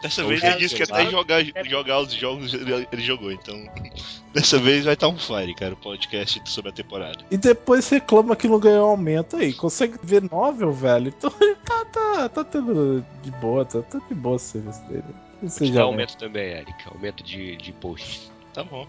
[0.02, 3.54] Dessa vez ele disse que até jogar, jogar os jogos ele, jogou, então.
[4.34, 7.20] Dessa vez vai estar um fire, cara, o podcast sobre a temporada.
[7.30, 9.52] E depois reclama que não ganhou aumento aí.
[9.52, 11.10] Consegue ver novel, velho?
[11.10, 15.04] Então ele tá, tá, tá tendo de boa, tá, tá de boa o serviço dele.
[15.48, 16.14] Seja dar aumento.
[16.14, 16.88] aumento também, Eric.
[16.88, 18.35] Aumento de, de posts.
[18.56, 18.88] Tá bom.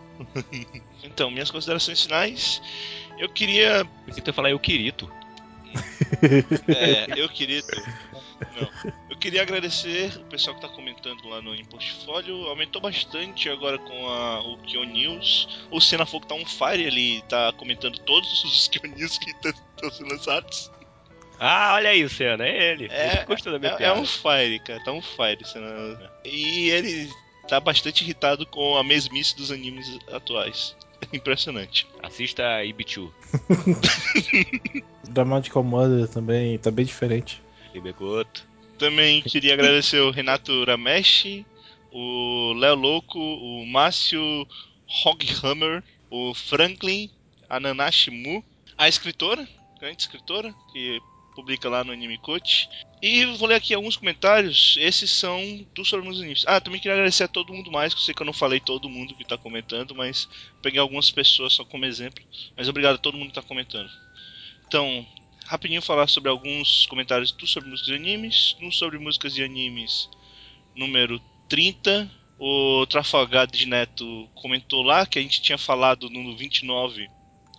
[1.02, 2.62] então, minhas considerações finais.
[3.18, 3.84] Eu queria.
[4.04, 5.10] Pensei que tu ia falar eu quirito.
[6.68, 7.60] É, eu queria.
[8.54, 8.92] Não.
[9.10, 12.46] Eu queria agradecer o pessoal que tá comentando lá no em Portfólio.
[12.46, 15.66] Aumentou bastante agora com a, o Kion News.
[15.70, 20.10] O Senafogo tá on fire, ele tá comentando todos os Kion News que estão sendo
[20.10, 20.70] lançados.
[21.40, 22.86] Ah, olha aí, Luciano, é ele.
[22.90, 25.44] É, ele É, é um fire, cara, tá um fire.
[25.44, 27.10] Sena- E ele
[27.48, 30.76] tá bastante irritado com a mesmice dos animes atuais.
[31.12, 31.86] Impressionante.
[32.02, 33.12] Assista Ibichu.
[35.08, 37.42] Dramatical Mother também tá bem diferente.
[37.74, 38.46] Ibegoto.
[38.78, 41.44] Também queria agradecer o Renato Ramesh,
[41.92, 44.20] o Léo Louco, o Márcio
[45.04, 47.10] Hoghammer, o Franklin,
[47.48, 48.44] a Nanashi Mu,
[48.76, 49.48] a escritora,
[49.80, 51.00] grande escritora, que
[51.36, 52.68] publica lá no Anime Coach.
[53.02, 56.44] E vou ler aqui alguns comentários, esses são do Sobre os Animes.
[56.46, 58.58] Ah, também queria agradecer a todo mundo mais, que eu sei que eu não falei
[58.58, 60.26] todo mundo que tá comentando, mas
[60.62, 62.24] peguei algumas pessoas só como exemplo.
[62.56, 63.90] Mas obrigado a todo mundo que tá comentando.
[64.66, 65.06] Então,
[65.44, 68.56] rapidinho falar sobre alguns comentários do sobre músicas de animes.
[68.58, 70.08] No sobre músicas de animes,
[70.74, 72.10] número 30.
[72.38, 77.08] O Trafalgar de Neto comentou lá que a gente tinha falado no 29.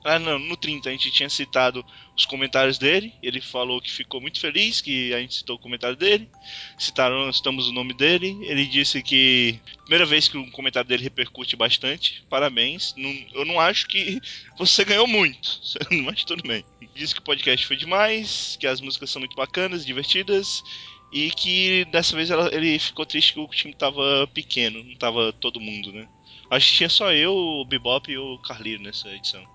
[0.03, 1.83] Ah, não, no 30 a gente tinha citado
[2.15, 3.13] os comentários dele.
[3.21, 6.29] Ele falou que ficou muito feliz que a gente citou o comentário dele.
[6.77, 8.37] Citaram, citamos o nome dele.
[8.43, 12.23] Ele disse que primeira vez que um comentário dele repercute bastante.
[12.29, 12.93] Parabéns.
[12.95, 14.21] Não- eu não acho que
[14.57, 15.59] você ganhou muito,
[16.05, 16.63] mas tudo bem.
[16.95, 20.63] Disse que o podcast foi demais, que as músicas são muito bacanas, divertidas,
[21.11, 25.33] e que dessa vez ela- ele ficou triste que o time tava pequeno, não tava
[25.33, 26.07] todo mundo, né?
[26.49, 29.45] Acho que tinha só eu, o Bebop e o Carlinho nessa edição.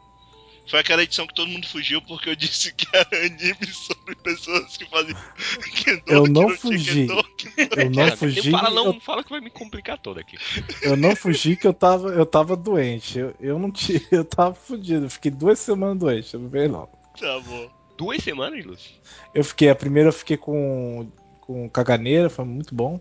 [0.73, 4.75] Foi aquela edição que todo mundo fugiu porque eu disse que era anime sobre pessoas
[4.75, 5.19] que faziam
[5.85, 7.07] Kendo, Eu não fugi.
[7.09, 8.51] Kendo, que Eu não Cara, fugi.
[8.51, 10.39] Fala, não, eu, fala que vai me complicar todo aqui.
[10.81, 13.19] eu não fugi que eu tava, eu tava doente.
[13.19, 14.01] Eu, eu não tinha.
[14.11, 15.05] Eu tava fudido.
[15.05, 16.35] Eu fiquei duas semanas doente.
[16.39, 16.89] Não veio não.
[17.21, 17.71] Tá bom.
[17.99, 18.93] Duas semanas, Lúcio?
[19.35, 21.07] Eu fiquei, a primeira eu fiquei com,
[21.43, 22.99] com caganeira, foi muito bom.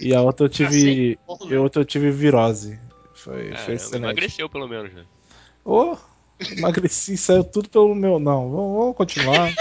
[0.00, 1.18] E a outra eu tive.
[1.26, 1.52] Bom, né?
[1.52, 2.80] E a outra eu tive virose.
[3.14, 4.02] Foi, foi Caramba, excelente.
[4.02, 5.04] emagreceu pelo menos, né?
[5.62, 5.96] Ô,
[6.56, 8.18] emagreci, saiu tudo pelo meu.
[8.18, 9.54] Não, vamos, vamos continuar.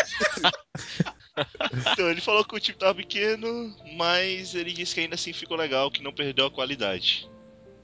[1.94, 5.58] Então, ele falou que o time tava pequeno, mas ele disse que ainda assim ficou
[5.58, 7.30] legal, que não perdeu a qualidade.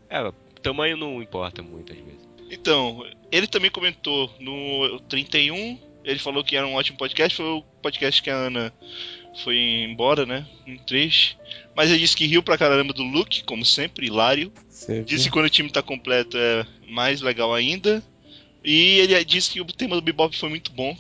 [0.10, 2.28] É, tamanho não importa muito às vezes.
[2.50, 7.62] Então, ele também comentou no 31, ele falou que era um ótimo podcast, foi o
[7.82, 8.74] podcast que a Ana
[9.44, 10.46] foi embora, né?
[10.86, 11.38] Triste.
[11.76, 14.52] Mas ele disse que riu pra caramba do Luke, como sempre, hilário.
[14.70, 18.02] Você Disse que quando o time tá completo é mais legal ainda.
[18.68, 20.96] E ele disse que o tema do Bebop foi muito bom.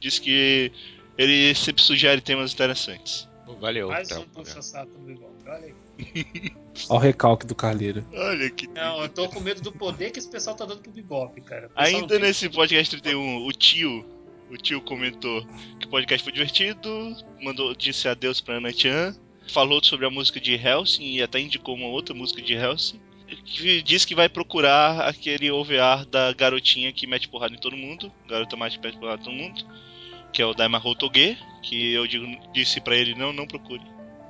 [0.00, 0.72] Disse que
[1.18, 3.28] ele sempre sugere temas interessantes.
[3.60, 4.44] Valeu, Mais um trampo, né?
[4.44, 5.32] puxa-saco do Bigode.
[5.46, 5.74] Olha aí.
[6.88, 8.02] Olha o recalque do Carleiro.
[8.14, 10.90] Olha que Não, eu tô com medo do poder que esse pessoal tá dando pro
[10.90, 11.70] Bebop, cara.
[11.76, 14.04] Ainda tem- nesse podcast 31, o tio,
[14.50, 15.46] o tio comentou
[15.78, 19.14] que o podcast foi divertido, mandou disse adeus pra Ana Chan,
[19.48, 22.98] falou sobre a música de Helsing e até indicou uma outra música de Helsing.
[23.44, 28.12] Que disse que vai procurar aquele OVA da garotinha que mete porrada em todo mundo,
[28.28, 29.64] garota mais que mete porrada em todo mundo,
[30.32, 33.82] que é o Daima Hotoge, que eu digo, disse pra ele não, não procure.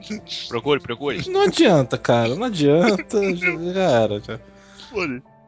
[0.49, 1.31] Procure, procure.
[1.31, 3.21] Não adianta, cara, não adianta.
[3.73, 4.21] já, era.
[4.21, 4.41] Já.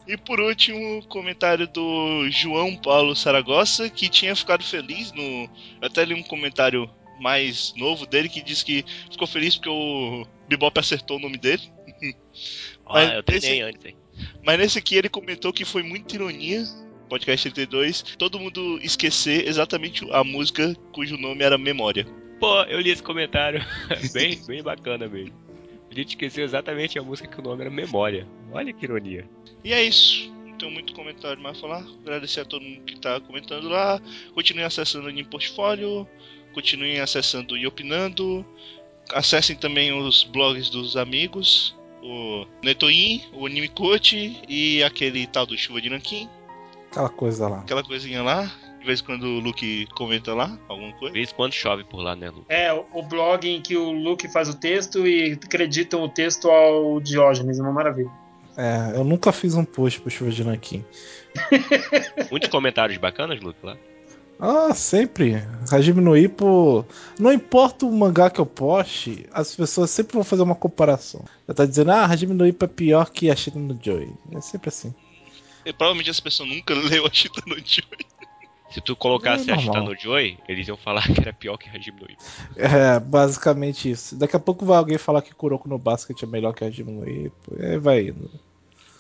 [0.06, 5.22] E por último, comentário do João Paulo Saragossa, que tinha ficado feliz no.
[5.22, 5.48] Eu
[5.89, 10.78] até li um comentário mais novo dele que disse que ficou feliz porque o Bebop
[10.78, 11.62] acertou o nome dele.
[12.86, 13.97] Ah, Mas eu treinei esse- antes, hein?
[14.44, 16.65] Mas nesse aqui ele comentou que foi muita ironia,
[17.09, 22.06] podcast 32, todo mundo esquecer exatamente a música cujo nome era Memória.
[22.39, 23.61] Pô, eu li esse comentário.
[24.12, 25.35] bem, bem bacana mesmo.
[25.90, 28.27] A gente esqueceu exatamente a música que o nome era Memória.
[28.52, 29.28] Olha que ironia.
[29.62, 30.32] E é isso.
[30.44, 31.85] Não tenho muito comentário mais a falar.
[32.02, 34.01] Agradecer a todo mundo que tá comentando lá.
[34.35, 36.06] Continuem acessando o Anime Portfólio.
[36.52, 38.44] Continuem acessando e opinando.
[39.12, 41.77] Acessem também os blogs dos amigos.
[42.06, 46.28] O Netoin, o Anime Coach e aquele tal do Chuva de Nanquim.
[46.90, 47.59] Aquela coisa lá.
[47.60, 48.52] Aquela coisinha lá.
[48.78, 51.14] De vez em quando o Luke comenta lá alguma De coisa.
[51.14, 52.44] vez em quando chove por lá, né, Lu?
[52.51, 57.01] É, o blog em que o Luke faz o texto e acreditam o texto ao
[57.01, 58.10] Diógenes, é uma maravilha.
[58.59, 60.85] É, eu nunca fiz um post pro Chuva de Nanquim.
[62.31, 63.76] Muitos comentários bacanas, Luke, lá.
[64.39, 65.43] Ah, sempre.
[65.70, 66.85] Hajime no Ippo.
[67.19, 71.24] Não importa o mangá que eu poste, as pessoas sempre vão fazer uma comparação.
[71.47, 74.11] Ela tá dizendo, ah, Hajime no Ippo é pior que a Shina no Joy.
[74.32, 74.94] É sempre assim.
[75.65, 77.85] E provavelmente essa pessoa nunca leu a Chita no Joy.
[78.70, 79.85] Se tu colocasse É a normal.
[79.85, 82.23] no Joy, eles iam falar que era pior que Hajime no Ippo.
[82.56, 84.16] É, basicamente isso.
[84.16, 87.09] Daqui a pouco vai alguém falar que Kuroko no Basket é melhor que Hajime no
[87.09, 87.56] Ippo.
[87.59, 88.28] E aí vai indo.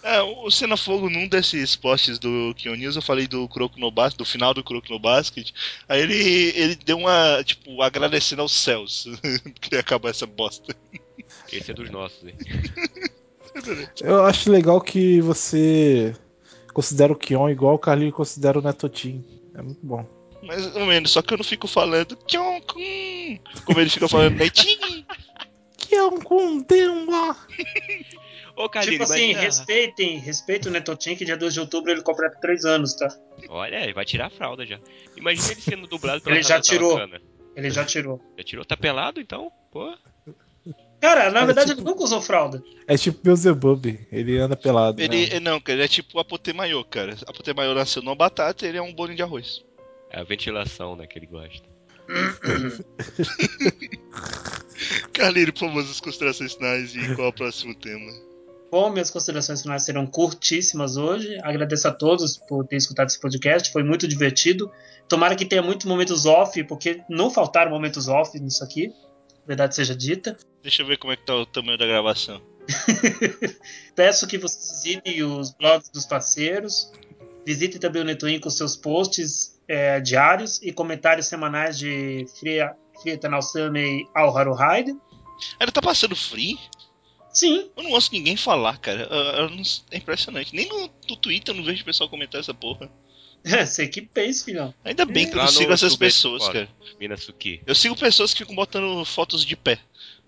[0.04, 3.90] É, o Cena Fogo, num desses posts do Kion News, eu falei do Kuroko no
[3.90, 5.50] Basket, do final do Kuroko no Basket.
[5.88, 9.08] Aí ele, ele deu uma, tipo, agradecendo aos céus
[9.62, 10.76] que ia acabar essa bosta.
[11.50, 12.34] Esse é dos nossos, hein?
[14.02, 16.14] Eu acho legal que você
[16.74, 19.24] considera o Kion igual o Carlinho considera o Netotin.
[19.54, 20.04] É muito bom.
[20.42, 25.06] Mais ou menos, só que eu não fico falando Kyonkun, como ele fica falando Netin.
[25.78, 27.36] Kion com Denwa.
[28.56, 32.02] Ô, Carlinhos, tipo assim, imagina- respeitem, respeitem o Netotin, que dia 2 de outubro ele
[32.02, 33.08] completa 3 anos, tá?
[33.48, 34.78] Olha, ele vai tirar a fralda já.
[35.16, 36.94] Imagina ele sendo dublado pela Ele já tirou.
[36.94, 37.20] Bacana.
[37.56, 38.20] Ele já tirou.
[38.38, 38.64] Já tirou?
[38.64, 39.50] Tá pelado, então?
[39.72, 39.92] Pô.
[41.00, 42.62] Cara, na É, verdade tipo- ele nunca usou fralda.
[42.86, 43.84] É tipo Beelzebub.
[44.10, 45.00] Ele anda pelado.
[45.02, 45.40] Ele, né?
[45.40, 47.14] não, cara, ele é tipo o Apotemayo, cara.
[47.26, 49.62] Apotemayo nasceu numa batata ele é um bolinho de arroz.
[50.10, 51.68] É a ventilação, né, que ele gosta.
[55.12, 58.10] Carlinho, por favor, as considerações finais e qual é o próximo tema?
[58.74, 61.38] Bom, minhas considerações finais serão curtíssimas hoje.
[61.44, 64.68] Agradeço a todos por ter escutado esse podcast, foi muito divertido.
[65.08, 68.92] Tomara que tenha muitos momentos off, porque não faltaram momentos off nisso aqui,
[69.46, 70.36] verdade seja dita.
[70.60, 72.42] Deixa eu ver como é que tá o tamanho da gravação.
[73.94, 76.90] Peço que vocês visitem os blogs dos parceiros,
[77.46, 82.74] visitem também o Netwin com seus posts é, diários e comentários semanais de Fria
[83.20, 83.40] Tenal
[83.76, 84.96] e ao Haruhide.
[85.60, 86.58] Ele tá passando free?
[87.34, 89.02] Sim, Eu não ouço ninguém falar, cara.
[89.10, 90.54] Eu- eu não- é impressionante.
[90.54, 92.88] Nem no, no Twitter eu não vejo o pessoal comentar essa porra.
[93.44, 94.72] você que pensa, filhão.
[94.84, 96.66] Ainda bem que eu não sigo essas YouTube, pessoas, fora.
[96.66, 96.68] cara.
[97.00, 97.60] Minasuki.
[97.66, 99.78] Eu sigo pessoas que ficam botando fotos de pé.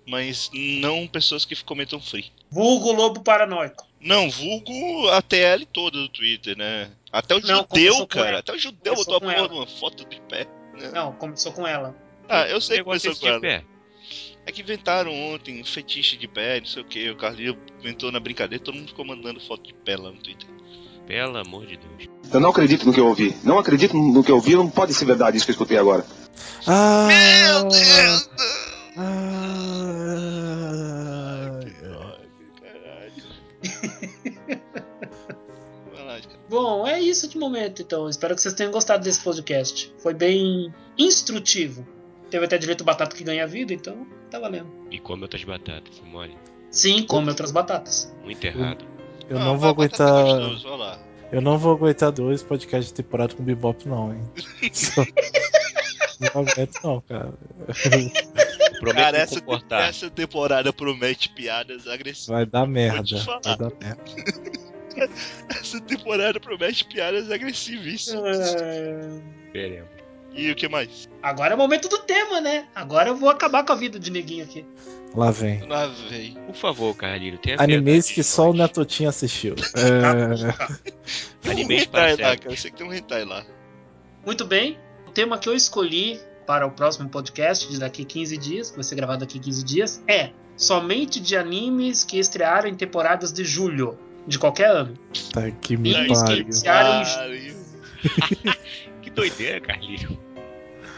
[0.08, 2.30] Mas não pessoas que comentam free.
[2.48, 3.84] Vulgo Lobo Paranoico.
[4.00, 6.92] Não, vulgo a TL toda do Twitter, né?
[7.10, 8.38] Até o Não, judeu, cara.
[8.38, 10.46] Até o judeu Começou botou a porra de uma foto de pé.
[10.78, 10.90] né?
[10.94, 11.96] Não, começou com ela.
[12.28, 13.40] Ah, eu sei que começou com de ela.
[13.40, 13.64] pé.
[14.47, 17.10] É que inventaram ontem um fetiche de pé, não sei o que.
[17.10, 20.48] O Carlinho inventou na brincadeira, todo mundo ficou mandando foto de pé lá no Twitter.
[21.05, 22.09] Pelo amor de Deus.
[22.32, 23.36] Eu não acredito no que eu ouvi.
[23.43, 24.55] Não acredito no que eu ouvi.
[24.55, 26.06] Não pode ser verdade isso que eu escutei agora.
[26.64, 28.31] Ah, Meu Deus!
[28.97, 29.86] Ah,
[32.60, 33.23] Caralho.
[35.93, 36.40] Vai lá, cara.
[36.48, 38.09] Bom, é isso de momento, então.
[38.09, 39.93] Espero que vocês tenham gostado desse podcast.
[39.98, 41.86] Foi bem instrutivo.
[42.31, 44.06] Teve até direito batata que ganha vida, então
[44.36, 44.66] tá valendo.
[44.90, 46.36] E come outras batatas, mole.
[46.70, 48.14] Sim, come outras batatas.
[48.24, 48.84] Muito errado.
[49.28, 50.38] eu Ah, não vou batata é aguentar.
[50.40, 50.98] gostoso, olha lá.
[51.32, 54.20] Eu não vou aguentar dois podcasts de temporada com Bebop, não, hein?
[54.72, 55.02] Só-
[56.18, 57.34] Não aguento, não, cara.
[58.94, 59.42] Cara, essa,
[59.82, 62.26] essa temporada promete piadas agressivas.
[62.28, 63.02] Vai dar merda.
[63.02, 63.40] te falar.
[63.44, 64.02] Vai dar merda.
[65.60, 68.54] Essa temporada promete piadas agressivíssimas.
[68.54, 69.20] É,
[69.52, 69.90] Veremos.
[70.36, 71.08] E o que mais?
[71.22, 72.66] Agora é o momento do tema, né?
[72.74, 74.64] Agora eu vou acabar com a vida de neguinho aqui.
[75.14, 75.66] Lá vem.
[75.66, 76.34] Lá vem.
[76.46, 78.68] Por favor, Carlinho, tenha Animes que só o nós.
[78.68, 79.54] Netotinho assistiu.
[79.74, 80.90] É...
[81.40, 82.40] Tem um Animes para lá, cara.
[82.44, 83.44] Eu sei que tem um hentai lá.
[84.26, 84.78] Muito bem.
[85.06, 88.84] O tema que eu escolhi para o próximo podcast de daqui 15 dias, que vai
[88.84, 93.98] ser gravado daqui 15 dias, é somente de animes que estrearam em temporadas de julho
[94.26, 94.98] de qualquer ano.
[95.32, 96.42] Tá que me Animes que pariu.
[96.42, 97.56] iniciaram em Pariu.
[99.02, 100.18] Que doideira, Carlinho.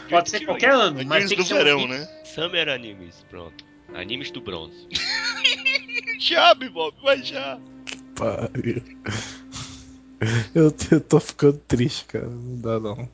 [0.09, 2.21] Pode ser qualquer ano, mas Animes tem do que ser um verão, anime- né?
[2.25, 3.65] Summer Animes, pronto.
[3.93, 4.87] Animes do bronze.
[6.19, 7.59] Já, Bob, vai já.
[8.15, 8.83] pariu.
[10.53, 12.27] Eu, eu tô ficando triste, cara.
[12.27, 13.09] Não dá não.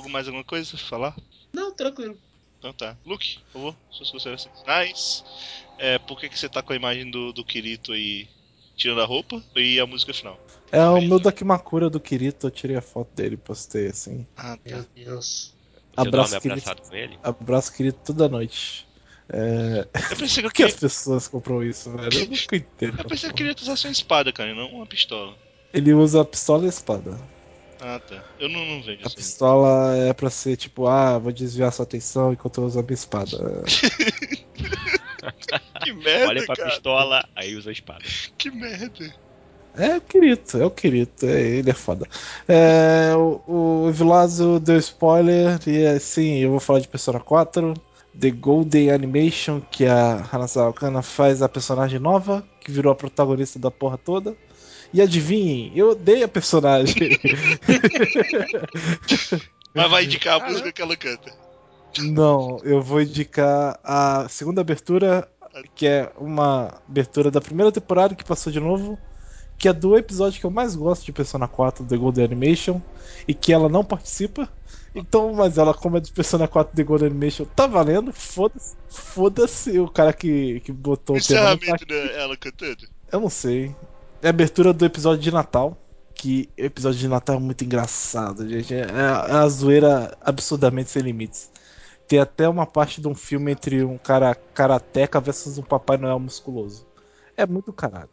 [0.00, 1.16] Algo mais alguma coisa pra falar?
[1.52, 2.16] Não, tranquilo.
[2.58, 2.96] Então tá.
[3.04, 5.24] Luke, por favor, suas considerações finais.
[5.78, 8.26] É, por que, que você tá com a imagem do, do Kirito aí
[8.76, 10.40] tirando a roupa e a música final?
[10.72, 14.26] É o meu Dakimakura do Kirito, eu tirei a foto dele e postei assim.
[14.36, 14.76] Ah, tá.
[14.76, 15.54] Meu Deus.
[16.02, 17.18] Abraço, abraçado com ele?
[17.22, 18.86] Abraço, Kirito, toda noite.
[19.30, 19.86] É...
[20.10, 20.80] Eu pensei que eu Por que as queria.
[20.80, 22.12] pessoas compram isso, velho?
[22.18, 22.98] Eu nunca entendo.
[22.98, 25.34] Eu pensei que eu queria usar sua espada, cara, e não uma pistola.
[25.72, 27.18] Ele usa a pistola e a espada.
[27.80, 28.24] Ah, tá.
[28.40, 29.08] Eu não, não vejo A isso.
[29.10, 29.14] aí.
[29.16, 32.94] pistola é pra ser tipo, ah, vou desviar sua atenção enquanto eu uso a minha
[32.94, 33.36] espada.
[35.84, 36.70] Que merda, Olha pra cara.
[36.70, 38.04] pistola, aí usa a espada.
[38.36, 39.14] Que merda.
[39.78, 42.06] É o Kirito, é o Kirito, é, ele é foda.
[42.48, 47.74] É, o, o Vilazzo deu spoiler, e assim, eu vou falar de Persona 4,
[48.18, 53.58] The Golden Animation, que a Hanasawa Kana faz a personagem nova, que virou a protagonista
[53.58, 54.36] da porra toda.
[54.92, 56.96] E adivinhem, eu odeio a personagem.
[59.74, 61.32] Mas vai indicar a música que ela canta.
[62.00, 65.28] Não, eu vou indicar a segunda abertura,
[65.74, 68.98] que é uma abertura da primeira temporada que passou de novo,
[69.58, 72.80] que é do episódio que eu mais gosto de Persona 4 The Golden Animation,
[73.26, 74.48] e que ela não participa.
[74.94, 78.76] Então, mas ela, como é de Persona 4 The Golden Animation, tá valendo, foda-se.
[78.88, 81.52] Foda-se o cara que, que botou O tema.
[81.54, 82.86] encerramento dela cantando.
[83.12, 83.74] eu não sei.
[84.22, 85.76] É a abertura do episódio de Natal.
[86.14, 88.74] Que episódio de Natal é muito engraçado, gente.
[88.74, 91.48] É, é a zoeira absurdamente sem limites.
[92.08, 96.18] Tem até uma parte de um filme entre um cara karateca versus um Papai Noel
[96.18, 96.86] musculoso.
[97.36, 98.08] É muito caralho.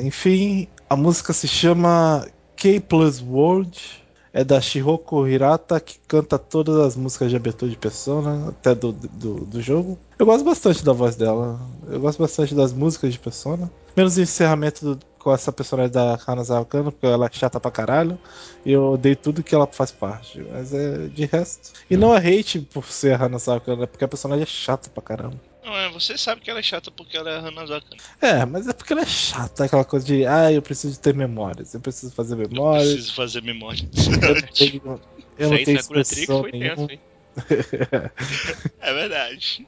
[0.00, 2.26] Enfim, a música se chama
[2.56, 4.06] K Plus World.
[4.30, 8.92] É da Shihoko Hirata, que canta todas as músicas de abertura de Persona, até do,
[8.92, 9.98] do, do jogo.
[10.18, 11.58] Eu gosto bastante da voz dela.
[11.90, 13.70] Eu gosto bastante das músicas de Persona.
[13.96, 17.70] Menos o encerramento do- com essa personagem da Hanazawa Kano, porque ela é chata pra
[17.70, 18.18] caralho.
[18.64, 20.46] E eu odeio tudo que ela faz parte.
[20.52, 21.72] Mas é de resto.
[21.90, 24.90] E não é hate por ser a Hanazawa Kano, é porque a personagem é chata
[24.90, 25.40] pra caramba.
[25.68, 27.94] Não, é, você sabe que ela é chata porque ela é Hanazaka.
[28.22, 31.74] É, mas é porque ela é chata, aquela coisa de, ah, eu preciso ter memórias,
[31.74, 32.90] eu preciso fazer Eu memórias.
[32.90, 33.86] preciso fazer memória.
[34.22, 35.00] Eu não tenho,
[35.38, 36.74] eu não tenho expressão foi nenhuma.
[36.76, 37.00] tenso, hein?
[38.80, 39.66] É verdade.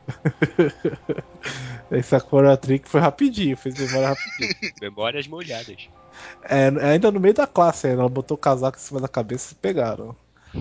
[2.02, 4.72] Sakura Trick foi rapidinho, fez memória rapidinho.
[4.80, 5.88] Memórias molhadas.
[6.44, 9.52] É, ainda no meio da classe, ainda, ela botou o casaco em cima da cabeça
[9.52, 10.16] e pegaram.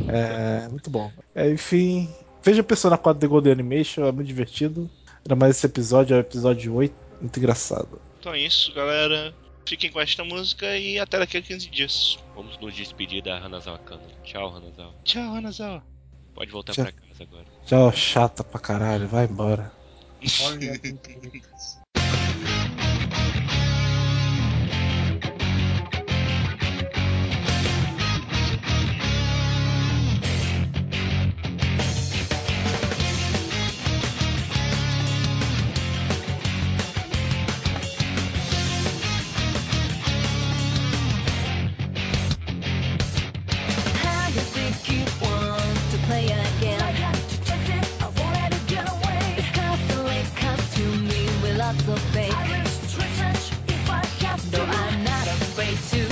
[0.08, 1.12] É, muito bom.
[1.34, 2.14] É, enfim,
[2.44, 4.90] veja Persona 4 The Golden Animation, é muito divertido.
[5.30, 8.02] Ainda mais esse episódio, é o episódio 8, muito engraçado.
[8.20, 9.32] Então é isso, galera.
[9.64, 12.18] Fiquem com esta música e até daqui a 15 dias.
[12.36, 14.02] Vamos nos despedir da Hanazawa Kano.
[14.24, 14.96] Tchau, Hanazawa.
[15.04, 15.84] Tchau, Hanazawa.
[16.34, 16.86] Pode voltar Tchau.
[16.86, 17.46] pra casa agora.
[17.64, 19.72] Tchau, chata pra caralho, vai embora.
[20.46, 20.82] Olha.
[51.90, 52.34] will fake.
[54.52, 56.09] Though I'm not afraid to